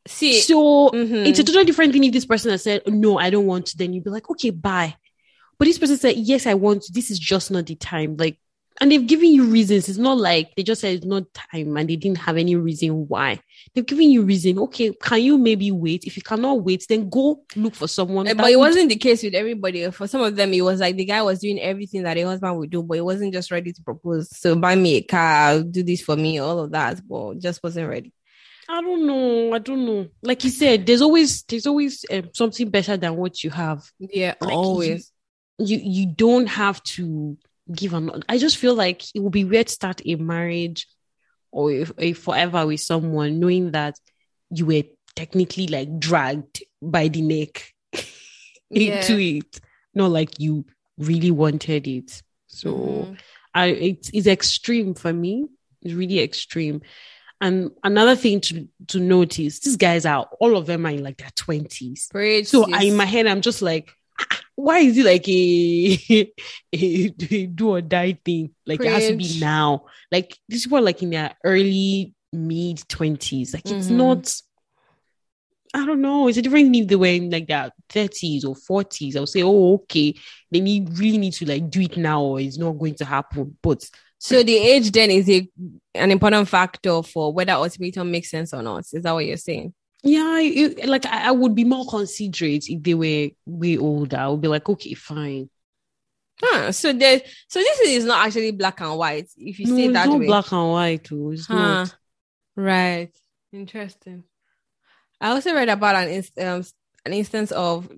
See. 0.07 0.39
So 0.41 0.89
Mhm. 0.89 1.25
it's 1.27 1.39
a 1.39 1.43
totally 1.43 1.65
different 1.65 1.93
thing 1.93 2.03
if 2.03 2.13
this 2.13 2.25
person 2.25 2.51
has 2.51 2.63
said, 2.63 2.81
No, 2.87 3.17
I 3.17 3.29
don't 3.29 3.45
want 3.45 3.67
to, 3.67 3.77
then 3.77 3.93
you'd 3.93 4.03
be 4.03 4.09
like, 4.09 4.29
Okay, 4.29 4.49
bye. 4.49 4.95
But 5.57 5.65
this 5.65 5.77
person 5.77 5.97
said, 5.97 6.15
Yes, 6.17 6.47
I 6.47 6.53
want 6.55 6.83
to. 6.83 6.93
This 6.93 7.11
is 7.11 7.19
just 7.19 7.51
not 7.51 7.65
the 7.65 7.75
time. 7.75 8.15
Like, 8.17 8.39
and 8.81 8.91
they've 8.91 9.05
given 9.05 9.31
you 9.31 9.45
reasons. 9.45 9.89
It's 9.89 9.97
not 9.97 10.17
like 10.17 10.55
they 10.55 10.63
just 10.63 10.81
said 10.81 10.95
it's 10.95 11.05
not 11.05 11.23
time 11.33 11.75
and 11.77 11.89
they 11.89 11.95
didn't 11.95 12.19
have 12.19 12.37
any 12.37 12.55
reason 12.55 13.07
why. 13.07 13.39
They've 13.73 13.85
given 13.85 14.09
you 14.09 14.23
reason. 14.23 14.57
Okay, 14.59 14.93
can 15.01 15.21
you 15.21 15.37
maybe 15.37 15.71
wait? 15.71 16.05
If 16.05 16.15
you 16.15 16.23
cannot 16.23 16.63
wait, 16.63 16.85
then 16.87 17.09
go 17.09 17.43
look 17.55 17.75
for 17.75 17.87
someone. 17.87 18.27
Uh, 18.27 18.33
But 18.35 18.51
it 18.51 18.57
would- 18.57 18.67
wasn't 18.67 18.89
the 18.89 18.95
case 18.95 19.21
with 19.23 19.33
everybody. 19.35 19.89
For 19.91 20.07
some 20.07 20.21
of 20.21 20.35
them, 20.35 20.53
it 20.53 20.61
was 20.61 20.79
like 20.79 20.95
the 20.95 21.05
guy 21.05 21.21
was 21.21 21.39
doing 21.39 21.59
everything 21.59 22.03
that 22.03 22.17
a 22.17 22.21
husband 22.23 22.57
would 22.57 22.69
do, 22.69 22.81
but 22.83 22.95
he 22.95 23.01
wasn't 23.01 23.33
just 23.33 23.51
ready 23.51 23.73
to 23.73 23.81
propose. 23.83 24.29
So 24.35 24.55
buy 24.55 24.75
me 24.75 24.95
a 24.95 25.01
car, 25.01 25.61
do 25.61 25.83
this 25.83 26.01
for 26.01 26.15
me, 26.15 26.39
all 26.39 26.59
of 26.59 26.71
that, 26.71 27.01
but 27.07 27.39
just 27.39 27.61
wasn't 27.63 27.89
ready. 27.89 28.13
I 28.71 28.81
don't 28.81 29.07
know. 29.07 29.51
I 29.53 29.57
don't 29.57 29.83
know. 29.85 30.07
Like 30.21 30.43
you 30.43 30.51
said, 30.51 30.85
there's 30.85 31.01
always 31.01 31.41
there's 31.43 31.65
always 31.65 32.05
um, 32.11 32.29
something 32.33 32.69
better 32.69 32.97
than 32.97 33.15
what 33.15 33.43
you 33.43 33.49
have. 33.49 33.83
Yeah, 33.99 34.35
Like, 34.39 34.53
always. 34.53 35.11
You 35.57 35.77
you 35.83 36.05
don't 36.05 36.45
have 36.47 36.81
to 36.95 37.35
give 37.73 37.93
an. 37.93 38.23
I 38.27 38.37
just 38.37 38.57
feel 38.57 38.75
like 38.75 39.03
it 39.15 39.19
would 39.19 39.31
be 39.33 39.45
weird 39.45 39.67
to 39.67 39.73
start 39.73 40.01
a 40.05 40.15
marriage 40.15 40.87
or 41.51 41.71
a, 41.71 41.85
a 41.97 42.13
forever 42.13 42.65
with 42.67 42.81
someone 42.81 43.39
knowing 43.39 43.71
that 43.71 43.95
you 44.51 44.65
were 44.65 44.83
technically 45.15 45.67
like 45.67 45.99
dragged 45.99 46.63
by 46.81 47.07
the 47.07 47.21
neck 47.21 47.73
into 48.71 49.17
it, 49.19 49.59
not 49.93 50.11
like 50.11 50.39
you 50.39 50.65
really 50.97 51.31
wanted 51.31 51.87
it. 51.87 52.21
So 52.47 52.73
Mhm. 52.73 53.17
I 53.53 53.65
it's, 53.67 54.09
it's 54.13 54.27
extreme 54.27 54.93
for 54.93 55.11
me. 55.11 55.47
It's 55.81 55.93
really 55.93 56.19
extreme. 56.19 56.81
And 57.41 57.71
another 57.83 58.15
thing 58.15 58.41
to 58.41 58.67
to 58.87 58.99
notice, 58.99 59.59
these 59.59 59.77
guys 59.77 60.05
are 60.05 60.27
all 60.39 60.57
of 60.57 60.65
them 60.65 60.85
are 60.85 60.89
in 60.91 61.03
like 61.03 61.17
their 61.17 61.31
twenties. 61.35 62.09
So. 62.47 62.65
I, 62.71 62.83
in 62.83 62.95
my 62.97 63.05
head, 63.05 63.27
I'm 63.27 63.41
just 63.41 63.61
like, 63.61 63.89
"Ah, 63.89 63.93
why 64.59 64.79
is 64.79 64.97
it 64.97 65.05
like 65.05 65.27
a, 65.27 66.31
a, 66.75 67.13
a 67.31 67.45
do 67.47 67.69
or 67.69 67.81
die 67.81 68.19
thing? 68.25 68.51
Like 68.65 68.81
it 68.83 68.91
has 68.91 69.07
to 69.07 69.15
be 69.15 69.39
now. 69.39 69.85
Like 70.11 70.37
these 70.47 70.65
people 70.65 70.81
like 70.81 71.01
in 71.01 71.11
their 71.11 71.35
early 71.43 72.13
mid 72.33 72.83
twenties. 72.89 73.53
Like 73.53 73.69
it's 73.71 73.89
Mhm. 73.89 73.95
not. 73.95 74.41
I 75.73 75.85
don't 75.85 76.01
know. 76.01 76.27
It's 76.27 76.37
a 76.37 76.41
different 76.41 76.75
if 76.75 76.87
they 76.87 76.95
were 76.95 77.05
in 77.05 77.29
like 77.29 77.47
their 77.47 77.71
thirties 77.89 78.43
or 78.43 78.55
forties. 78.55 79.15
I 79.15 79.19
would 79.19 79.29
say, 79.29 79.43
oh, 79.43 79.75
okay, 79.83 80.15
they 80.51 80.59
need 80.61 80.97
really 80.97 81.19
need 81.19 81.33
to 81.33 81.45
like 81.45 81.69
do 81.69 81.81
it 81.81 81.95
now, 81.95 82.23
or 82.23 82.39
it's 82.39 82.57
not 82.57 82.71
going 82.73 82.95
to 82.95 83.05
happen. 83.05 83.55
But 83.61 83.85
So 84.17 84.43
the 84.43 84.57
age 84.57 84.91
then 84.91 85.11
is 85.11 85.29
a 85.29 85.47
an 85.95 86.11
important 86.11 86.49
factor 86.49 87.01
for 87.03 87.31
whether 87.31 87.53
ultimatum 87.53 88.11
makes 88.11 88.31
sense 88.31 88.53
or 88.53 88.61
not. 88.63 88.85
Is 88.91 89.03
that 89.03 89.11
what 89.13 89.25
you're 89.25 89.37
saying? 89.37 89.73
Yeah, 90.03 90.39
it, 90.39 90.85
like 90.87 91.05
I, 91.05 91.27
I 91.27 91.31
would 91.31 91.55
be 91.55 91.63
more 91.65 91.85
considerate 91.85 92.69
if 92.69 92.81
they 92.83 92.93
were 92.93 93.29
way 93.45 93.77
older. 93.77 94.17
I 94.17 94.27
would 94.29 94.41
be 94.41 94.47
like, 94.47 94.67
okay, 94.69 94.93
fine. 94.93 95.49
Huh. 96.41 96.71
So 96.71 96.93
there 96.93 97.21
so 97.49 97.59
this 97.59 97.79
is 97.81 98.05
not 98.05 98.25
actually 98.25 98.51
black 98.51 98.79
and 98.79 98.97
white, 98.97 99.27
if 99.35 99.59
you 99.59 99.67
no, 99.67 99.75
say 99.75 99.85
it's 99.85 99.93
that 99.93 100.07
not 100.07 100.19
way. 100.19 100.25
black 100.27 100.51
and 100.51 100.71
white. 100.71 101.03
Too. 101.03 101.31
It's 101.31 101.47
Huh. 101.47 101.55
not. 101.55 101.95
Right. 102.55 103.11
Interesting. 103.51 104.23
I 105.19 105.31
also 105.31 105.53
read 105.53 105.69
about 105.69 105.95
an 105.95 106.09
inst- 106.09 106.39
um, 106.39 106.63
an 107.05 107.13
instance 107.13 107.51
of 107.51 107.91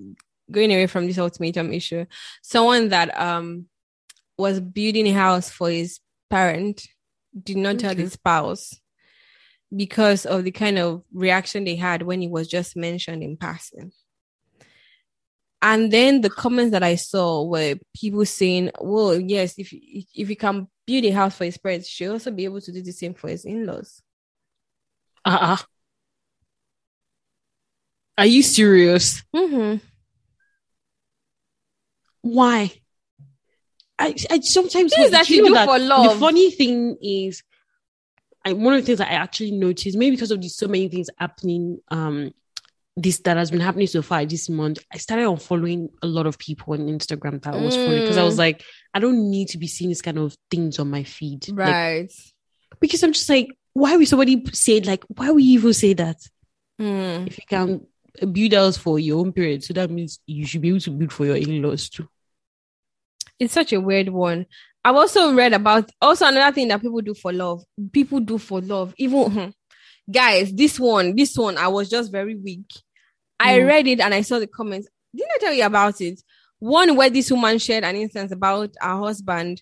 going 0.49 0.71
away 0.71 0.87
from 0.87 1.05
this 1.05 1.19
ultimatum 1.19 1.71
issue. 1.71 2.05
Someone 2.41 2.89
that 2.89 3.19
um 3.19 3.67
was 4.37 4.59
building 4.59 5.07
a 5.07 5.11
house 5.13 5.51
for 5.51 5.69
his 5.69 5.99
parent 6.29 6.87
did 7.43 7.57
not 7.57 7.77
tell 7.79 7.95
his 7.95 8.13
spouse 8.13 8.73
because 9.76 10.26
of 10.26 10.43
the 10.43 10.51
kind 10.51 10.78
of 10.78 11.03
reaction 11.13 11.63
they 11.63 11.76
had 11.76 12.01
when 12.01 12.22
it 12.22 12.30
was 12.30 12.47
just 12.47 12.76
mentioned 12.76 13.24
in 13.24 13.38
passing. 13.38 13.91
And 15.61 15.91
then 15.91 16.22
the 16.22 16.30
comments 16.30 16.72
that 16.72 16.84
I 16.84 16.95
saw 16.95 17.43
were 17.43 17.76
people 17.95 18.26
saying, 18.26 18.72
"Well, 18.80 19.19
yes, 19.19 19.59
if 19.59 19.72
if 19.72 20.28
he 20.28 20.36
can 20.36 20.67
build 20.88 21.05
a 21.05 21.11
house 21.11 21.38
for 21.38 21.45
his 21.45 21.57
parents, 21.57 21.88
she 21.88 22.03
should 22.03 22.13
also 22.13 22.32
be 22.32 22.45
able 22.45 22.61
to 22.61 22.72
do 22.72 22.82
the 22.82 22.91
same 22.91 23.13
for 23.13 23.30
his 23.30 23.45
in-laws." 23.45 24.01
Uh-uh. 25.24 25.57
Are 28.17 28.26
you 28.26 28.41
serious? 28.41 29.24
Mm-hmm. 29.36 29.78
Why? 32.22 32.72
I, 33.99 34.15
I 34.32 34.39
sometimes 34.39 34.93
Things 34.95 35.11
that 35.11 35.30
you 35.30 35.47
do 35.47 35.53
for 35.53 35.78
love. 35.78 36.13
The 36.13 36.19
funny 36.19 36.49
thing 36.49 36.97
is, 37.01 37.43
I, 38.45 38.53
one 38.53 38.73
of 38.73 38.81
the 38.81 38.85
things 38.85 38.97
that 38.99 39.09
I 39.09 39.15
actually 39.15 39.51
noticed, 39.51 39.97
maybe 39.97 40.15
because 40.15 40.31
of 40.31 40.41
the 40.41 40.49
so 40.49 40.67
many 40.67 40.87
things 40.89 41.09
happening, 41.17 41.79
um, 41.89 42.31
this 42.97 43.19
that 43.19 43.37
has 43.37 43.51
been 43.51 43.59
happening 43.61 43.87
so 43.87 44.01
far 44.01 44.25
this 44.25 44.49
month, 44.49 44.79
I 44.91 44.97
started 44.97 45.25
on 45.25 45.37
following 45.37 45.89
a 46.01 46.07
lot 46.07 46.25
of 46.25 46.37
people 46.37 46.73
on 46.73 46.79
Instagram 46.87 47.41
that 47.43 47.53
was 47.59 47.75
funny 47.75 48.01
because 48.01 48.17
I 48.17 48.23
was 48.23 48.35
Mm. 48.35 48.39
like, 48.39 48.63
I 48.93 48.99
don't 48.99 49.29
need 49.29 49.47
to 49.49 49.57
be 49.57 49.67
seeing 49.67 49.89
this 49.89 50.01
kind 50.01 50.17
of 50.17 50.35
things 50.49 50.77
on 50.79 50.89
my 50.89 51.03
feed, 51.03 51.47
Like, 51.49 51.57
Right. 51.59 52.11
because 52.79 53.01
I'm 53.03 53.13
just 53.13 53.29
like, 53.29 53.47
why 53.73 53.95
would 53.95 54.07
somebody 54.07 54.43
say 54.51 54.81
like, 54.81 55.03
why 55.07 55.29
would 55.31 55.43
you 55.43 55.53
even 55.59 55.73
say 55.73 55.93
that? 55.93 56.17
Hmm. 56.79 57.27
if 57.27 57.37
you 57.37 57.43
can 57.47 57.85
build 58.33 58.53
house 58.53 58.75
for 58.75 58.97
your 58.99 59.19
own 59.19 59.31
parents, 59.31 59.67
so 59.67 59.73
that 59.75 59.89
means 59.91 60.19
you 60.25 60.45
should 60.45 60.61
be 60.61 60.69
able 60.69 60.79
to 60.79 60.89
build 60.91 61.13
for 61.13 61.25
your 61.27 61.35
in-laws 61.37 61.89
too. 61.89 62.07
It's 63.39 63.53
such 63.53 63.71
a 63.73 63.79
weird 63.79 64.09
one. 64.09 64.47
I've 64.84 64.95
also 64.95 65.34
read 65.34 65.53
about 65.53 65.89
also 66.01 66.25
another 66.27 66.53
thing 66.53 66.67
that 66.69 66.82
people 66.82 67.01
do 67.01 67.13
for 67.13 67.32
love. 67.32 67.63
People 67.91 68.19
do 68.19 68.38
for 68.38 68.61
love. 68.61 68.93
Even 68.97 69.32
hmm, 69.32 69.49
guys, 70.11 70.53
this 70.53 70.79
one, 70.79 71.15
this 71.15 71.38
one, 71.38 71.57
I 71.57 71.67
was 71.67 71.89
just 71.89 72.11
very 72.11 72.36
weak. 72.36 72.65
I 73.39 73.59
Mm. 73.59 73.67
read 73.67 73.88
it 73.88 73.99
and 73.99 74.13
I 74.13 74.21
saw 74.21 74.39
the 74.39 74.47
comments. 74.47 74.88
Didn't 75.15 75.32
I 75.36 75.38
tell 75.39 75.53
you 75.53 75.65
about 75.65 76.01
it? 76.01 76.21
One 76.59 76.95
where 76.95 77.09
this 77.09 77.32
woman 77.32 77.57
shared 77.59 77.84
an 77.84 77.95
instance 77.95 78.32
about 78.32 78.71
her 78.82 78.97
husband 78.99 79.61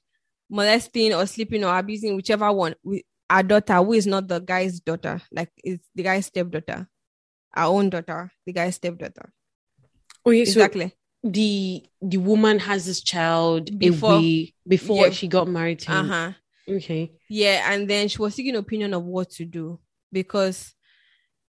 molesting 0.50 1.14
or 1.14 1.26
sleeping 1.26 1.64
or 1.64 1.78
abusing 1.78 2.16
whichever 2.16 2.52
one 2.52 2.76
with 2.84 3.04
our 3.30 3.44
daughter, 3.44 3.76
who 3.76 3.94
is 3.94 4.08
not 4.08 4.28
the 4.28 4.40
guy's 4.40 4.80
daughter, 4.80 5.22
like 5.32 5.52
it's 5.64 5.88
the 5.96 6.04
guy's 6.04 6.26
stepdaughter, 6.28 6.88
our 7.56 7.68
own 7.74 7.90
daughter, 7.90 8.32
the 8.46 8.54
guy's 8.54 8.76
stepdaughter. 8.76 9.32
Okay, 10.26 10.42
Exactly. 10.42 10.94
The 11.24 11.84
the 12.02 12.18
woman 12.18 12.60
has 12.60 12.86
this 12.86 13.02
child 13.02 13.78
Before- 13.78 14.22
before 14.68 15.08
yeah. 15.08 15.12
she 15.12 15.28
got 15.28 15.48
married 15.48 15.80
to 15.80 15.92
Uh-huh. 15.92 16.32
Okay. 16.68 17.12
Yeah, 17.30 17.74
and 17.74 17.90
then 17.90 18.08
she 18.08 18.20
was 18.20 18.36
seeking 18.36 18.56
opinion 18.56 18.94
of 18.94 19.04
what 19.04 19.32
to 19.32 19.46
do 19.46 19.80
because, 20.14 20.76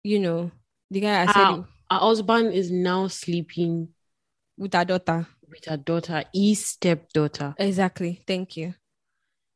you 0.02 0.18
know, 0.18 0.50
the 0.90 1.00
guy 1.00 1.22
I 1.22 1.26
said 1.26 1.34
Ah. 1.36 1.64
Her 1.90 1.98
husband 1.98 2.54
is 2.54 2.70
now 2.70 3.06
sleeping 3.08 3.88
with 4.56 4.72
her 4.72 4.84
daughter. 4.86 5.26
with 5.48 5.66
her 5.66 5.76
daughter, 5.76 6.24
his 6.32 6.64
stepdaughter. 6.64 7.54
Exactly. 7.58 8.22
Thank 8.26 8.56
you. 8.56 8.74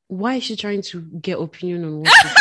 Why 0.08 0.34
is 0.36 0.44
she 0.44 0.54
trying 0.56 0.82
to 0.82 1.00
get 1.20 1.38
opinion 1.40 1.84
on 1.86 2.00
what 2.00 2.12
to 2.12 2.28
do? 2.28 2.34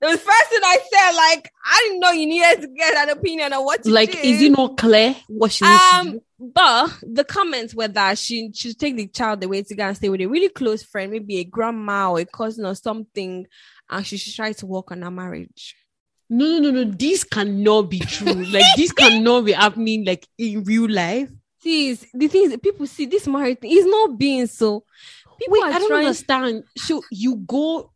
The 0.00 0.08
first 0.18 0.48
thing 0.48 0.60
I 0.62 0.78
said, 0.92 1.16
like, 1.16 1.52
I 1.64 1.84
didn't 1.86 2.00
know 2.00 2.10
you 2.12 2.26
needed 2.26 2.62
to 2.62 2.68
get 2.68 2.96
an 2.96 3.10
opinion 3.10 3.52
on 3.52 3.64
what 3.64 3.84
like, 3.86 4.12
do. 4.12 4.18
is 4.18 4.42
it 4.42 4.52
not 4.52 4.76
clear 4.76 5.14
what 5.28 5.52
she 5.52 5.64
um, 5.64 6.20
but 6.38 6.90
the 7.02 7.24
comments 7.24 7.74
were 7.74 7.88
that 7.88 8.16
she 8.16 8.50
should 8.54 8.78
take 8.78 8.96
the 8.96 9.06
child 9.08 9.44
away 9.44 9.62
to 9.62 9.74
go 9.74 9.84
and 9.84 9.96
stay 9.96 10.08
with 10.08 10.22
a 10.22 10.26
really 10.26 10.48
close 10.48 10.82
friend, 10.82 11.12
maybe 11.12 11.38
a 11.38 11.44
grandma 11.44 12.10
or 12.10 12.20
a 12.20 12.24
cousin 12.24 12.64
or 12.64 12.74
something, 12.74 13.46
and 13.90 14.06
she 14.06 14.16
should 14.16 14.34
try 14.34 14.52
to 14.52 14.66
work 14.66 14.90
on 14.90 15.02
her 15.02 15.10
marriage. 15.10 15.76
No, 16.30 16.46
no, 16.46 16.70
no, 16.70 16.84
no. 16.84 16.90
This 16.92 17.24
cannot 17.24 17.90
be 17.90 17.98
true. 17.98 18.32
like 18.32 18.64
this 18.76 18.92
cannot 18.92 19.44
be 19.44 19.52
happening 19.52 20.04
like 20.06 20.26
in 20.38 20.64
real 20.64 20.88
life. 20.88 21.28
See, 21.62 21.92
the 22.14 22.28
thing 22.28 22.44
is, 22.50 22.56
people 22.62 22.86
see 22.86 23.04
this 23.04 23.26
marriage 23.26 23.58
thing 23.58 23.72
is 23.72 23.84
not 23.84 24.16
being 24.18 24.46
so. 24.46 24.84
People 25.38 25.58
Wait, 25.60 25.64
I 25.74 25.78
don't 25.78 25.88
trying- 25.88 26.06
understand. 26.06 26.64
So 26.76 27.02
you 27.10 27.36
go, 27.36 27.92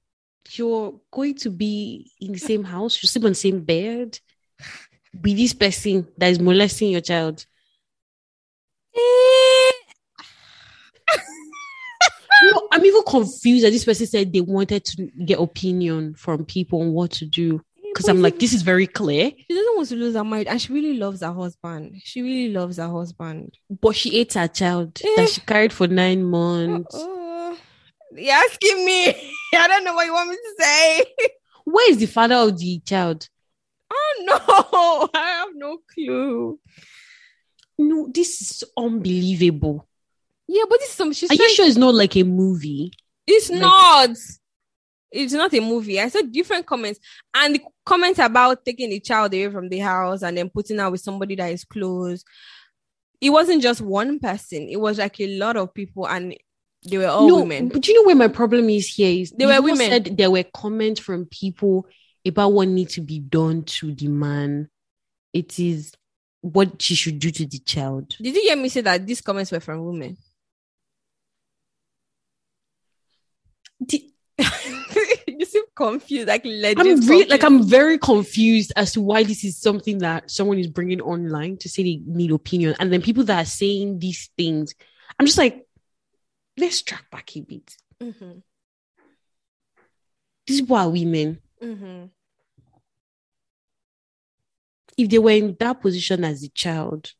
you're 0.52 0.94
going 1.10 1.34
to 1.36 1.50
be 1.50 2.10
in 2.20 2.32
the 2.32 2.38
same 2.38 2.64
house, 2.64 3.02
you 3.02 3.06
sleep 3.08 3.24
on 3.24 3.30
the 3.32 3.34
same 3.36 3.60
bed, 3.60 4.18
be 5.20 5.34
this 5.34 5.52
person 5.54 6.06
that 6.18 6.30
is 6.30 6.40
molesting 6.40 6.90
your 6.90 7.00
child. 7.00 7.44
Eh, 8.96 9.70
No, 12.42 12.68
I'm 12.72 12.84
even 12.84 13.02
confused 13.06 13.64
that 13.64 13.70
this 13.70 13.84
person 13.84 14.06
said 14.06 14.32
they 14.32 14.40
wanted 14.40 14.84
to 14.84 15.06
get 15.24 15.38
opinion 15.38 16.14
from 16.14 16.44
people 16.44 16.82
on 16.82 16.92
what 16.92 17.12
to 17.12 17.26
do. 17.26 17.60
Because 17.94 18.08
I'm 18.08 18.20
like, 18.22 18.40
this 18.40 18.52
is 18.52 18.62
very 18.62 18.88
clear. 18.88 19.30
She 19.30 19.54
doesn't 19.54 19.76
want 19.76 19.88
to 19.90 19.94
lose 19.94 20.16
her 20.16 20.24
mind, 20.24 20.48
and 20.48 20.60
she 20.60 20.72
really 20.72 20.94
loves 20.98 21.20
her 21.20 21.32
husband. 21.32 22.00
She 22.02 22.22
really 22.22 22.52
loves 22.52 22.78
her 22.78 22.88
husband. 22.88 23.56
But 23.70 23.94
she 23.94 24.18
ate 24.18 24.34
her 24.34 24.48
child 24.48 25.00
Eh. 25.04 25.08
that 25.16 25.28
she 25.28 25.40
carried 25.42 25.72
for 25.72 25.86
nine 25.86 26.24
months. 26.24 26.90
Oh, 26.98 27.23
you're 28.14 28.34
asking 28.34 28.84
me. 28.84 29.08
I 29.54 29.68
don't 29.68 29.84
know 29.84 29.94
what 29.94 30.06
you 30.06 30.12
want 30.12 30.30
me 30.30 30.36
to 30.36 30.62
say. 30.64 31.04
Where 31.64 31.90
is 31.90 31.98
the 31.98 32.06
father 32.06 32.34
of 32.36 32.58
the 32.58 32.80
child? 32.84 33.28
Oh 33.92 34.22
no, 34.22 35.08
I 35.20 35.26
have 35.28 35.48
no 35.54 35.78
clue. 35.92 36.58
No, 37.78 38.08
this 38.12 38.40
is 38.40 38.64
unbelievable. 38.76 39.88
Yeah, 40.46 40.64
but 40.68 40.78
this 40.80 40.90
is 40.90 40.94
some. 40.94 41.12
She's 41.12 41.30
Are 41.30 41.34
you 41.34 41.48
sure 41.54 41.66
it's 41.66 41.76
not 41.76 41.94
like 41.94 42.16
a 42.16 42.22
movie? 42.22 42.92
It's 43.26 43.50
Like- 43.50 43.60
not. 43.60 44.10
It's 45.10 45.32
not 45.32 45.54
a 45.54 45.60
movie. 45.60 46.00
I 46.00 46.08
saw 46.08 46.22
different 46.22 46.66
comments, 46.66 46.98
and 47.34 47.54
the 47.54 47.62
comments 47.86 48.18
about 48.18 48.64
taking 48.64 48.90
the 48.90 48.98
child 48.98 49.32
away 49.32 49.48
from 49.48 49.68
the 49.68 49.78
house 49.78 50.22
and 50.22 50.36
then 50.36 50.50
putting 50.50 50.78
her 50.78 50.90
with 50.90 51.02
somebody 51.02 51.36
that 51.36 51.52
is 51.52 51.64
close. 51.64 52.24
It 53.20 53.30
wasn't 53.30 53.62
just 53.62 53.80
one 53.80 54.18
person. 54.18 54.68
It 54.68 54.80
was 54.80 54.98
like 54.98 55.20
a 55.20 55.36
lot 55.38 55.56
of 55.56 55.72
people, 55.72 56.08
and 56.08 56.36
they 56.84 56.98
were 56.98 57.06
all 57.06 57.28
no, 57.28 57.36
women. 57.40 57.68
but 57.68 57.86
you 57.88 57.94
know 57.94 58.06
where 58.06 58.16
my 58.16 58.28
problem 58.28 58.68
is 58.68 58.88
here 58.88 59.22
is 59.22 59.30
They 59.30 59.46
were 59.46 59.62
women. 59.62 59.90
Said 59.90 60.16
there 60.16 60.30
were 60.30 60.44
comments 60.44 61.00
from 61.00 61.26
people 61.26 61.86
about 62.26 62.52
what 62.52 62.68
needs 62.68 62.94
to 62.94 63.00
be 63.00 63.20
done 63.20 63.64
to 63.64 63.94
the 63.94 64.08
man. 64.08 64.68
It 65.32 65.58
is 65.58 65.92
what 66.40 66.80
she 66.80 66.94
should 66.94 67.18
do 67.18 67.30
to 67.30 67.46
the 67.46 67.58
child. 67.58 68.14
Did 68.20 68.34
you 68.34 68.42
hear 68.42 68.56
me 68.56 68.68
say 68.68 68.82
that 68.82 69.06
these 69.06 69.20
comments 69.20 69.50
were 69.50 69.60
from 69.60 69.84
women? 69.84 70.16
The- 73.80 74.10
you 75.26 75.46
seem 75.46 75.62
confused, 75.74 76.28
like 76.28 76.44
legit. 76.44 76.78
I'm 76.78 77.00
really 77.00 77.28
like. 77.28 77.44
I'm 77.44 77.62
very 77.62 77.98
confused 77.98 78.72
as 78.76 78.92
to 78.92 79.00
why 79.00 79.22
this 79.22 79.44
is 79.44 79.58
something 79.58 79.98
that 79.98 80.30
someone 80.30 80.58
is 80.58 80.66
bringing 80.66 81.00
online 81.00 81.56
to 81.58 81.68
say 81.68 81.82
they 81.82 82.00
need 82.04 82.30
opinion, 82.30 82.74
and 82.78 82.92
then 82.92 83.00
people 83.00 83.24
that 83.24 83.42
are 83.42 83.48
saying 83.48 84.00
these 84.00 84.30
things, 84.36 84.74
I'm 85.18 85.26
just 85.26 85.38
like, 85.38 85.63
let's 86.56 86.82
track 86.82 87.10
back 87.10 87.36
a 87.36 87.40
bit. 87.40 87.76
Mhm, 88.00 88.42
These 90.46 90.62
women. 90.62 91.40
mhm. 91.62 92.10
If 94.96 95.08
they 95.08 95.18
were 95.18 95.30
in 95.30 95.56
that 95.58 95.80
position 95.80 96.24
as 96.24 96.42
a 96.44 96.48
child, 96.50 97.12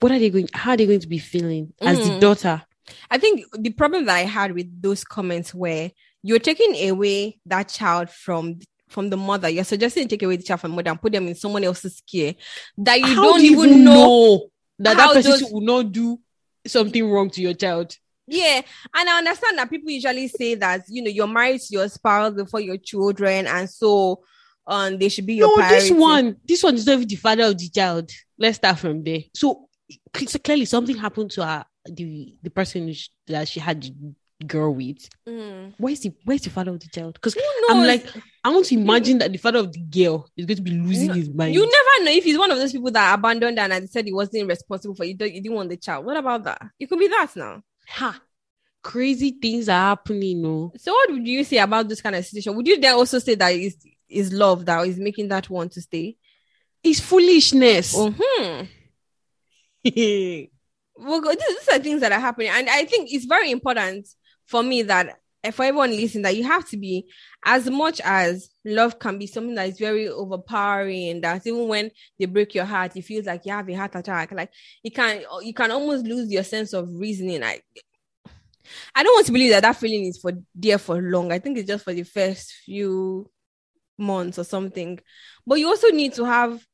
what 0.00 0.12
are 0.12 0.18
they 0.18 0.30
going? 0.30 0.48
How 0.52 0.72
are 0.72 0.76
they 0.76 0.86
going 0.86 1.00
to 1.00 1.06
be 1.08 1.18
feeling 1.18 1.72
as 1.80 1.98
the 1.98 2.14
Mhm. 2.14 2.20
daughter? 2.20 2.62
I 3.10 3.18
think 3.18 3.44
the 3.58 3.70
problem 3.70 4.06
that 4.06 4.16
I 4.16 4.20
had 4.24 4.52
with 4.52 4.82
those 4.82 5.04
comments 5.04 5.54
were 5.54 5.90
you're 6.22 6.38
taking 6.38 6.88
away 6.90 7.38
that 7.46 7.68
child 7.68 8.10
from 8.10 8.58
from 8.88 9.08
the 9.08 9.16
mother. 9.16 9.48
You're 9.48 9.62
suggesting 9.62 10.02
you 10.02 10.08
take 10.08 10.24
away 10.24 10.34
the 10.36 10.42
child 10.42 10.60
from 10.60 10.72
the 10.72 10.76
mother 10.76 10.90
and 10.90 11.00
put 11.00 11.12
them 11.12 11.28
in 11.28 11.36
someone 11.36 11.62
else's 11.62 12.00
care 12.10 12.34
that 12.78 12.98
you 12.98 13.06
How 13.14 13.22
don't 13.22 13.38
do 13.40 13.46
even 13.46 13.84
know. 13.84 14.50
that 14.80 14.96
that 14.96 15.12
person 15.14 15.30
those- 15.30 15.44
will 15.52 15.60
not 15.60 15.92
do 15.92 16.20
something 16.66 17.08
wrong 17.08 17.30
to 17.30 17.40
your 17.40 17.54
child. 17.54 17.96
Yeah, 18.30 18.62
and 18.94 19.08
I 19.08 19.18
understand 19.18 19.58
that 19.58 19.68
people 19.70 19.90
usually 19.90 20.28
say 20.28 20.54
that 20.56 20.82
you 20.88 21.02
know 21.02 21.10
you're 21.10 21.26
married 21.26 21.60
to 21.60 21.66
your 21.72 21.88
spouse 21.88 22.32
before 22.34 22.60
your 22.60 22.76
children, 22.78 23.46
and 23.46 23.68
so 23.68 24.22
um 24.66 24.98
they 24.98 25.08
should 25.08 25.26
be 25.26 25.34
your 25.34 25.48
No, 25.48 25.56
priority. 25.56 25.88
this 25.88 25.98
one, 25.98 26.36
this 26.46 26.62
one 26.62 26.74
is 26.76 26.86
not 26.86 26.92
even 26.94 27.08
the 27.08 27.16
father 27.16 27.44
of 27.44 27.58
the 27.58 27.68
child. 27.68 28.10
Let's 28.38 28.56
start 28.56 28.78
from 28.78 29.02
there. 29.04 29.20
So, 29.34 29.68
so 30.26 30.38
clearly, 30.38 30.64
something 30.64 30.96
happened 30.96 31.30
to 31.32 31.44
her. 31.44 31.64
The 31.86 32.34
the 32.42 32.50
person 32.50 32.92
that 33.26 33.48
she 33.48 33.58
had 33.58 33.86
girl 34.46 34.74
with. 34.74 35.08
Mm. 35.28 35.74
Where's 35.78 36.00
the 36.00 36.12
Where's 36.24 36.42
the 36.42 36.50
father 36.50 36.70
of 36.72 36.80
the 36.80 36.88
child? 36.88 37.14
Because 37.14 37.36
I'm 37.68 37.86
like, 37.86 38.06
I 38.44 38.50
want 38.50 38.66
to 38.66 38.74
imagine 38.74 39.18
that 39.18 39.32
the 39.32 39.38
father 39.38 39.58
of 39.58 39.72
the 39.72 39.80
girl 39.80 40.26
is 40.36 40.46
going 40.46 40.56
to 40.56 40.62
be 40.62 40.70
losing 40.70 41.08
No, 41.08 41.14
his 41.14 41.28
mind. 41.30 41.54
you 41.54 41.60
never 41.60 42.04
know 42.04 42.12
if 42.16 42.24
he's 42.24 42.38
one 42.38 42.50
of 42.50 42.58
those 42.58 42.72
people 42.72 42.90
that 42.92 43.18
abandoned 43.18 43.58
her 43.58 43.70
and 43.70 43.88
said 43.90 44.06
he 44.06 44.12
wasn't 44.14 44.48
responsible 44.48 44.94
for 44.94 45.04
you. 45.04 45.14
Don't, 45.14 45.32
you 45.34 45.42
didn't 45.42 45.56
want 45.56 45.68
the 45.70 45.76
child. 45.76 46.06
What 46.06 46.16
about 46.16 46.44
that? 46.44 46.62
It 46.78 46.88
could 46.88 46.98
be 46.98 47.08
that 47.08 47.28
now. 47.36 47.62
Ha, 47.90 48.20
crazy 48.82 49.32
things 49.40 49.68
are 49.68 49.72
happening. 49.90 50.42
No, 50.42 50.72
So 50.76 50.92
what 50.92 51.10
would 51.12 51.26
you 51.26 51.44
say 51.44 51.58
about 51.58 51.88
this 51.88 52.00
kind 52.00 52.16
of 52.16 52.24
situation? 52.24 52.56
Would 52.56 52.66
you 52.66 52.80
then 52.80 52.94
also 52.94 53.18
say 53.18 53.34
that 53.36 53.52
is 53.54 53.76
is 54.08 54.32
love 54.32 54.66
that 54.66 54.86
is 54.86 54.98
making 54.98 55.28
that 55.28 55.48
one 55.50 55.68
to 55.70 55.80
stay? 55.80 56.16
it's 56.82 57.00
foolishness. 57.00 57.94
hmm 57.94 58.62
Well, 61.02 61.20
these, 61.22 61.38
these 61.38 61.68
are 61.72 61.78
things 61.78 62.00
that 62.02 62.12
are 62.12 62.20
happening, 62.20 62.48
and 62.48 62.68
I 62.68 62.84
think 62.84 63.10
it's 63.10 63.24
very 63.24 63.50
important 63.50 64.06
for 64.44 64.62
me 64.62 64.82
that 64.82 65.19
for 65.52 65.64
everyone 65.64 65.90
listening 65.90 66.22
that 66.22 66.36
you 66.36 66.44
have 66.44 66.68
to 66.68 66.76
be 66.76 67.06
as 67.44 67.68
much 67.68 68.00
as 68.04 68.50
love 68.64 68.98
can 68.98 69.18
be 69.18 69.26
something 69.26 69.54
that 69.54 69.68
is 69.68 69.78
very 69.78 70.08
overpowering. 70.08 71.20
That 71.22 71.46
even 71.46 71.66
when 71.66 71.90
they 72.18 72.26
break 72.26 72.54
your 72.54 72.66
heart, 72.66 72.96
it 72.96 73.02
feels 73.02 73.26
like 73.26 73.46
you 73.46 73.52
have 73.52 73.68
a 73.68 73.74
heart 73.74 73.94
attack. 73.94 74.32
Like 74.32 74.52
you 74.82 74.90
can 74.90 75.22
you 75.42 75.54
can 75.54 75.70
almost 75.70 76.04
lose 76.04 76.30
your 76.30 76.44
sense 76.44 76.72
of 76.74 76.88
reasoning. 76.92 77.42
I 77.42 77.60
I 78.94 79.02
don't 79.02 79.14
want 79.14 79.26
to 79.26 79.32
believe 79.32 79.52
that 79.52 79.62
that 79.62 79.76
feeling 79.76 80.04
is 80.04 80.18
for 80.18 80.32
there 80.54 80.78
for 80.78 81.00
long. 81.00 81.32
I 81.32 81.38
think 81.38 81.58
it's 81.58 81.68
just 81.68 81.84
for 81.84 81.94
the 81.94 82.02
first 82.02 82.52
few 82.64 83.30
months 83.98 84.38
or 84.38 84.44
something. 84.44 84.98
But 85.46 85.56
you 85.56 85.68
also 85.68 85.88
need 85.88 86.14
to 86.14 86.24
have 86.24 86.64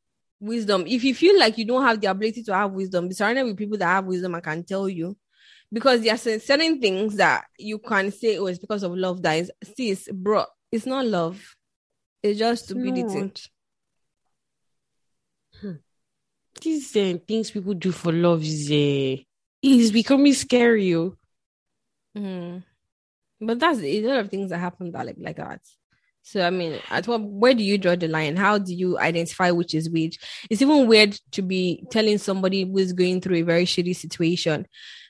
wisdom. 0.41 0.85
If 0.87 1.05
you 1.05 1.15
feel 1.15 1.39
like 1.39 1.59
you 1.59 1.65
don't 1.65 1.85
have 1.85 2.01
the 2.01 2.09
ability 2.09 2.43
to 2.45 2.55
have 2.55 2.73
wisdom, 2.73 3.09
be 3.09 3.15
surrounded 3.15 3.45
with 3.45 3.57
people 3.57 3.79
that 3.79 3.87
have 3.87 4.05
wisdom 4.07 4.35
and 4.35 4.43
can 4.43 4.65
tell 4.65 4.89
you. 4.89 5.17
Because 5.77 6.01
there 6.01 6.15
are 6.15 6.17
certain 6.17 6.81
things 6.81 7.17
that 7.17 7.45
you 7.59 7.79
can 7.79 8.11
say, 8.11 8.39
oh, 8.39 8.47
it's 8.47 8.59
because 8.59 8.83
of 8.83 8.97
love 8.97 9.21
that 9.21 9.35
is, 9.35 9.53
sis, 9.77 10.09
bro, 10.11 10.47
it's 10.73 10.87
not 10.87 11.05
love. 11.05 11.55
It's 12.23 12.39
just 12.39 12.65
stupidity. 12.65 13.31
Hmm. 15.61 15.73
These 16.63 16.97
uh, 16.97 17.19
things 17.29 17.51
people 17.51 17.75
do 17.75 17.93
for 17.93 18.11
love 18.11 18.43
is 18.43 18.71
uh, 18.71 19.23
is 19.61 19.93
becoming 19.93 20.33
scary. 20.33 20.95
oh. 20.95 21.15
Mhm. 22.17 22.65
But 23.39 23.59
that's 23.59 23.81
a 23.81 24.01
lot 24.01 24.21
of 24.21 24.31
things 24.31 24.49
that 24.49 24.59
happen 24.59 24.91
that 24.93 25.05
like 25.05 25.17
like 25.19 25.37
that. 25.37 25.61
So 26.23 26.41
I 26.41 26.49
mean, 26.49 26.81
at 26.89 27.07
what 27.07 27.21
where 27.21 27.53
do 27.53 27.63
you 27.63 27.77
draw 27.77 27.97
the 27.97 28.09
line? 28.09 28.37
How 28.37 28.57
do 28.57 28.75
you 28.75 28.99
identify 28.99 29.51
which 29.51 29.75
is 29.75 29.91
which? 29.91 30.19
It's 30.49 30.63
even 30.63 30.87
weird 30.87 31.21
to 31.33 31.43
be 31.43 31.85
telling 31.91 32.17
somebody 32.17 32.65
who 32.65 32.79
is 32.79 32.95
going 32.95 33.21
through 33.21 33.37
a 33.37 33.43
very 33.43 33.67
shitty 33.67 33.95
situation 33.95 34.67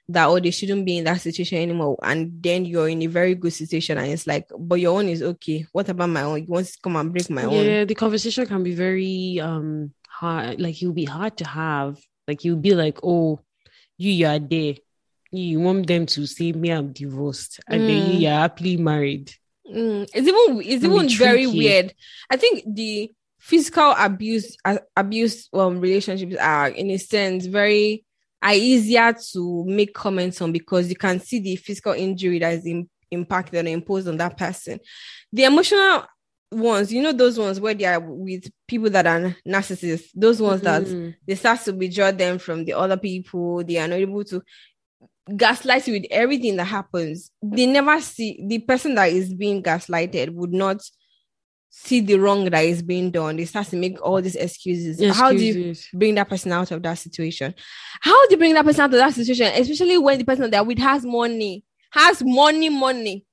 that 0.09 0.27
oh 0.27 0.39
they 0.39 0.51
shouldn't 0.51 0.85
be 0.85 0.99
in 0.99 1.05
that 1.05 1.21
situation 1.21 1.59
anymore, 1.59 1.99
and 2.03 2.43
then 2.43 2.65
you're 2.65 2.89
in 2.89 3.03
a 3.03 3.07
very 3.07 3.35
good 3.35 3.53
situation, 3.53 3.99
and 3.99 4.11
it's 4.11 4.27
like, 4.27 4.49
but 4.59 4.81
your 4.81 4.97
own 4.99 5.09
is 5.09 5.23
okay. 5.23 5.67
What 5.73 5.89
about 5.89 6.11
my 6.11 6.23
own? 6.23 6.41
You 6.41 6.47
want 6.49 6.67
to 6.67 6.79
come 6.83 6.97
and 6.97 7.13
break 7.13 7.29
my 7.31 7.45
own? 7.45 7.65
Yeah, 7.67 7.85
the 7.85 7.95
conversation 7.95 8.47
can 8.47 8.63
be 8.63 8.75
very 8.75 9.41
um 9.41 9.93
hard. 10.09 10.61
Like 10.61 10.81
it 10.81 10.87
will 10.87 10.95
be 10.95 11.05
hard 11.05 11.37
to 11.39 11.47
have. 11.47 11.99
Like 12.29 12.45
you'll 12.45 12.57
be 12.57 12.75
like, 12.75 12.99
oh, 13.03 13.41
you 13.99 14.13
you 14.13 14.27
are 14.27 14.39
there. 14.39 14.75
You, 15.33 15.61
want 15.61 15.87
them 15.87 16.07
to 16.07 16.27
say 16.27 16.53
me 16.53 16.71
I'm 16.71 16.93
divorced, 16.93 17.61
and 17.69 17.83
then 17.83 17.97
Mm. 17.97 18.07
you 18.07 18.19
you're 18.21 18.33
happily 18.33 18.77
married. 18.77 19.33
Mm, 19.69 20.09
it's 20.15 20.29
even 20.29 20.61
it's 20.61 20.85
even 20.85 21.09
very 21.09 21.47
weird. 21.47 21.93
I 22.31 22.37
think 22.37 22.63
the 22.67 23.11
physical 23.39 23.93
abuse 23.99 24.57
uh, 24.65 24.79
abuse 24.97 25.49
um 25.53 25.81
relationships 25.81 26.37
are 26.41 26.69
in 26.69 26.91
a 26.91 26.97
sense 26.97 27.47
very 27.47 28.05
are 28.43 28.55
easier 28.55 29.15
to 29.33 29.65
make 29.67 29.95
comments 29.95 30.41
on 30.41 30.53
because 30.53 30.89
you 30.89 30.97
can 30.97 31.19
see 31.21 31.41
the 31.41 31.57
physical 31.57 31.93
injury 31.93 32.39
that 32.39 32.55
is 32.55 32.67
im- 32.67 32.89
impacted 33.11 33.65
or 33.65 33.69
imposed 33.69 34.09
on 34.09 34.17
that 34.19 34.37
person. 34.37 34.79
The 35.33 35.45
emotional 35.45 36.05
ones, 36.53 36.93
you 36.93 37.03
know, 37.03 37.13
those 37.13 37.39
ones 37.39 37.59
where 37.59 37.75
they 37.75 37.85
are 37.87 38.01
with 38.01 38.51
people 38.69 38.91
that 38.91 39.07
are 39.07 39.35
narcissists, 39.47 40.11
those 40.15 40.41
ones 40.41 40.61
that 40.63 40.83
Mhm. 40.85 41.15
they 41.27 41.35
start 41.35 41.61
to 41.65 41.73
withdraw 41.73 42.11
them 42.13 42.39
from 42.39 42.65
the 42.65 42.75
other 42.75 42.97
people. 42.97 43.65
They 43.65 43.79
are 43.79 43.89
not 43.89 43.99
able 43.99 44.25
to 44.25 44.43
gaslight 45.37 45.87
you 45.89 45.95
with 45.95 46.07
everything 46.11 46.57
that 46.57 46.65
happens. 46.67 47.31
They 47.43 47.67
never 47.67 48.01
see 48.01 48.41
the 48.47 48.61
person 48.61 48.95
that 48.95 49.11
is 49.11 49.35
being 49.35 49.63
gaslighted 49.63 50.31
would 50.31 50.53
not 50.53 50.81
see 51.79 52.01
the 52.01 52.19
wrong 52.19 52.45
that 52.47 52.65
is 52.65 52.83
being 52.83 53.11
done. 53.11 53.37
They 53.37 53.45
start 53.45 53.67
to 53.69 53.77
make 53.77 54.01
all 54.01 54.21
these 54.23 54.35
excuses. 54.35 54.99
How 55.15 55.31
do 55.31 55.45
you 55.45 55.75
bring 55.93 56.15
that 56.15 56.29
person 56.29 56.51
out 56.51 56.71
of 56.71 56.83
that 56.83 56.95
situation? 56.95 57.55
How 58.01 58.27
do 58.27 58.33
you 58.33 58.39
bring 58.39 58.55
that 58.55 58.65
person 58.65 58.81
out 58.81 58.93
of 58.95 58.99
that 58.99 59.15
situation? 59.15 59.53
Especially 59.55 59.99
when 59.99 60.19
the 60.19 60.25
person 60.25 60.51
that 60.51 60.67
with 60.67 60.79
has 60.79 61.05
money, 61.05 61.65
has 61.91 62.23
money, 62.25 62.71
money. 62.71 63.25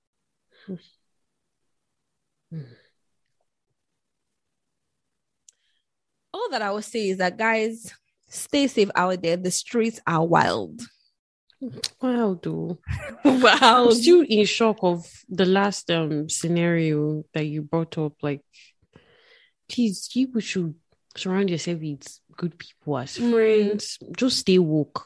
All 6.33 6.49
that 6.51 6.61
I 6.61 6.71
will 6.71 6.81
say 6.81 7.09
is 7.09 7.19
that 7.19 7.37
guys, 7.37 7.93
stay 8.27 8.67
safe 8.67 8.89
out 8.93 9.21
there. 9.21 9.37
The 9.37 9.51
streets 9.51 10.01
are 10.05 10.25
wild. 10.25 10.81
Wow, 12.01 12.39
though. 12.41 12.79
Wow. 13.25 13.85
I'm 13.89 13.91
still 13.91 14.21
in 14.27 14.45
shock 14.45 14.77
of 14.81 15.05
the 15.29 15.45
last 15.45 15.89
um 15.91 16.29
scenario 16.29 17.23
that 17.33 17.45
you 17.45 17.61
brought 17.61 17.97
up. 17.97 18.13
Like, 18.21 18.41
please, 19.69 20.09
people 20.11 20.41
should 20.41 20.75
surround 21.15 21.49
yourself 21.49 21.79
with 21.79 22.19
good 22.35 22.57
people 22.57 22.97
as 22.97 23.17
Mm. 23.17 23.31
friends. 23.31 23.99
Just 24.17 24.39
stay 24.39 24.59
woke. 24.59 25.05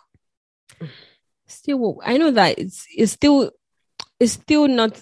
still 1.48 2.02
I 2.04 2.18
know 2.18 2.32
that 2.32 2.60
it's 2.60 2.86
it's 2.96 3.14
still 3.14 3.52
it's 4.20 4.34
still 4.34 4.68
not 4.68 5.00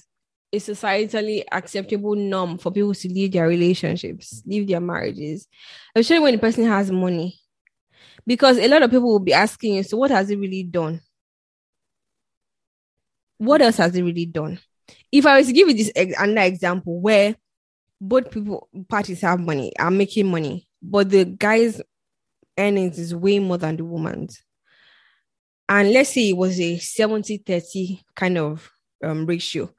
a 0.54 0.58
societally 0.58 1.44
acceptable 1.52 2.16
norm 2.16 2.58
for 2.58 2.72
people 2.72 2.94
to 2.94 3.08
leave 3.10 3.32
their 3.32 3.48
relationships, 3.48 4.44
leave 4.46 4.68
their 4.68 4.80
marriages, 4.82 5.48
especially 5.96 6.24
when 6.24 6.34
the 6.36 6.40
person 6.40 6.66
has 6.66 6.92
money. 6.92 7.40
Because 8.28 8.58
a 8.58 8.68
lot 8.68 8.82
of 8.84 8.90
people 8.92 9.12
will 9.12 9.20
be 9.20 9.34
asking 9.34 9.76
you, 9.76 9.84
so 9.84 9.98
what 9.98 10.12
has 10.12 10.30
he 10.30 10.36
really 10.36 10.64
done? 10.64 11.02
What 13.38 13.62
else 13.62 13.78
has 13.78 13.94
he 13.94 14.02
really 14.02 14.26
done? 14.26 14.60
If 15.12 15.26
I 15.26 15.38
was 15.38 15.48
to 15.48 15.54
give 15.54 15.68
you 15.68 15.74
this 15.74 15.92
ex- 15.96 16.16
another 16.20 16.48
example 16.48 17.00
where 17.00 17.36
both 18.00 18.32
people 18.32 18.70
parties 18.88 19.22
have 19.22 19.40
money, 19.40 19.74
are 19.80 19.92
making 19.92 20.28
money, 20.28 20.68
but 20.82 21.10
the 21.10 21.26
guy's 21.26 21.82
earnings 22.58 23.00
is 23.00 23.16
way 23.16 23.40
more 23.40 23.58
than 23.58 23.78
the 23.78 23.86
woman's. 23.86 24.42
And 25.68 25.92
let's 25.92 26.12
say 26.12 26.30
it 26.30 26.38
was 26.38 26.60
a 26.60 26.78
70 26.78 27.38
30 27.38 28.02
kind 28.16 28.38
of 28.38 28.70
um, 29.04 29.26
ratio. 29.26 29.72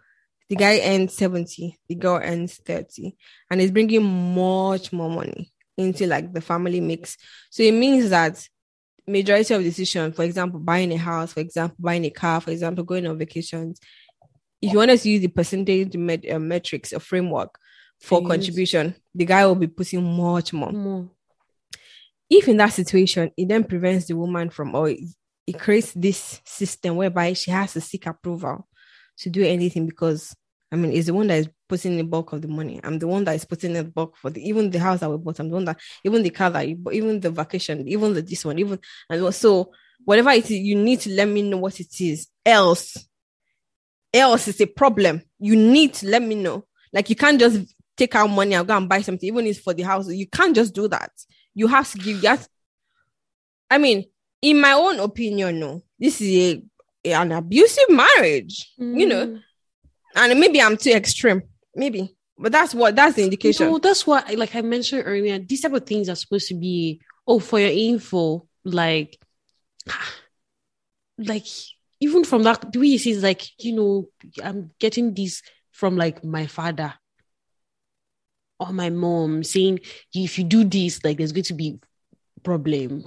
The 0.48 0.56
guy 0.56 0.80
earns 0.84 1.16
70, 1.16 1.76
the 1.88 1.94
girl 1.96 2.20
earns 2.22 2.56
30, 2.64 3.16
and 3.50 3.60
is 3.60 3.72
bringing 3.72 4.04
much 4.04 4.92
more 4.92 5.10
money 5.10 5.52
into 5.76 6.06
like 6.06 6.32
the 6.32 6.40
family 6.40 6.80
mix. 6.80 7.16
So 7.50 7.62
it 7.62 7.72
means 7.72 8.10
that 8.10 8.48
majority 9.06 9.54
of 9.54 9.62
decision, 9.62 10.12
for 10.12 10.24
example, 10.24 10.60
buying 10.60 10.92
a 10.92 10.96
house, 10.96 11.32
for 11.32 11.40
example, 11.40 11.76
buying 11.78 12.04
a 12.04 12.10
car, 12.10 12.40
for 12.40 12.50
example, 12.50 12.84
going 12.84 13.06
on 13.06 13.18
vacations, 13.18 13.80
if 14.60 14.72
you 14.72 14.78
want 14.78 14.90
us 14.90 15.02
to 15.02 15.10
use 15.10 15.20
the 15.20 15.28
percentage 15.28 15.96
met- 15.96 16.28
uh, 16.30 16.38
metrics 16.38 16.92
or 16.92 17.00
framework 17.00 17.58
for 18.00 18.26
contribution, 18.26 18.94
the 19.14 19.24
guy 19.24 19.46
will 19.46 19.54
be 19.54 19.66
putting 19.66 20.02
much 20.02 20.52
more. 20.52 20.72
More. 20.72 21.10
If 22.28 22.48
in 22.48 22.56
that 22.56 22.72
situation, 22.72 23.30
it 23.36 23.48
then 23.48 23.64
prevents 23.64 24.06
the 24.06 24.16
woman 24.16 24.50
from, 24.50 24.74
or 24.74 24.90
it, 24.90 25.00
it 25.46 25.58
creates 25.58 25.92
this 25.92 26.40
system 26.44 26.96
whereby 26.96 27.32
she 27.34 27.50
has 27.50 27.74
to 27.74 27.80
seek 27.80 28.06
approval 28.06 28.66
to 29.18 29.30
do 29.30 29.44
anything 29.44 29.86
because 29.86 30.34
I 30.72 30.76
mean, 30.76 30.92
it's 30.92 31.06
the 31.06 31.14
one 31.14 31.28
that 31.28 31.38
is 31.38 31.48
putting 31.68 31.96
the 31.96 32.02
bulk 32.02 32.32
of 32.32 32.42
the 32.42 32.48
money. 32.48 32.80
I'm 32.82 32.98
the 32.98 33.06
one 33.06 33.24
that 33.24 33.36
is 33.36 33.44
putting 33.44 33.72
the 33.72 33.84
bulk 33.84 34.16
for 34.16 34.30
the 34.30 34.46
even 34.46 34.70
the 34.70 34.80
house 34.80 35.00
that 35.00 35.10
we 35.10 35.16
bought. 35.16 35.38
I'm 35.38 35.48
the 35.48 35.54
one 35.54 35.64
that 35.66 35.78
even 36.04 36.22
the 36.22 36.30
car 36.30 36.50
that 36.50 36.68
you 36.68 36.76
bought, 36.76 36.94
even 36.94 37.20
the 37.20 37.30
vacation, 37.30 37.86
even 37.88 38.14
the 38.14 38.22
this 38.22 38.44
one, 38.44 38.58
even 38.58 38.78
and 39.08 39.34
so 39.34 39.70
whatever 40.04 40.30
it 40.30 40.44
is, 40.44 40.50
you 40.50 40.74
need 40.74 41.00
to 41.00 41.10
let 41.10 41.28
me 41.28 41.42
know 41.42 41.58
what 41.58 41.78
it 41.78 42.00
is. 42.00 42.28
Else, 42.44 42.96
else 44.12 44.48
is 44.48 44.60
a 44.60 44.66
problem. 44.66 45.22
You 45.38 45.56
need 45.56 45.94
to 45.94 46.08
let 46.08 46.22
me 46.22 46.34
know. 46.34 46.64
Like 46.92 47.10
you 47.10 47.16
can't 47.16 47.38
just 47.38 47.72
take 47.96 48.14
out 48.14 48.28
money 48.28 48.54
and 48.54 48.66
go 48.66 48.76
and 48.76 48.88
buy 48.88 49.02
something, 49.02 49.26
even 49.26 49.46
if 49.46 49.56
it's 49.56 49.64
for 49.64 49.74
the 49.74 49.82
house. 49.82 50.08
You 50.08 50.26
can't 50.26 50.54
just 50.54 50.74
do 50.74 50.88
that. 50.88 51.10
You 51.54 51.68
have 51.68 51.90
to 51.92 51.98
give 51.98 52.20
that. 52.22 52.46
I 53.70 53.78
mean, 53.78 54.04
in 54.42 54.60
my 54.60 54.72
own 54.72 55.00
opinion, 55.00 55.58
no, 55.60 55.82
this 55.98 56.20
is 56.20 56.60
a, 57.04 57.12
an 57.12 57.32
abusive 57.32 57.88
marriage. 57.88 58.72
You 58.78 59.06
know, 59.06 59.26
Mm. 59.26 59.42
And 60.16 60.40
maybe 60.40 60.60
I'm 60.60 60.76
too 60.76 60.90
extreme, 60.90 61.42
maybe, 61.74 62.16
but 62.38 62.52
that's 62.52 62.74
what 62.74 62.96
that's 62.96 63.16
the 63.16 63.24
indication. 63.24 63.66
No, 63.66 63.78
that's 63.78 64.06
what, 64.06 64.34
like 64.34 64.54
I 64.54 64.62
mentioned 64.62 65.04
earlier, 65.06 65.38
these 65.38 65.60
type 65.60 65.72
of 65.72 65.86
things 65.86 66.08
are 66.08 66.14
supposed 66.16 66.48
to 66.48 66.54
be, 66.54 67.00
oh, 67.26 67.38
for 67.38 67.60
your 67.60 67.70
info, 67.70 68.46
like, 68.64 69.18
like 71.18 71.46
even 72.00 72.24
from 72.24 72.42
that, 72.42 72.72
the 72.72 72.78
way 72.78 72.86
you 72.86 72.98
see 72.98 73.10
is 73.12 73.22
like, 73.22 73.46
you 73.58 73.74
know, 73.74 74.08
I'm 74.42 74.70
getting 74.78 75.14
this 75.14 75.42
from 75.72 75.96
like 75.96 76.24
my 76.24 76.46
father 76.46 76.94
or 78.58 78.72
my 78.72 78.90
mom 78.90 79.44
saying, 79.44 79.80
if 80.14 80.38
you 80.38 80.44
do 80.44 80.64
this, 80.64 81.04
like 81.04 81.18
there's 81.18 81.32
going 81.32 81.44
to 81.44 81.54
be 81.54 81.78
problem. 82.42 83.04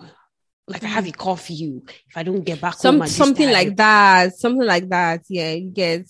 Like 0.68 0.84
I 0.84 0.88
have 0.88 1.08
a 1.08 1.12
curfew 1.12 1.82
if 2.08 2.16
I 2.16 2.24
don't 2.24 2.44
get 2.44 2.62
back 2.62 2.76
Some 2.76 3.06
something 3.08 3.48
time. 3.48 3.54
like 3.54 3.76
that, 3.78 4.36
something 4.36 4.68
like 4.68 4.88
that. 4.90 5.22
Yeah, 5.28 5.54
you 5.54 5.72
get. 5.72 6.06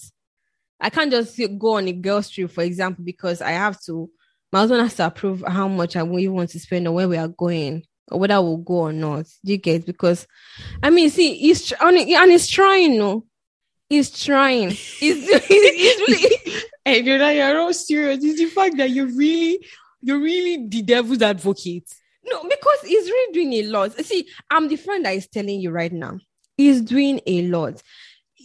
I 0.79 0.89
can't 0.89 1.11
just 1.11 1.39
go 1.57 1.77
on 1.77 1.87
a 1.87 1.93
girls' 1.93 2.29
trip, 2.29 2.51
for 2.51 2.63
example, 2.63 3.03
because 3.03 3.41
I 3.41 3.51
have 3.51 3.81
to. 3.83 4.09
My 4.51 4.59
husband 4.59 4.81
has 4.81 4.95
to 4.95 5.05
approve 5.05 5.43
how 5.47 5.67
much 5.67 5.95
I 5.95 6.03
we 6.03 6.27
want 6.27 6.49
to 6.51 6.59
spend 6.59 6.87
or 6.87 6.93
where 6.93 7.07
we 7.07 7.17
are 7.17 7.27
going 7.27 7.83
or 8.09 8.19
whether 8.19 8.41
we'll 8.41 8.57
go 8.57 8.73
or 8.75 8.93
not. 8.93 9.25
Do 9.45 9.51
you 9.51 9.57
get? 9.57 9.85
Because, 9.85 10.25
I 10.81 10.89
mean, 10.89 11.09
see, 11.09 11.35
he's 11.35 11.71
and 11.79 11.97
and 11.97 12.31
he's 12.31 12.47
trying. 12.47 12.97
No, 12.97 13.25
he's 13.89 14.11
trying. 14.11 14.69
He's, 14.99 15.27
he's, 15.45 15.47
he's 15.47 15.99
really. 16.07 16.61
And 16.85 17.05
you're 17.05 17.19
not, 17.19 17.35
you're 17.35 17.53
not 17.53 17.75
serious. 17.75 18.23
It's 18.23 18.39
the 18.39 18.45
fact 18.47 18.77
that 18.77 18.89
you're 18.89 19.13
really, 19.13 19.63
you're 20.01 20.19
really 20.19 20.67
the 20.67 20.81
devil's 20.81 21.21
advocate. 21.21 21.87
No, 22.23 22.43
because 22.43 22.81
he's 22.83 23.09
really 23.09 23.33
doing 23.33 23.53
a 23.53 23.63
lot. 23.63 23.93
See, 24.05 24.27
I'm 24.49 24.67
the 24.67 24.75
friend 24.75 25.05
that 25.05 25.15
is 25.15 25.27
telling 25.27 25.61
you 25.61 25.71
right 25.71 25.91
now. 25.91 26.19
He's 26.57 26.81
doing 26.81 27.21
a 27.25 27.43
lot. 27.43 27.81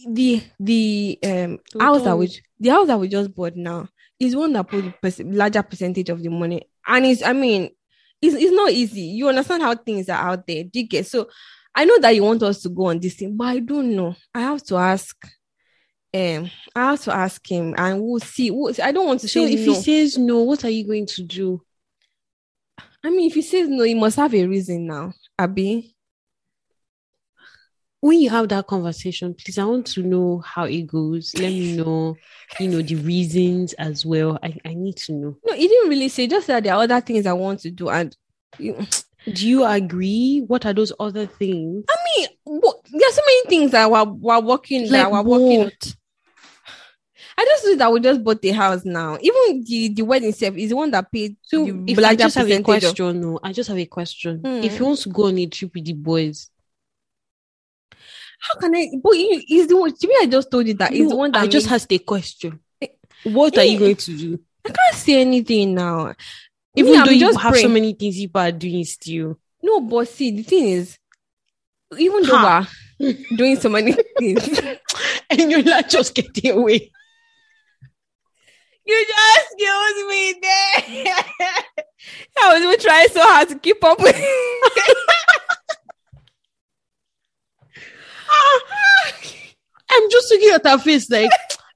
The 0.07 0.43
the 0.59 1.19
um 1.23 1.59
So 1.71 1.79
house 1.79 2.03
that 2.03 2.17
we 2.17 2.29
the 2.59 2.69
house 2.69 2.87
that 2.87 2.99
we 2.99 3.07
just 3.07 3.33
bought 3.33 3.55
now 3.55 3.89
is 4.19 4.35
one 4.35 4.53
that 4.53 4.67
put 4.67 4.83
the 5.01 5.23
larger 5.25 5.63
percentage 5.63 6.09
of 6.09 6.21
the 6.21 6.29
money, 6.29 6.63
and 6.87 7.05
it's 7.05 7.23
I 7.23 7.33
mean, 7.33 7.69
it's 8.21 8.35
it's 8.35 8.51
not 8.53 8.71
easy. 8.71 9.01
You 9.01 9.29
understand 9.29 9.63
how 9.63 9.75
things 9.75 10.07
are 10.09 10.29
out 10.29 10.45
there, 10.47 10.63
do 10.63 10.79
you 10.79 10.87
get? 10.87 11.07
So 11.07 11.29
I 11.73 11.85
know 11.85 11.99
that 11.99 12.15
you 12.15 12.23
want 12.23 12.43
us 12.43 12.61
to 12.61 12.69
go 12.69 12.85
on 12.85 12.99
this 12.99 13.15
thing, 13.15 13.35
but 13.35 13.45
I 13.47 13.59
don't 13.59 13.95
know. 13.95 14.15
I 14.33 14.41
have 14.41 14.63
to 14.65 14.77
ask. 14.77 15.15
Um, 16.13 16.49
I 16.73 16.91
have 16.91 17.01
to 17.01 17.13
ask 17.13 17.45
him, 17.49 17.73
and 17.77 18.01
we'll 18.01 18.19
see. 18.21 18.51
We'll, 18.51 18.73
I 18.81 18.91
don't 18.93 19.07
want 19.07 19.19
to 19.21 19.27
So 19.27 19.45
say 19.45 19.53
if 19.53 19.59
no. 19.65 19.73
he 19.73 19.81
says 19.81 20.17
no, 20.17 20.43
what 20.43 20.63
are 20.63 20.69
you 20.69 20.85
going 20.87 21.07
to 21.07 21.23
do? 21.23 21.61
I 23.03 23.09
mean, 23.09 23.27
if 23.27 23.33
he 23.35 23.41
says 23.41 23.67
no, 23.67 23.83
he 23.83 23.95
must 23.95 24.15
have 24.17 24.33
a 24.33 24.45
reason 24.45 24.87
now. 24.87 25.13
Abi. 25.37 25.94
When 28.05 28.19
you 28.19 28.29
have 28.29 28.49
that 28.49 28.67
conversation, 28.67 29.33
please, 29.33 29.57
I 29.57 29.65
want 29.65 29.87
to 29.87 30.03
know 30.03 30.37
how 30.45 30.65
it 30.65 30.83
goes. 30.85 31.33
Let 31.33 31.49
me 31.49 31.75
know, 31.77 32.15
you 32.59 32.67
know, 32.67 32.83
the 32.83 32.97
reasons 32.97 33.73
as 33.73 34.05
well. 34.05 34.37
I, 34.43 34.55
I 34.63 34.75
need 34.75 34.97
to 34.97 35.13
know. 35.13 35.37
No, 35.43 35.55
he 35.55 35.67
didn't 35.67 35.89
really 35.89 36.09
say. 36.09 36.27
Just 36.27 36.45
that 36.45 36.63
there 36.63 36.75
are 36.75 36.83
other 36.83 37.01
things 37.01 37.25
I 37.25 37.33
want 37.33 37.61
to 37.61 37.71
do, 37.71 37.89
and 37.89 38.15
you, 38.59 38.77
Do 39.33 39.49
you 39.49 39.65
agree? 39.65 40.43
What 40.45 40.67
are 40.67 40.73
those 40.73 40.93
other 40.99 41.25
things? 41.25 41.83
I 41.89 41.95
mean, 42.19 42.27
what, 42.43 42.77
there 42.91 43.09
are 43.09 43.11
so 43.11 43.21
many 43.25 43.49
things 43.49 43.71
that 43.71 43.89
we're, 43.89 44.03
we're 44.03 44.39
working. 44.39 44.87
that 44.91 45.11
we're 45.11 45.23
working. 45.23 45.63
what? 45.63 45.95
I 47.39 47.43
just 47.45 47.65
know 47.65 47.75
that 47.77 47.91
we 47.91 47.99
just 48.01 48.23
bought 48.23 48.39
the 48.39 48.51
house 48.51 48.85
now. 48.85 49.17
Even 49.19 49.63
the 49.65 49.89
the 49.95 50.01
wedding 50.03 50.29
itself 50.29 50.55
is 50.57 50.69
the 50.69 50.75
one 50.75 50.91
that 50.91 51.11
paid 51.11 51.37
So 51.41 51.65
if 51.87 51.97
I 51.97 52.15
just 52.15 52.35
have 52.35 52.45
a 52.45 52.61
percentage. 52.61 52.83
of- 52.83 52.95
question, 52.95 53.19
no, 53.21 53.39
I 53.41 53.51
just 53.51 53.67
have 53.67 53.79
a 53.79 53.85
question. 53.87 54.41
Hmm. 54.41 54.63
If 54.63 54.77
he 54.77 54.83
wants 54.83 55.01
to 55.03 55.09
go 55.09 55.25
on 55.25 55.39
a 55.39 55.47
trip 55.47 55.73
with 55.73 55.85
the 55.85 55.93
boys, 55.93 56.51
How 58.47 58.59
can 58.59 58.75
I? 58.75 58.89
But 59.01 59.13
he, 59.13 59.39
he's 59.47 59.67
the 59.67 59.77
one. 59.77 59.93
To 59.95 60.07
me, 60.07 60.15
I 60.21 60.25
just 60.27 60.51
told 60.51 60.67
you 60.67 60.73
that 60.75 60.91
he's 60.93 61.09
the 61.09 61.15
one 61.15 61.31
that 61.31 61.41
I 61.43 61.47
just 61.47 61.71
asked 61.71 61.91
a 61.91 61.97
question. 61.97 62.59
What 63.23 63.57
are 63.57 63.63
you 63.63 63.77
Eh. 63.77 63.79
going 63.79 63.95
to 63.95 64.17
do? 64.17 64.39
I 64.65 64.69
can't 64.69 64.95
say 64.95 65.21
anything 65.21 65.73
now. 65.75 66.13
Even 66.75 66.91
Me, 66.91 66.97
though 66.97 67.03
I'm 67.05 67.13
you 67.13 67.19
just 67.19 67.39
have 67.39 67.55
so 67.57 67.67
many 67.69 67.93
things 67.93 68.17
people 68.17 68.41
are 68.41 68.51
doing 68.51 68.83
still. 68.85 69.39
No, 69.63 69.79
but 69.81 70.07
see, 70.07 70.31
the 70.31 70.43
thing 70.43 70.67
is, 70.67 70.97
even 71.97 72.23
though 72.23 72.65
we're 72.99 73.13
doing 73.35 73.55
so 73.55 73.69
many 73.69 73.93
things, 74.19 74.59
and 75.29 75.49
you're 75.51 75.63
not 75.63 75.89
just 75.89 76.13
getting 76.13 76.51
away. 76.57 76.91
You 78.87 79.05
just 79.07 79.57
killed 79.57 80.07
me 80.09 80.35
there. 80.41 81.15
I 82.43 82.53
was 82.53 82.61
even 82.63 82.79
trying 82.79 83.07
so 83.09 83.21
hard 83.23 83.49
to 83.49 83.57
keep 83.57 83.83
up 83.83 83.99
with. 83.99 84.15
I'm 89.91 90.09
just 90.11 90.31
looking 90.31 90.49
at 90.49 90.65
her 90.65 90.77
face 90.77 91.09
like 91.09 91.31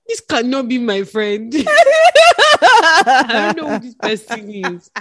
this 0.07 0.21
cannot 0.21 0.67
be 0.67 0.79
my 0.79 1.03
friend. 1.03 1.53
I 2.61 3.53
don't 3.55 3.57
know 3.57 3.77
who 3.77 3.79
this 3.79 3.95
person 3.95 4.49
is. 4.49 4.91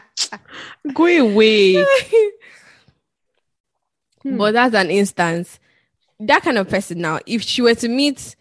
Go 0.92 1.06
away. 1.06 1.84
Hmm. 4.22 4.36
but 4.36 4.52
that's 4.52 4.74
an 4.74 4.90
instance. 4.90 5.58
That 6.20 6.42
kind 6.42 6.58
of 6.58 6.68
person 6.68 6.98
now, 6.98 7.20
if 7.26 7.42
she 7.42 7.62
were 7.62 7.76
to 7.76 7.88
meet, 7.88 8.36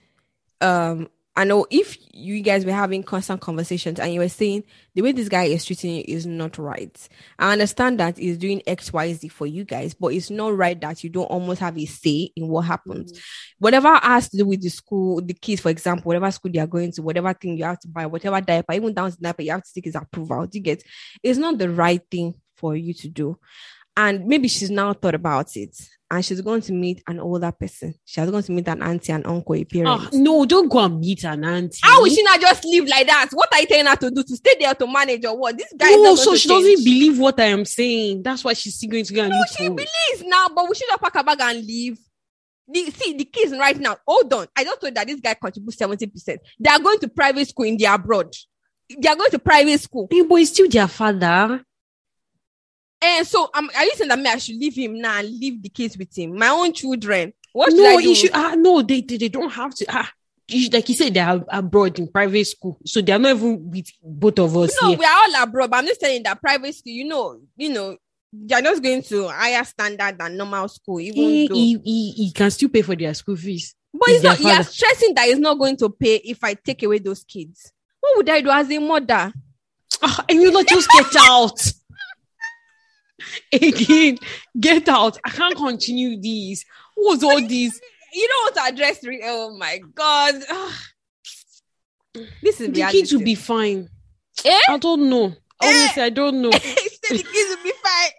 um, 0.60 1.08
I 1.38 1.44
know 1.44 1.68
if 1.70 1.96
you 2.14 2.42
guys 2.42 2.66
were 2.66 2.72
having 2.72 3.04
constant 3.04 3.42
conversations 3.42 4.00
and 4.00 4.12
you 4.12 4.22
were 4.22 4.28
saying 4.28 4.64
the 4.96 5.04
way 5.04 5.12
this 5.12 5.30
guy 5.30 5.44
is 5.44 5.64
treating 5.64 5.98
you 5.98 6.04
is 6.08 6.26
not 6.26 6.58
right. 6.58 7.08
I 7.38 7.52
understand 7.52 8.00
that 8.00 8.18
he's 8.18 8.40
doing 8.40 8.64
X, 8.66 8.92
Y, 8.92 9.14
Z 9.14 9.28
for 9.28 9.46
you 9.46 9.64
guys, 9.64 9.94
but 9.94 10.14
it's 10.14 10.32
not 10.32 10.58
right 10.58 10.82
that 10.82 11.04
you 11.04 11.12
don't 11.12 11.26
almost 11.26 11.60
have 11.60 11.78
a 11.78 11.86
say 11.86 12.32
in 12.36 12.48
what 12.48 12.62
happens. 12.62 13.14
Mm. 13.14 13.22
Whatever 13.60 13.96
has 13.98 14.30
to 14.30 14.38
do 14.38 14.48
with 14.48 14.64
the 14.64 14.70
school, 14.70 15.22
the 15.22 15.36
kids, 15.36 15.62
for 15.62 15.70
example, 15.70 16.10
whatever 16.10 16.32
school 16.32 16.52
they 16.52 16.58
are 16.58 16.66
going 16.66 16.92
to, 16.94 17.04
whatever 17.04 17.32
thing 17.36 17.56
you 17.56 17.66
have 17.66 17.80
to 17.82 17.88
buy, 17.88 18.08
whatever 18.08 18.42
diaper, 18.42 18.74
even 18.74 18.96
down 18.96 19.12
to 19.12 19.18
diaper, 19.18 19.44
you 19.44 19.52
have 19.52 19.64
to 19.64 19.74
take 19.76 19.86
his 19.86 19.96
approval. 19.96 20.48
You 20.52 20.60
get? 20.60 20.82
It's 21.22 21.38
not 21.38 21.60
the 21.60 21.70
right 21.70 22.02
thing 22.10 22.34
for 22.56 22.76
you 22.76 22.96
to 22.96 23.10
do. 23.10 23.38
And 23.96 24.26
maybe 24.26 24.48
she's 24.48 24.72
now 24.72 24.94
thought 24.94 25.14
about 25.14 25.56
it 25.56 25.78
and 26.10 26.24
she's 26.24 26.40
going 26.42 26.62
to 26.62 26.72
meet 26.74 27.04
an 27.08 27.20
older 27.20 27.52
person. 27.52 27.94
She 28.06 28.20
has 28.22 28.32
gone 28.32 28.44
to 28.44 28.52
meet 28.52 28.68
an 28.68 28.82
auntie 28.82 29.12
and 29.12 29.28
uncle, 29.28 29.56
a 29.56 29.64
parent. 29.66 29.90
Ah, 29.90 30.10
no, 30.14 30.46
don't 30.46 30.70
go 30.70 30.80
and 30.80 31.00
meet 31.00 31.24
an 31.26 31.44
auntie. 31.44 31.80
How 31.84 32.02
will 32.02 32.10
she 32.10 32.24
not 32.24 32.40
just 32.40 32.64
live 32.66 32.88
like 32.88 33.08
that? 33.08 33.30
What 33.34 33.54
are 33.54 33.60
you 33.60 33.68
telling 33.68 33.86
her 33.88 33.96
to 33.98 34.12
do? 34.12 34.24
To 34.24 34.36
stay 34.38 34.56
there 34.60 34.74
to 34.74 34.88
manage 34.88 35.26
or 35.26 35.38
what? 35.38 35.58
This 35.58 35.74
guy 35.76 35.90
is 35.90 35.98
No, 35.98 36.04
not 36.04 36.18
so 36.20 36.36
she 36.36 36.48
change. 36.48 36.64
doesn't 36.64 36.86
believe 36.86 37.20
what 37.20 37.40
I 37.40 37.46
am 37.46 37.66
saying. 37.66 38.24
That's 38.24 38.44
why 38.44 38.54
she's 38.54 38.76
still 38.76 38.90
going 38.90 39.04
to 39.06 39.14
go 39.14 39.22
and 39.24 39.32
No, 39.32 39.38
look 39.38 39.48
she 39.50 39.68
for 39.68 39.74
believes 39.76 40.24
now, 40.24 40.48
but 40.56 40.70
we 40.70 40.76
should 40.76 40.90
have 40.90 41.02
pack 41.02 41.14
her 41.16 41.24
bag 41.24 41.42
and 41.42 41.66
leave. 41.66 41.98
The, 42.70 42.92
see 42.92 43.14
the 43.14 43.24
kids 43.26 43.52
right 43.58 43.80
now. 43.80 43.96
Hold 44.06 44.34
on, 44.34 44.48
I 44.56 44.64
just 44.66 44.82
told 44.82 44.94
that 44.96 45.08
this 45.08 45.20
guy 45.22 45.34
contributes 45.36 45.78
seventy 45.78 46.06
percent. 46.08 46.42
They 46.60 46.70
are 46.70 46.80
going 46.80 47.00
to 47.00 47.08
private 47.08 47.48
school 47.48 47.66
in 47.66 47.78
the 47.78 47.86
abroad. 47.86 48.34
They 48.90 49.08
are 49.10 49.16
going 49.16 49.32
to 49.32 49.40
private 49.40 49.80
school, 49.80 50.08
Hey, 50.12 50.22
but 50.22 50.36
he's 50.36 50.52
still 50.52 50.70
their 50.70 50.88
father. 50.88 51.64
And 53.02 53.28
so 53.28 53.50
um, 53.54 53.70
are 53.76 53.84
you 53.84 53.92
saying 53.96 54.10
that 54.10 54.20
me 54.20 54.30
I 54.30 54.38
should 54.38 54.56
leave 54.56 54.76
him 54.76 55.00
now 55.00 55.20
and 55.20 55.30
leave 55.30 55.62
the 55.62 55.70
kids 55.70 55.98
with 55.98 56.18
him? 56.18 56.36
My 56.38 56.50
own 56.50 56.74
children. 56.74 57.34
What 57.54 57.72
should 57.72 57.78
no, 57.80 57.98
I 57.98 58.02
do? 58.02 58.16
should. 58.16 58.32
Ah, 58.34 58.56
no, 58.58 58.82
they, 58.82 59.02
they 59.02 59.18
they 59.18 59.30
don't 59.30 59.50
have 59.52 59.74
to. 59.76 59.86
Ah, 59.90 60.12
you- 60.48 60.70
like 60.70 60.88
you 60.90 60.96
said, 60.96 61.14
they 61.14 61.20
are 61.20 61.44
abroad 61.50 61.98
in 62.00 62.08
private 62.08 62.46
school, 62.46 62.78
so 62.86 63.02
they 63.02 63.12
are 63.12 63.20
not 63.20 63.36
even 63.36 63.70
with 63.72 63.88
both 64.04 64.40
of 64.40 64.56
us 64.58 64.76
no, 64.82 64.90
here. 64.90 64.98
we 64.98 65.06
are 65.06 65.18
all 65.24 65.44
abroad. 65.44 65.70
But 65.72 65.78
I'm 65.78 65.88
just 65.88 66.02
saying 66.02 66.24
that 66.24 66.40
private 66.42 66.74
school. 66.76 66.94
You 66.94 67.06
know, 67.06 67.40
you 67.56 67.70
know, 67.70 67.98
they're 68.34 68.62
just 68.62 68.84
going 68.84 69.02
to 69.04 69.28
higher 69.30 69.64
standard 69.64 70.18
than 70.20 70.38
normal 70.38 70.68
school. 70.68 71.00
Even 71.00 71.24
He, 71.24 71.48
though, 71.48 71.56
he, 71.56 71.78
he, 71.84 72.12
he 72.12 72.32
can 72.32 72.52
still 72.52 72.70
pay 72.70 72.82
for 72.82 72.96
their 72.96 73.14
school 73.14 73.36
fees. 73.36 73.74
but 73.94 74.08
he's 74.10 74.24
not. 74.24 74.40
You're 74.40 74.64
stressing 74.64 75.16
that 75.16 75.28
he's 75.28 75.40
not 75.40 75.56
going 75.58 75.78
to 75.78 75.90
pay 75.90 76.16
if 76.18 76.44
I 76.44 76.54
take 76.54 76.84
away 76.84 77.00
those 77.00 77.24
kids. 77.24 77.72
What 78.00 78.18
would 78.18 78.30
I 78.30 78.42
do 78.42 78.50
as 78.50 78.70
a 78.70 78.78
mother? 78.80 79.34
Ah, 80.04 80.26
and 80.30 80.42
you 80.42 80.52
not 80.52 80.68
just 80.68 80.88
get 80.92 81.16
out. 81.22 81.60
Again, 83.54 84.18
get 84.60 84.88
out. 84.90 85.18
I 85.26 85.30
can't 85.30 85.56
continue 85.56 86.20
this. 86.22 86.64
What's 86.96 87.24
all 87.24 87.40
this? 87.42 87.80
You 88.14 88.30
want 88.44 88.56
to 88.56 88.62
address. 88.64 89.04
Re- 89.04 89.22
oh 89.26 89.56
my 89.58 89.80
god. 89.96 90.36
this 92.42 92.62
is 92.62 92.72
The 92.72 92.88
kids 92.92 93.14
will 93.14 93.24
be 93.24 93.36
fine. 93.36 93.90
Eh? 94.46 94.60
I 94.70 94.78
don't 94.78 95.10
know. 95.10 95.34
Honestly, 95.62 96.04
I 96.04 96.10
don't 96.10 96.42
know. 96.42 96.52
The 97.10 97.24
kids 97.24 97.56
will 97.56 97.64
be 97.64 97.72
fine. 97.84 98.12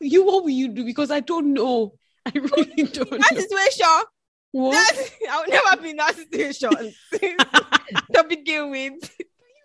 You, 0.00 0.24
what 0.24 0.44
will 0.44 0.50
you 0.50 0.68
do? 0.68 0.84
Because 0.84 1.10
I 1.10 1.20
don't 1.20 1.52
know. 1.54 1.94
I 2.24 2.30
really 2.34 2.66
don't 2.84 3.10
That 3.10 3.32
know. 3.32 3.40
situation. 3.40 3.86
What? 4.52 4.94
That, 4.94 5.10
I'll 5.30 5.48
never 5.48 5.82
be 5.82 5.90
in 5.90 5.96
that 5.96 6.14
situation 6.14 6.70
to 8.14 8.24
begin 8.28 8.70
with. 8.70 8.92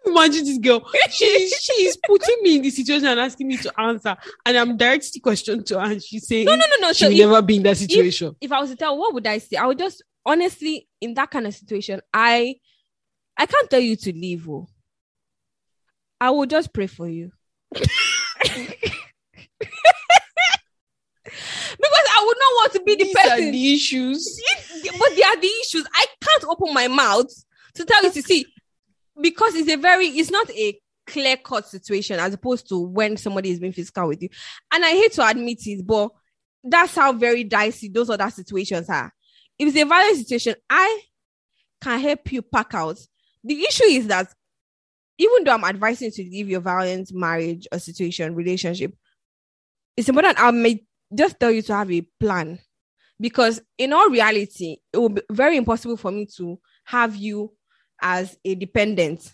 Imagine 0.07 0.45
this 0.45 0.57
girl. 0.57 0.87
She 1.09 1.49
she's 1.59 1.97
putting 2.05 2.37
me 2.41 2.55
in 2.57 2.61
the 2.61 2.69
situation 2.69 3.07
and 3.07 3.19
asking 3.19 3.47
me 3.47 3.57
to 3.57 3.79
answer, 3.79 4.15
and 4.45 4.57
I'm 4.57 4.77
directing 4.77 5.11
the 5.15 5.19
question 5.19 5.63
to 5.65 5.79
her, 5.79 5.91
and 5.91 6.03
she's 6.03 6.27
saying 6.27 6.45
No, 6.45 6.55
no, 6.55 6.65
no, 6.79 6.87
no. 6.87 6.93
she 6.93 7.05
So 7.05 7.11
if, 7.11 7.17
never 7.17 7.41
be 7.41 7.57
in 7.57 7.63
that 7.63 7.77
situation. 7.77 8.35
if 8.41 8.51
I 8.51 8.59
was 8.59 8.69
to 8.69 8.75
tell, 8.75 8.97
what 8.97 9.13
would 9.13 9.27
I 9.27 9.39
say? 9.39 9.57
I 9.57 9.65
would 9.65 9.79
just 9.79 10.03
honestly, 10.25 10.87
in 11.01 11.13
that 11.15 11.31
kind 11.31 11.47
of 11.47 11.55
situation, 11.55 12.01
I 12.13 12.55
I 13.37 13.45
can't 13.45 13.69
tell 13.69 13.79
you 13.79 13.95
to 13.95 14.13
leave. 14.13 14.47
Oh. 14.49 14.67
I 16.19 16.31
will 16.31 16.45
just 16.47 16.73
pray 16.73 16.87
for 16.87 17.07
you. 17.07 17.31
because 17.73 17.89
I 22.09 22.23
would 22.25 22.37
not 22.39 22.53
want 22.55 22.73
to 22.73 22.81
be 22.83 22.95
the 22.95 23.03
These 23.05 23.15
are 23.15 23.23
person. 23.29 23.51
the 23.51 23.73
issues. 23.73 24.41
but 24.97 25.09
they 25.15 25.23
are 25.23 25.39
the 25.39 25.51
issues. 25.61 25.85
I 25.93 26.05
can't 26.21 26.45
open 26.45 26.73
my 26.73 26.87
mouth 26.87 27.27
to 27.75 27.85
tell 27.85 28.03
you 28.03 28.11
to 28.11 28.21
see 28.23 28.45
because 29.21 29.55
it's 29.55 29.69
a 29.69 29.77
very 29.77 30.07
it's 30.07 30.31
not 30.31 30.49
a 30.51 30.79
clear 31.05 31.37
cut 31.37 31.67
situation 31.67 32.19
as 32.19 32.33
opposed 32.33 32.67
to 32.69 32.79
when 32.79 33.17
somebody 33.17 33.49
is 33.49 33.59
being 33.59 33.71
physical 33.71 34.07
with 34.07 34.21
you. 34.21 34.29
And 34.71 34.83
I 34.83 34.89
hate 34.89 35.13
to 35.13 35.27
admit 35.27 35.59
it, 35.65 35.85
but 35.85 36.11
that's 36.63 36.95
how 36.95 37.13
very 37.13 37.43
dicey 37.43 37.89
those 37.89 38.09
other 38.09 38.29
situations 38.29 38.89
are. 38.89 39.13
If 39.57 39.69
it's 39.69 39.77
a 39.77 39.85
violent 39.85 40.17
situation, 40.17 40.55
I 40.69 41.01
can 41.81 41.99
help 41.99 42.31
you 42.31 42.41
pack 42.41 42.73
out. 42.73 42.97
The 43.43 43.63
issue 43.63 43.85
is 43.85 44.07
that 44.07 44.27
even 45.17 45.43
though 45.43 45.53
I'm 45.53 45.63
advising 45.63 46.11
to 46.11 46.23
leave 46.23 46.49
your 46.49 46.59
violent 46.59 47.11
marriage 47.13 47.67
or 47.71 47.79
situation, 47.79 48.35
relationship, 48.35 48.93
it's 49.95 50.09
important 50.09 50.39
I 50.39 50.51
may 50.51 50.85
just 51.13 51.39
tell 51.39 51.51
you 51.51 51.61
to 51.63 51.75
have 51.75 51.91
a 51.91 52.01
plan 52.19 52.59
because 53.19 53.61
in 53.77 53.93
all 53.93 54.09
reality 54.09 54.77
it 54.93 54.97
will 54.97 55.09
be 55.09 55.21
very 55.31 55.57
impossible 55.57 55.97
for 55.97 56.11
me 56.11 56.27
to 56.37 56.59
have 56.85 57.15
you 57.15 57.51
as 58.01 58.37
a 58.45 58.55
dependent 58.55 59.31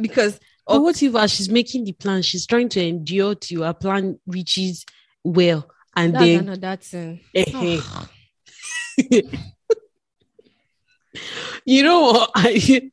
because 0.00 0.38
But 0.66 0.80
what 0.80 1.02
if 1.02 1.14
as 1.14 1.30
she's 1.32 1.48
making 1.50 1.84
the 1.84 1.92
plan, 1.92 2.22
she's 2.22 2.46
trying 2.46 2.68
to 2.70 2.80
endure 2.82 3.34
till 3.34 3.62
her 3.64 3.74
plan 3.74 4.18
reaches 4.26 4.84
well, 5.24 5.68
and 5.96 6.14
that's 6.14 6.24
then 6.24 6.48
another 6.48 6.76
thing 6.76 7.20
eh, 7.34 7.44
eh. 9.10 9.22
you 11.64 11.82
know 11.82 12.00
what? 12.02 12.30
I, 12.36 12.90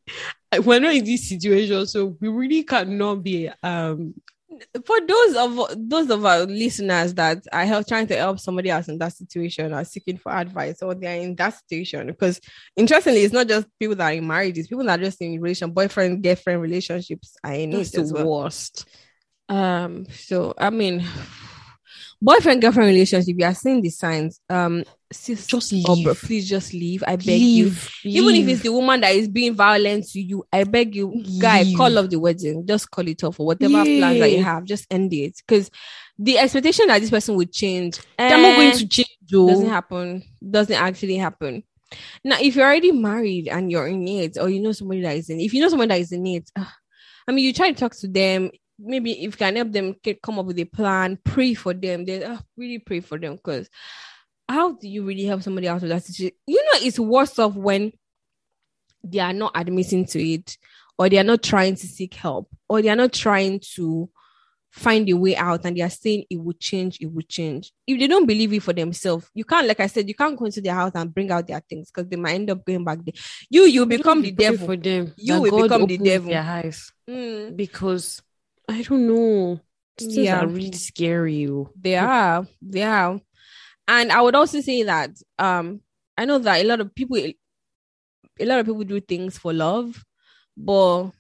I- 0.52 0.60
we're 0.60 0.80
not 0.80 0.96
in 0.96 1.06
this 1.06 1.30
situation, 1.30 1.86
so 1.88 2.18
we 2.20 2.30
really 2.30 2.64
cannot 2.64 3.24
be 3.24 3.50
um 3.64 4.14
for 4.86 5.00
those 5.02 5.36
of 5.36 5.90
those 5.90 6.10
of 6.10 6.26
our 6.26 6.46
listeners 6.46 7.14
that 7.14 7.44
are 7.52 7.66
help, 7.66 7.88
trying 7.88 8.08
to 8.08 8.16
help 8.16 8.40
somebody 8.40 8.70
else 8.70 8.88
in 8.88 8.98
that 8.98 9.14
situation 9.14 9.74
or 9.74 9.84
seeking 9.84 10.18
for 10.18 10.32
advice 10.32 10.82
or 10.82 10.96
they're 10.96 11.20
in 11.20 11.36
that 11.36 11.54
situation 11.54 12.08
because 12.08 12.40
interestingly 12.76 13.24
it's 13.24 13.34
not 13.34 13.48
just 13.48 13.68
people 13.78 13.96
that 13.96 14.14
are 14.14 14.16
in 14.16 14.26
marriages 14.26 14.68
people 14.68 14.86
that 14.86 15.00
are 15.00 15.04
just 15.04 15.22
in 15.22 15.42
relation 15.42 15.72
boyfriend 15.72 16.24
girlfriend 16.24 16.62
relationships 16.62 17.36
i 17.44 17.56
in 17.56 17.74
it's 17.74 17.92
the 17.92 18.14
well. 18.14 18.44
worst. 18.44 18.86
Um, 19.50 20.06
so 20.12 20.54
I 20.58 20.70
mean, 20.70 21.06
boyfriend 22.22 22.62
girlfriend 22.62 22.90
relationship, 22.90 23.36
you 23.38 23.46
are 23.46 23.54
seeing 23.54 23.82
the 23.82 23.90
signs. 23.90 24.40
Um, 24.50 24.84
sis, 25.12 25.48
Just 25.48 25.72
bro, 25.84 25.94
leave. 25.94 26.22
please 26.22 26.50
just 26.50 26.74
leave. 26.74 27.04
I 27.08 27.16
beg 27.16 27.42
you. 27.42 27.66
Leave, 27.66 28.00
Even 28.04 28.36
if 28.36 28.48
it's 28.48 28.62
the 28.62 28.72
woman 28.72 29.02
that 29.02 29.16
is 29.16 29.28
being 29.28 29.54
violent 29.54 30.08
to 30.10 30.20
you, 30.20 30.46
I 30.52 30.64
beg 30.64 30.96
you, 30.96 31.24
guy, 31.40 31.74
call 31.76 31.98
off 31.98 32.10
the 32.10 32.20
wedding. 32.20 32.66
Just 32.66 32.90
call 32.92 33.08
it 33.08 33.24
off 33.24 33.40
or 33.40 33.48
whatever 33.48 33.84
plans 33.84 34.20
that 34.20 34.32
you 34.32 34.44
have. 34.44 34.66
Just 34.66 34.88
end 34.92 35.14
it 35.14 35.42
because 35.46 35.70
the 36.18 36.38
expectation 36.38 36.88
that 36.88 37.00
this 37.00 37.10
person 37.10 37.36
would 37.36 37.52
change, 37.52 38.00
they're 38.18 38.30
not 38.38 38.56
going 38.56 38.70
eh, 38.70 38.78
to 38.78 38.88
change. 38.88 39.18
Though. 39.30 39.48
doesn't 39.48 39.70
happen. 39.70 40.24
Doesn't 40.50 40.76
actually 40.76 41.18
happen. 41.18 41.64
Now, 42.24 42.38
if 42.42 42.56
you're 42.56 42.66
already 42.66 42.92
married 42.92 43.48
and 43.48 43.72
you're 43.72 43.88
in 43.88 44.08
it, 44.08 44.38
or 44.40 44.50
you 44.50 44.62
know 44.62 44.72
somebody 44.72 45.02
that 45.02 45.16
is 45.16 45.30
in, 45.30 45.40
if 45.40 45.54
you 45.54 45.62
know 45.62 45.70
someone 45.70 45.88
that 45.90 46.00
is 46.00 46.12
in 46.12 46.26
it, 46.28 46.50
ah, 46.58 46.76
I 47.28 47.32
mean, 47.32 47.46
you 47.46 47.54
try 47.54 47.72
to 47.72 47.78
talk 47.78 47.96
to 47.98 48.08
them. 48.08 48.52
Maybe 48.80 49.12
if 49.12 49.24
you 49.24 49.32
can 49.32 49.56
help 49.56 49.72
them 49.72 49.96
come 50.22 50.40
up 50.40 50.46
with 50.46 50.60
a 50.60 50.66
plan, 50.66 51.18
pray 51.24 51.54
for 51.54 51.74
them. 51.74 52.06
Then 52.06 52.24
ah, 52.26 52.42
really 52.56 52.80
pray 52.80 53.00
for 53.00 53.18
them 53.18 53.36
because 53.36 53.70
how 54.48 54.74
do 54.74 54.88
you 54.88 55.04
really 55.04 55.26
help 55.26 55.42
somebody 55.42 55.68
out 55.68 55.84
of 55.84 55.90
that 55.90 56.04
situation? 56.04 56.38
You 56.46 56.64
know, 56.64 56.80
it's 56.88 57.00
worse 57.00 57.40
off 57.40 57.56
when 57.56 57.92
they 59.04 59.20
are 59.20 59.34
not 59.34 59.52
admitting 59.56 60.06
to 60.06 60.22
it, 60.22 60.58
or 60.98 61.10
they 61.10 61.18
are 61.18 61.24
not 61.24 61.44
trying 61.44 61.76
to 61.76 61.88
seek 61.88 62.14
help, 62.14 62.50
or 62.70 62.82
they 62.82 62.90
are 62.90 62.96
not 62.96 63.14
trying 63.14 63.62
to 63.76 64.10
find 64.72 65.10
a 65.10 65.14
way 65.14 65.36
out 65.36 65.66
and 65.66 65.76
they 65.76 65.82
are 65.82 65.90
saying 65.90 66.26
it 66.30 66.38
would 66.38 66.60
change, 66.60 67.00
it 67.02 67.08
would 67.08 67.28
change. 67.28 67.72
If 67.88 68.00
they 68.00 68.08
don't 68.08 68.26
believe 68.28 68.54
it 68.54 68.62
for 68.62 68.74
themselves, 68.74 69.30
you 69.34 69.44
can't, 69.44 69.68
like 69.68 69.80
I 69.80 69.88
said, 69.88 70.08
you 70.08 70.14
can't 70.14 70.38
go 70.38 70.46
into 70.46 70.62
their 70.62 70.76
house 70.76 70.92
and 70.94 71.14
bring 71.14 71.32
out 71.32 71.48
their 71.48 71.62
things 71.68 71.90
because 71.90 72.08
they 72.10 72.16
might 72.16 72.36
end 72.36 72.52
up 72.52 72.64
going 72.64 72.84
back 72.84 73.00
there. 73.04 73.14
You, 73.50 73.64
you 73.64 73.86
become 73.86 74.22
the 74.22 74.32
devil. 74.32 74.68
for 74.68 74.78
them. 74.78 75.14
You 75.18 75.42
will 75.42 75.52
God 75.52 75.64
become 75.64 75.88
the 75.88 75.98
devil. 75.98 76.30
Their 76.30 76.44
eyes 76.44 76.92
Mm, 77.10 77.56
because 77.56 78.22
I 78.68 78.82
don't 78.84 79.08
know. 79.08 79.60
These 79.98 80.18
Yeah. 80.18 80.42
are 80.44 80.48
really 80.48 80.72
scary. 80.74 81.48
they 81.80 81.96
are, 81.96 82.46
they 82.62 82.84
are. 82.84 83.20
And 83.88 84.12
I 84.12 84.22
would 84.22 84.36
also 84.36 84.62
say 84.62 84.84
that 84.84 85.12
um 85.40 85.82
I 86.18 86.26
know 86.26 86.40
that 86.40 86.62
a 86.62 86.64
lot 86.68 86.82
of 86.82 86.94
people 86.94 87.18
a 87.18 88.46
lot 88.46 88.60
of 88.60 88.66
people 88.66 88.84
do 88.84 89.00
things 89.00 89.38
for 89.38 89.54
love, 89.54 90.04
but 90.56 91.12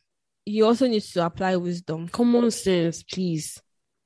you 0.46 0.66
also 0.66 0.88
need 0.88 1.02
to 1.02 1.26
apply 1.26 1.56
wisdom. 1.56 2.08
Common 2.08 2.52
sense, 2.52 3.04
please. 3.04 3.60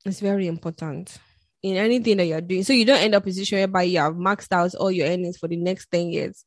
It's 0.06 0.20
very 0.20 0.48
important 0.48 1.18
in 1.62 1.76
anything 1.78 2.18
that 2.18 2.26
you're 2.26 2.42
doing. 2.42 2.64
So 2.64 2.74
you 2.74 2.86
don't 2.86 2.98
end 3.02 3.14
up 3.14 3.24
in 3.24 3.30
a 3.30 3.32
position 3.32 3.60
whereby 3.60 3.84
you 3.84 4.00
have 4.00 4.14
maxed 4.16 4.52
out 4.52 4.74
all 4.76 4.92
your 4.92 5.08
earnings 5.08 5.38
for 5.38 5.48
the 5.48 5.58
next 5.58 5.88
10 5.92 6.10
years 6.10 6.44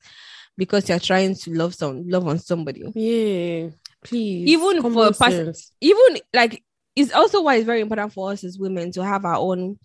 because 0.57 0.89
you're 0.89 0.99
trying 0.99 1.35
to 1.37 1.51
love 1.53 1.75
some 1.75 2.09
love 2.09 2.27
on 2.27 2.39
somebody. 2.39 2.83
Yeah, 2.95 3.69
please. 4.03 4.49
Even 4.49 4.83
for 4.83 5.07
a 5.09 5.13
person- 5.13 5.53
Even 5.81 6.19
like 6.33 6.63
it's 6.97 7.13
also 7.13 7.43
why 7.43 7.57
it's 7.57 7.67
very 7.67 7.81
important 7.81 8.13
for 8.13 8.31
us 8.33 8.45
as 8.45 8.59
women 8.59 8.93
to 8.93 9.05
have 9.05 9.25
our 9.25 9.37
own 9.37 9.79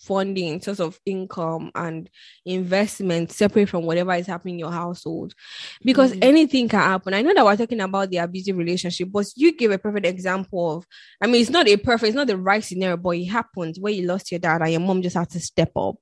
funding 0.00 0.54
in 0.54 0.58
terms 0.60 0.80
of 0.80 0.98
income 1.04 1.70
and 1.74 2.08
investment 2.46 3.30
separate 3.30 3.68
from 3.68 3.84
whatever 3.84 4.14
is 4.14 4.26
happening 4.26 4.54
in 4.54 4.58
your 4.60 4.72
household. 4.72 5.34
Because 5.84 6.12
Mhm. 6.14 6.18
anything 6.22 6.66
can 6.68 6.80
happen. 6.80 7.12
I 7.12 7.20
know 7.20 7.34
that 7.34 7.44
we're 7.44 7.56
talking 7.58 7.80
about 7.80 8.08
the 8.08 8.16
abusive 8.16 8.56
relationship 8.56 9.08
but 9.12 9.26
you 9.36 9.54
give 9.54 9.70
a 9.70 9.78
perfect 9.78 10.06
example 10.06 10.76
of 10.78 10.86
i 11.20 11.26
mean 11.26 11.42
it's 11.42 11.50
not 11.50 11.68
a 11.68 11.76
perfect 11.76 12.08
it's 12.08 12.16
not 12.16 12.26
the 12.26 12.38
right 12.38 12.64
scenario 12.64 12.96
but 12.96 13.10
it 13.10 13.26
happened 13.26 13.76
where 13.80 13.92
you 13.92 14.06
lost 14.06 14.30
your 14.32 14.40
dad 14.40 14.62
and 14.62 14.70
your 14.72 14.80
mom 14.80 15.02
just 15.02 15.16
had 15.16 15.28
to 15.30 15.40
step 15.40 15.72
up. 15.76 15.96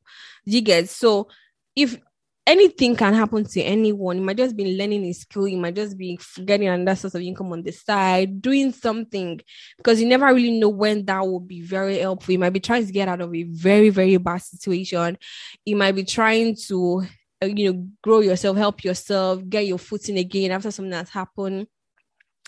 You 0.45 0.61
get? 0.61 0.89
So 0.89 1.29
if 1.75 1.99
anything 2.47 2.95
can 2.95 3.13
happen 3.15 3.45
to 3.45 3.63
anyone. 3.63 4.19
You 4.19 4.23
might 4.25 4.37
just 4.37 4.57
be 4.57 4.77
learning 4.77 5.05
a 5.05 5.13
skill. 5.13 5.49
You 5.49 5.57
might 5.59 5.75
just 5.75 5.99
be 5.99 6.19
getting 6.45 6.69
another 6.69 6.95
source 6.97 7.15
of 7.15 7.23
income 7.23 7.53
on 7.53 7.63
the 7.63 7.73
side, 7.73 8.41
doing 8.41 8.73
something 8.73 9.41
because 9.77 10.01
you 10.01 10.07
never 10.07 10.27
really 10.27 10.59
know 10.59 10.69
when 10.69 11.05
that 11.07 11.27
will 11.27 11.41
be 11.41 11.61
very 11.61 11.99
helpful. 11.99 12.33
You 12.33 12.39
might 12.39 12.51
be 12.53 12.61
trying 12.61 12.87
to 12.87 12.93
get 12.93 13.09
out 13.09 13.21
of 13.21 13.35
a 13.35 13.43
very, 13.45 13.91
very 13.91 14.17
bad 14.19 14.43
situation. 14.43 15.19
You 15.65 15.77
might 15.77 15.93
be 15.93 16.05
trying 16.05 16.57
to, 16.69 17.05
uh, 17.43 17.47
you 17.47 17.73
know, 17.73 17.89
grow 18.03 18.21
yourself, 18.21 18.57
help 18.57 18.85
yourself, 18.85 19.43
get 19.49 19.67
your 19.67 19.79
footing 19.79 20.19
again 20.19 20.53
after 20.53 20.71
something 20.71 20.91
that's 20.91 21.11
happened. 21.11 21.67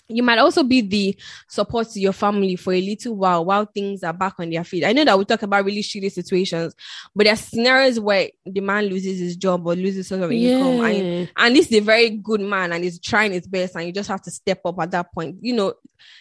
You 0.09 0.23
might 0.23 0.39
also 0.39 0.63
be 0.63 0.81
the 0.81 1.15
support 1.47 1.87
to 1.89 1.99
your 1.99 2.13
family 2.13 2.55
for 2.55 2.73
a 2.73 2.81
little 2.81 3.15
while 3.15 3.45
while 3.45 3.65
things 3.65 4.03
are 4.03 4.13
back 4.13 4.33
on 4.39 4.49
their 4.49 4.63
feet. 4.63 4.83
I 4.83 4.91
know 4.91 5.05
that 5.05 5.17
we 5.17 5.23
talk 5.23 5.43
about 5.43 5.63
really 5.63 5.83
shitty 5.83 6.11
situations, 6.11 6.73
but 7.15 7.25
there 7.25 7.33
are 7.33 7.37
scenarios 7.37 7.99
where 7.99 8.29
the 8.45 8.61
man 8.61 8.85
loses 8.85 9.19
his 9.19 9.37
job 9.37 9.65
or 9.65 9.75
loses 9.75 10.07
sort 10.07 10.21
of 10.21 10.31
income, 10.31 10.83
and, 10.83 11.31
and 11.37 11.55
this 11.55 11.67
is 11.67 11.77
a 11.77 11.81
very 11.81 12.09
good 12.09 12.41
man 12.41 12.73
and 12.73 12.83
he's 12.83 12.99
trying 12.99 13.31
his 13.31 13.47
best, 13.47 13.75
and 13.75 13.85
you 13.85 13.93
just 13.93 14.09
have 14.09 14.21
to 14.23 14.31
step 14.31 14.61
up 14.65 14.79
at 14.79 14.91
that 14.91 15.13
point. 15.13 15.37
You 15.41 15.53
know, 15.53 15.73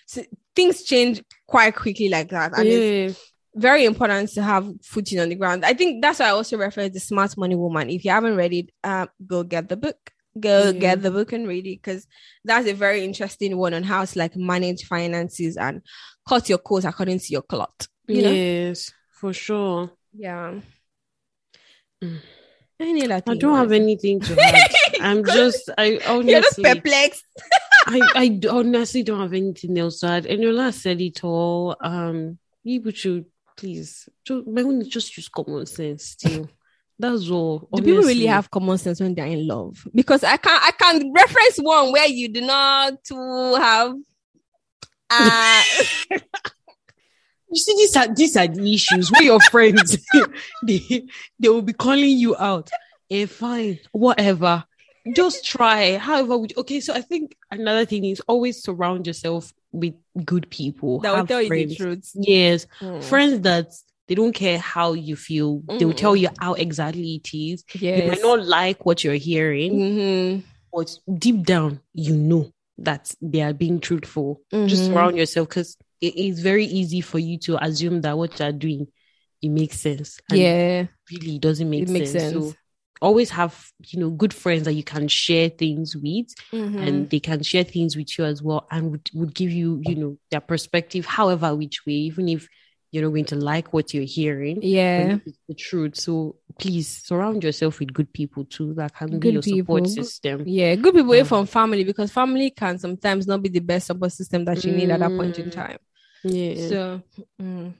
so 0.07 0.23
things 0.55 0.83
change 0.83 1.23
quite 1.47 1.75
quickly 1.75 2.09
like 2.09 2.29
that, 2.29 2.57
and 2.57 2.69
yeah. 2.69 2.75
it's 2.75 3.33
very 3.55 3.87
important 3.87 4.31
to 4.31 4.43
have 4.43 4.71
footing 4.83 5.19
on 5.19 5.31
the 5.31 5.35
ground. 5.35 5.65
I 5.65 5.73
think 5.73 6.03
that's 6.03 6.21
why 6.21 6.27
I 6.27 6.31
also 6.31 6.59
refer 6.59 6.89
to 6.89 7.01
Smart 7.01 7.37
Money 7.39 7.57
Woman. 7.57 7.89
If 7.89 8.05
you 8.05 8.11
haven't 8.11 8.37
read 8.37 8.53
it, 8.53 8.71
uh, 8.85 9.07
go 9.27 9.43
get 9.43 9.69
the 9.69 9.77
book 9.77 10.13
go 10.39 10.67
Yeah. 10.67 10.73
get 10.73 11.03
the 11.03 11.11
book 11.11 11.33
and 11.33 11.47
read 11.49 11.67
it 11.67 11.83
because 11.83 12.07
that's 12.45 12.67
a 12.67 12.73
very 12.75 13.05
interesting 13.05 13.57
one 13.57 13.75
on 13.75 13.83
how 13.83 14.05
to 14.05 14.19
like 14.19 14.37
manage 14.37 14.85
finances 14.85 15.57
and 15.57 15.83
cut 16.29 16.49
your 16.49 16.59
coats 16.59 16.85
according 16.85 17.19
to 17.21 17.33
your 17.33 17.43
cloth. 17.43 17.89
You 18.07 18.23
know? 18.23 18.31
yes, 18.31 18.93
for 19.21 19.33
sure. 19.33 19.91
Yeah. 20.17 20.61
Mm. 22.03 22.21
Any 22.81 23.11
I 23.11 23.21
don't 23.21 23.57
have 23.57 23.73
anything 23.73 24.21
to 24.21 24.41
add. 24.41 24.71
I'm 25.01 25.25
just, 25.25 25.69
I 25.77 25.99
honestly 26.07 26.33
You're 26.33 26.43
just 26.43 26.63
perplexed. 26.63 27.25
I, 27.87 28.01
I 28.15 28.41
honestly 28.51 29.03
don't 29.03 29.21
have 29.21 29.33
anything 29.33 29.77
else 29.79 30.01
to 30.01 30.07
add. 30.07 30.27
Last 30.29 30.83
said 30.83 31.01
it 31.01 31.25
all. 31.25 31.77
Um, 31.81 32.39
people 32.63 32.93
should 32.93 33.25
please, 33.57 34.09
just, 34.25 34.91
just 34.91 35.17
use 35.17 35.29
common 35.29 35.67
sense. 35.67 36.05
Still, 36.05 36.49
that's 36.99 37.31
all. 37.31 37.69
Do 37.75 37.83
people 37.83 38.03
really 38.03 38.27
have 38.27 38.51
common 38.51 38.79
sense 38.79 39.01
when 39.01 39.15
they're 39.15 39.27
in 39.27 39.47
love? 39.47 39.87
Because 39.95 40.25
I 40.25 40.37
can 40.37 40.59
I 40.63 40.71
can 40.73 41.13
reference 41.13 41.57
one 41.59 41.93
where 41.93 42.09
you 42.09 42.29
do 42.29 42.41
not 42.41 43.03
to 43.05 43.55
have 43.57 43.95
uh 45.11 45.63
You 47.51 47.57
see, 47.57 47.73
these 47.77 47.97
are 47.97 48.15
these 48.15 48.37
are 48.37 48.47
the 48.47 48.75
issues 48.75 49.11
where 49.11 49.23
your 49.23 49.41
friends 49.41 49.97
they 50.67 51.07
they 51.41 51.49
will 51.49 51.63
be 51.63 51.73
calling 51.73 52.19
you 52.19 52.37
out. 52.37 52.69
Eh, 53.11 53.25
fine, 53.25 53.79
whatever. 53.93 54.65
Just 55.17 55.47
try. 55.47 55.97
However, 55.97 56.37
we, 56.37 56.49
okay. 56.59 56.81
So 56.81 56.93
I 56.93 57.01
think 57.01 57.35
another 57.51 57.87
thing 57.87 58.05
is 58.05 58.21
always 58.29 58.63
surround 58.63 59.07
yourself 59.07 59.55
with 59.73 59.95
good 60.27 60.51
people. 60.51 60.99
that 61.01 61.11
will 61.11 61.17
Have 61.19 61.29
tell 61.29 61.41
you 61.41 61.49
the 61.67 61.75
truth. 61.75 62.11
Yes, 62.15 62.67
Mm. 62.83 63.03
friends 63.03 63.41
that 63.41 63.73
they 64.09 64.15
don't 64.15 64.33
care 64.33 64.59
how 64.59 64.95
you 64.95 65.17
feel. 65.17 65.63
They 65.79 65.85
will 65.85 65.93
Mm. 65.93 65.97
tell 65.97 66.17
you 66.17 66.29
how 66.41 66.55
exactly 66.55 67.17
it 67.17 67.35
is. 67.35 67.65
You 67.75 67.81
Yes. 67.83 68.09
might 68.09 68.23
not 68.23 68.47
like 68.47 68.85
what 68.87 69.05
you're 69.05 69.15
hearing, 69.15 69.79
Mhm. 69.79 70.43
but 70.73 70.91
deep 71.19 71.45
down, 71.45 71.81
you 71.93 72.17
know 72.17 72.51
that 72.79 73.15
they 73.21 73.43
are 73.43 73.53
being 73.53 73.81
truthful. 73.81 74.41
Just 74.67 74.85
Mhm. 74.91 74.93
surround 74.95 75.17
yourself 75.19 75.49
because 75.49 75.77
it 76.01 76.15
is 76.17 76.41
very 76.41 76.65
easy 76.65 77.01
for 77.01 77.19
you 77.19 77.39
to 77.39 77.63
assume 77.63 78.01
that 78.03 78.17
what 78.17 78.39
you're 78.39 78.53
doing 78.53 78.87
it 79.41 79.49
makes 79.51 79.81
sense. 79.81 80.19
And 80.31 80.39
Yeah. 80.39 80.87
really 81.11 81.39
doesn't 81.39 81.71
make 81.71 81.83
It 81.83 81.89
makes 81.91 82.11
sense. 82.11 82.33
So 82.33 82.55
always 83.01 83.31
have 83.31 83.71
you 83.87 84.01
know 84.01 84.11
good 84.11 84.35
friends 84.35 84.65
that 84.65 84.73
you 84.73 84.83
can 84.83 85.07
share 85.07 85.49
things 85.49 85.95
with 85.95 86.27
Mhm. 86.53 86.81
and 86.81 87.11
they 87.11 87.21
can 87.21 87.43
share 87.43 87.63
things 87.65 87.97
with 87.97 88.19
you 88.19 88.25
as 88.25 88.43
well 88.43 88.67
and 88.73 88.91
would, 88.91 89.09
would 89.15 89.35
give 89.35 89.53
you 89.53 89.81
you 89.85 89.95
know 89.95 90.19
their 90.33 90.41
perspective 90.41 91.07
however 91.07 91.55
which 91.55 91.87
way 91.87 91.93
even 91.93 92.29
if 92.29 92.49
you're 92.91 93.03
not 93.05 93.11
going 93.11 93.25
to 93.27 93.37
like 93.37 93.73
what 93.73 93.93
you're 93.93 94.05
hearing 94.05 94.59
yeah. 94.63 95.19
it's 95.27 95.39
the 95.49 95.55
truth 95.55 95.95
so 95.97 96.37
please 96.59 96.89
surround 97.05 97.45
yourself 97.45 97.79
with 97.81 97.93
good 97.93 98.11
people 98.13 98.45
too 98.45 98.75
that 98.75 98.95
can 98.95 99.09
be 99.11 99.19
Good 99.19 99.35
your 99.35 99.43
support 99.43 99.85
people. 99.85 100.05
system 100.05 100.45
Yeah, 100.47 100.75
good 100.75 100.95
people 100.95 101.09
away 101.11 101.21
Um, 101.21 101.27
from 101.27 101.47
family 101.47 101.85
because 101.85 102.11
family 102.11 102.51
can 102.51 102.79
sometimes 102.79 103.27
not 103.27 103.43
be 103.43 103.49
the 103.51 103.61
best 103.61 103.87
support 103.89 104.13
system 104.13 104.45
that 104.47 104.65
you 104.65 104.73
need 104.73 104.91
at 104.91 105.01
that 105.01 105.15
point 105.17 105.39
in 105.39 105.47
Mm. 105.47 105.53
time. 105.53 105.79
yeah 106.25 106.69
So, 106.69 107.03
mm, 107.41 107.75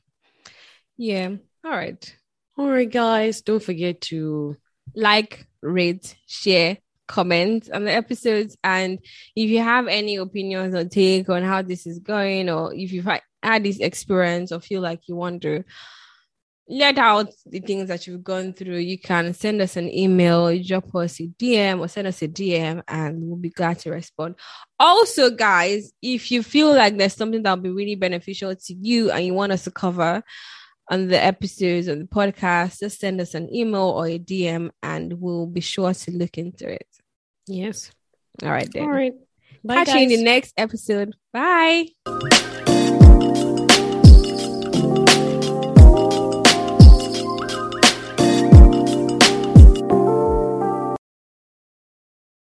yeah, 0.97 1.31
all 1.65 1.71
right. 1.71 2.17
all 2.57 2.69
right 2.69 2.91
guys 2.91 3.41
don't 3.43 3.63
forget 3.63 4.01
to 4.03 4.57
Like, 4.95 5.47
rate, 5.63 6.17
share, 6.27 6.79
comment 7.07 7.71
on 7.73 7.85
the 7.85 7.93
episodes, 7.93 8.57
and 8.65 8.99
if 9.37 9.49
you 9.51 9.61
have 9.61 9.87
any 9.87 10.17
opinions 10.17 10.75
or 10.75 10.85
take 10.89 11.29
on 11.29 11.43
how 11.45 11.63
this 11.63 11.87
is 11.87 11.99
going, 12.01 12.49
or 12.51 12.75
if 12.75 12.93
you've 12.93 13.05
had- 13.05 13.23
had 13.43 13.65
this 13.65 13.79
experience 13.79 14.53
or 14.53 14.61
feel 14.61 14.81
like 14.81 15.09
you 15.09 15.17
want 15.17 15.43
to 15.43 15.65
let 16.71 16.99
out 16.99 17.33
the 17.47 17.61
things 17.61 17.89
that 17.89 18.07
you've 18.07 18.23
gone 18.23 18.53
through, 18.53 18.77
you 18.77 18.99
can 18.99 19.33
send 19.33 19.63
us 19.63 19.77
an 19.77 19.89
email, 19.89 20.57
drop 20.63 20.95
us 20.97 21.19
a 21.19 21.27
DM, 21.27 21.81
or 21.81 21.89
send 21.89 22.07
us 22.07 22.21
a 22.21 22.29
DM, 22.29 22.83
and 22.87 23.23
we'll 23.23 23.39
be 23.39 23.49
glad 23.49 23.79
to 23.79 23.91
respond. 23.91 24.35
Also, 24.79 25.31
guys, 25.31 25.93
if 26.03 26.31
you 26.31 26.43
feel 26.43 26.75
like 26.75 26.99
there's 26.99 27.15
something 27.15 27.43
that'll 27.43 27.63
be 27.63 27.71
really 27.71 27.95
beneficial 27.95 28.55
to 28.55 28.75
you 28.75 29.11
and 29.11 29.25
you 29.25 29.33
want 29.33 29.53
us 29.53 29.65
to 29.65 29.71
cover 29.71 30.23
on 30.91 31.09
the 31.09 31.23
episodes 31.23 31.89
of 31.89 31.99
the 31.99 32.05
podcast, 32.05 32.81
just 32.81 33.01
send 33.01 33.19
us 33.21 33.35
an 33.35 33.55
email 33.55 33.89
or 33.89 34.07
a 34.07 34.19
DM, 34.19 34.71
and 34.83 35.15
we'll 35.15 35.47
be 35.47 35.63
sure 35.63 35.95
to 35.95 36.11
look 36.11 36.37
into 36.37 36.69
it. 36.69 36.87
yes 37.47 37.91
All 38.43 38.51
right, 38.51 38.69
then. 38.73 38.83
all 38.83 38.91
right 38.91 39.15
bye 39.65 39.85
Catch 39.85 39.95
you 39.95 40.03
in 40.03 40.09
the 40.11 40.23
next 40.23 40.53
episode. 40.59 41.15
Bye. 41.33 41.89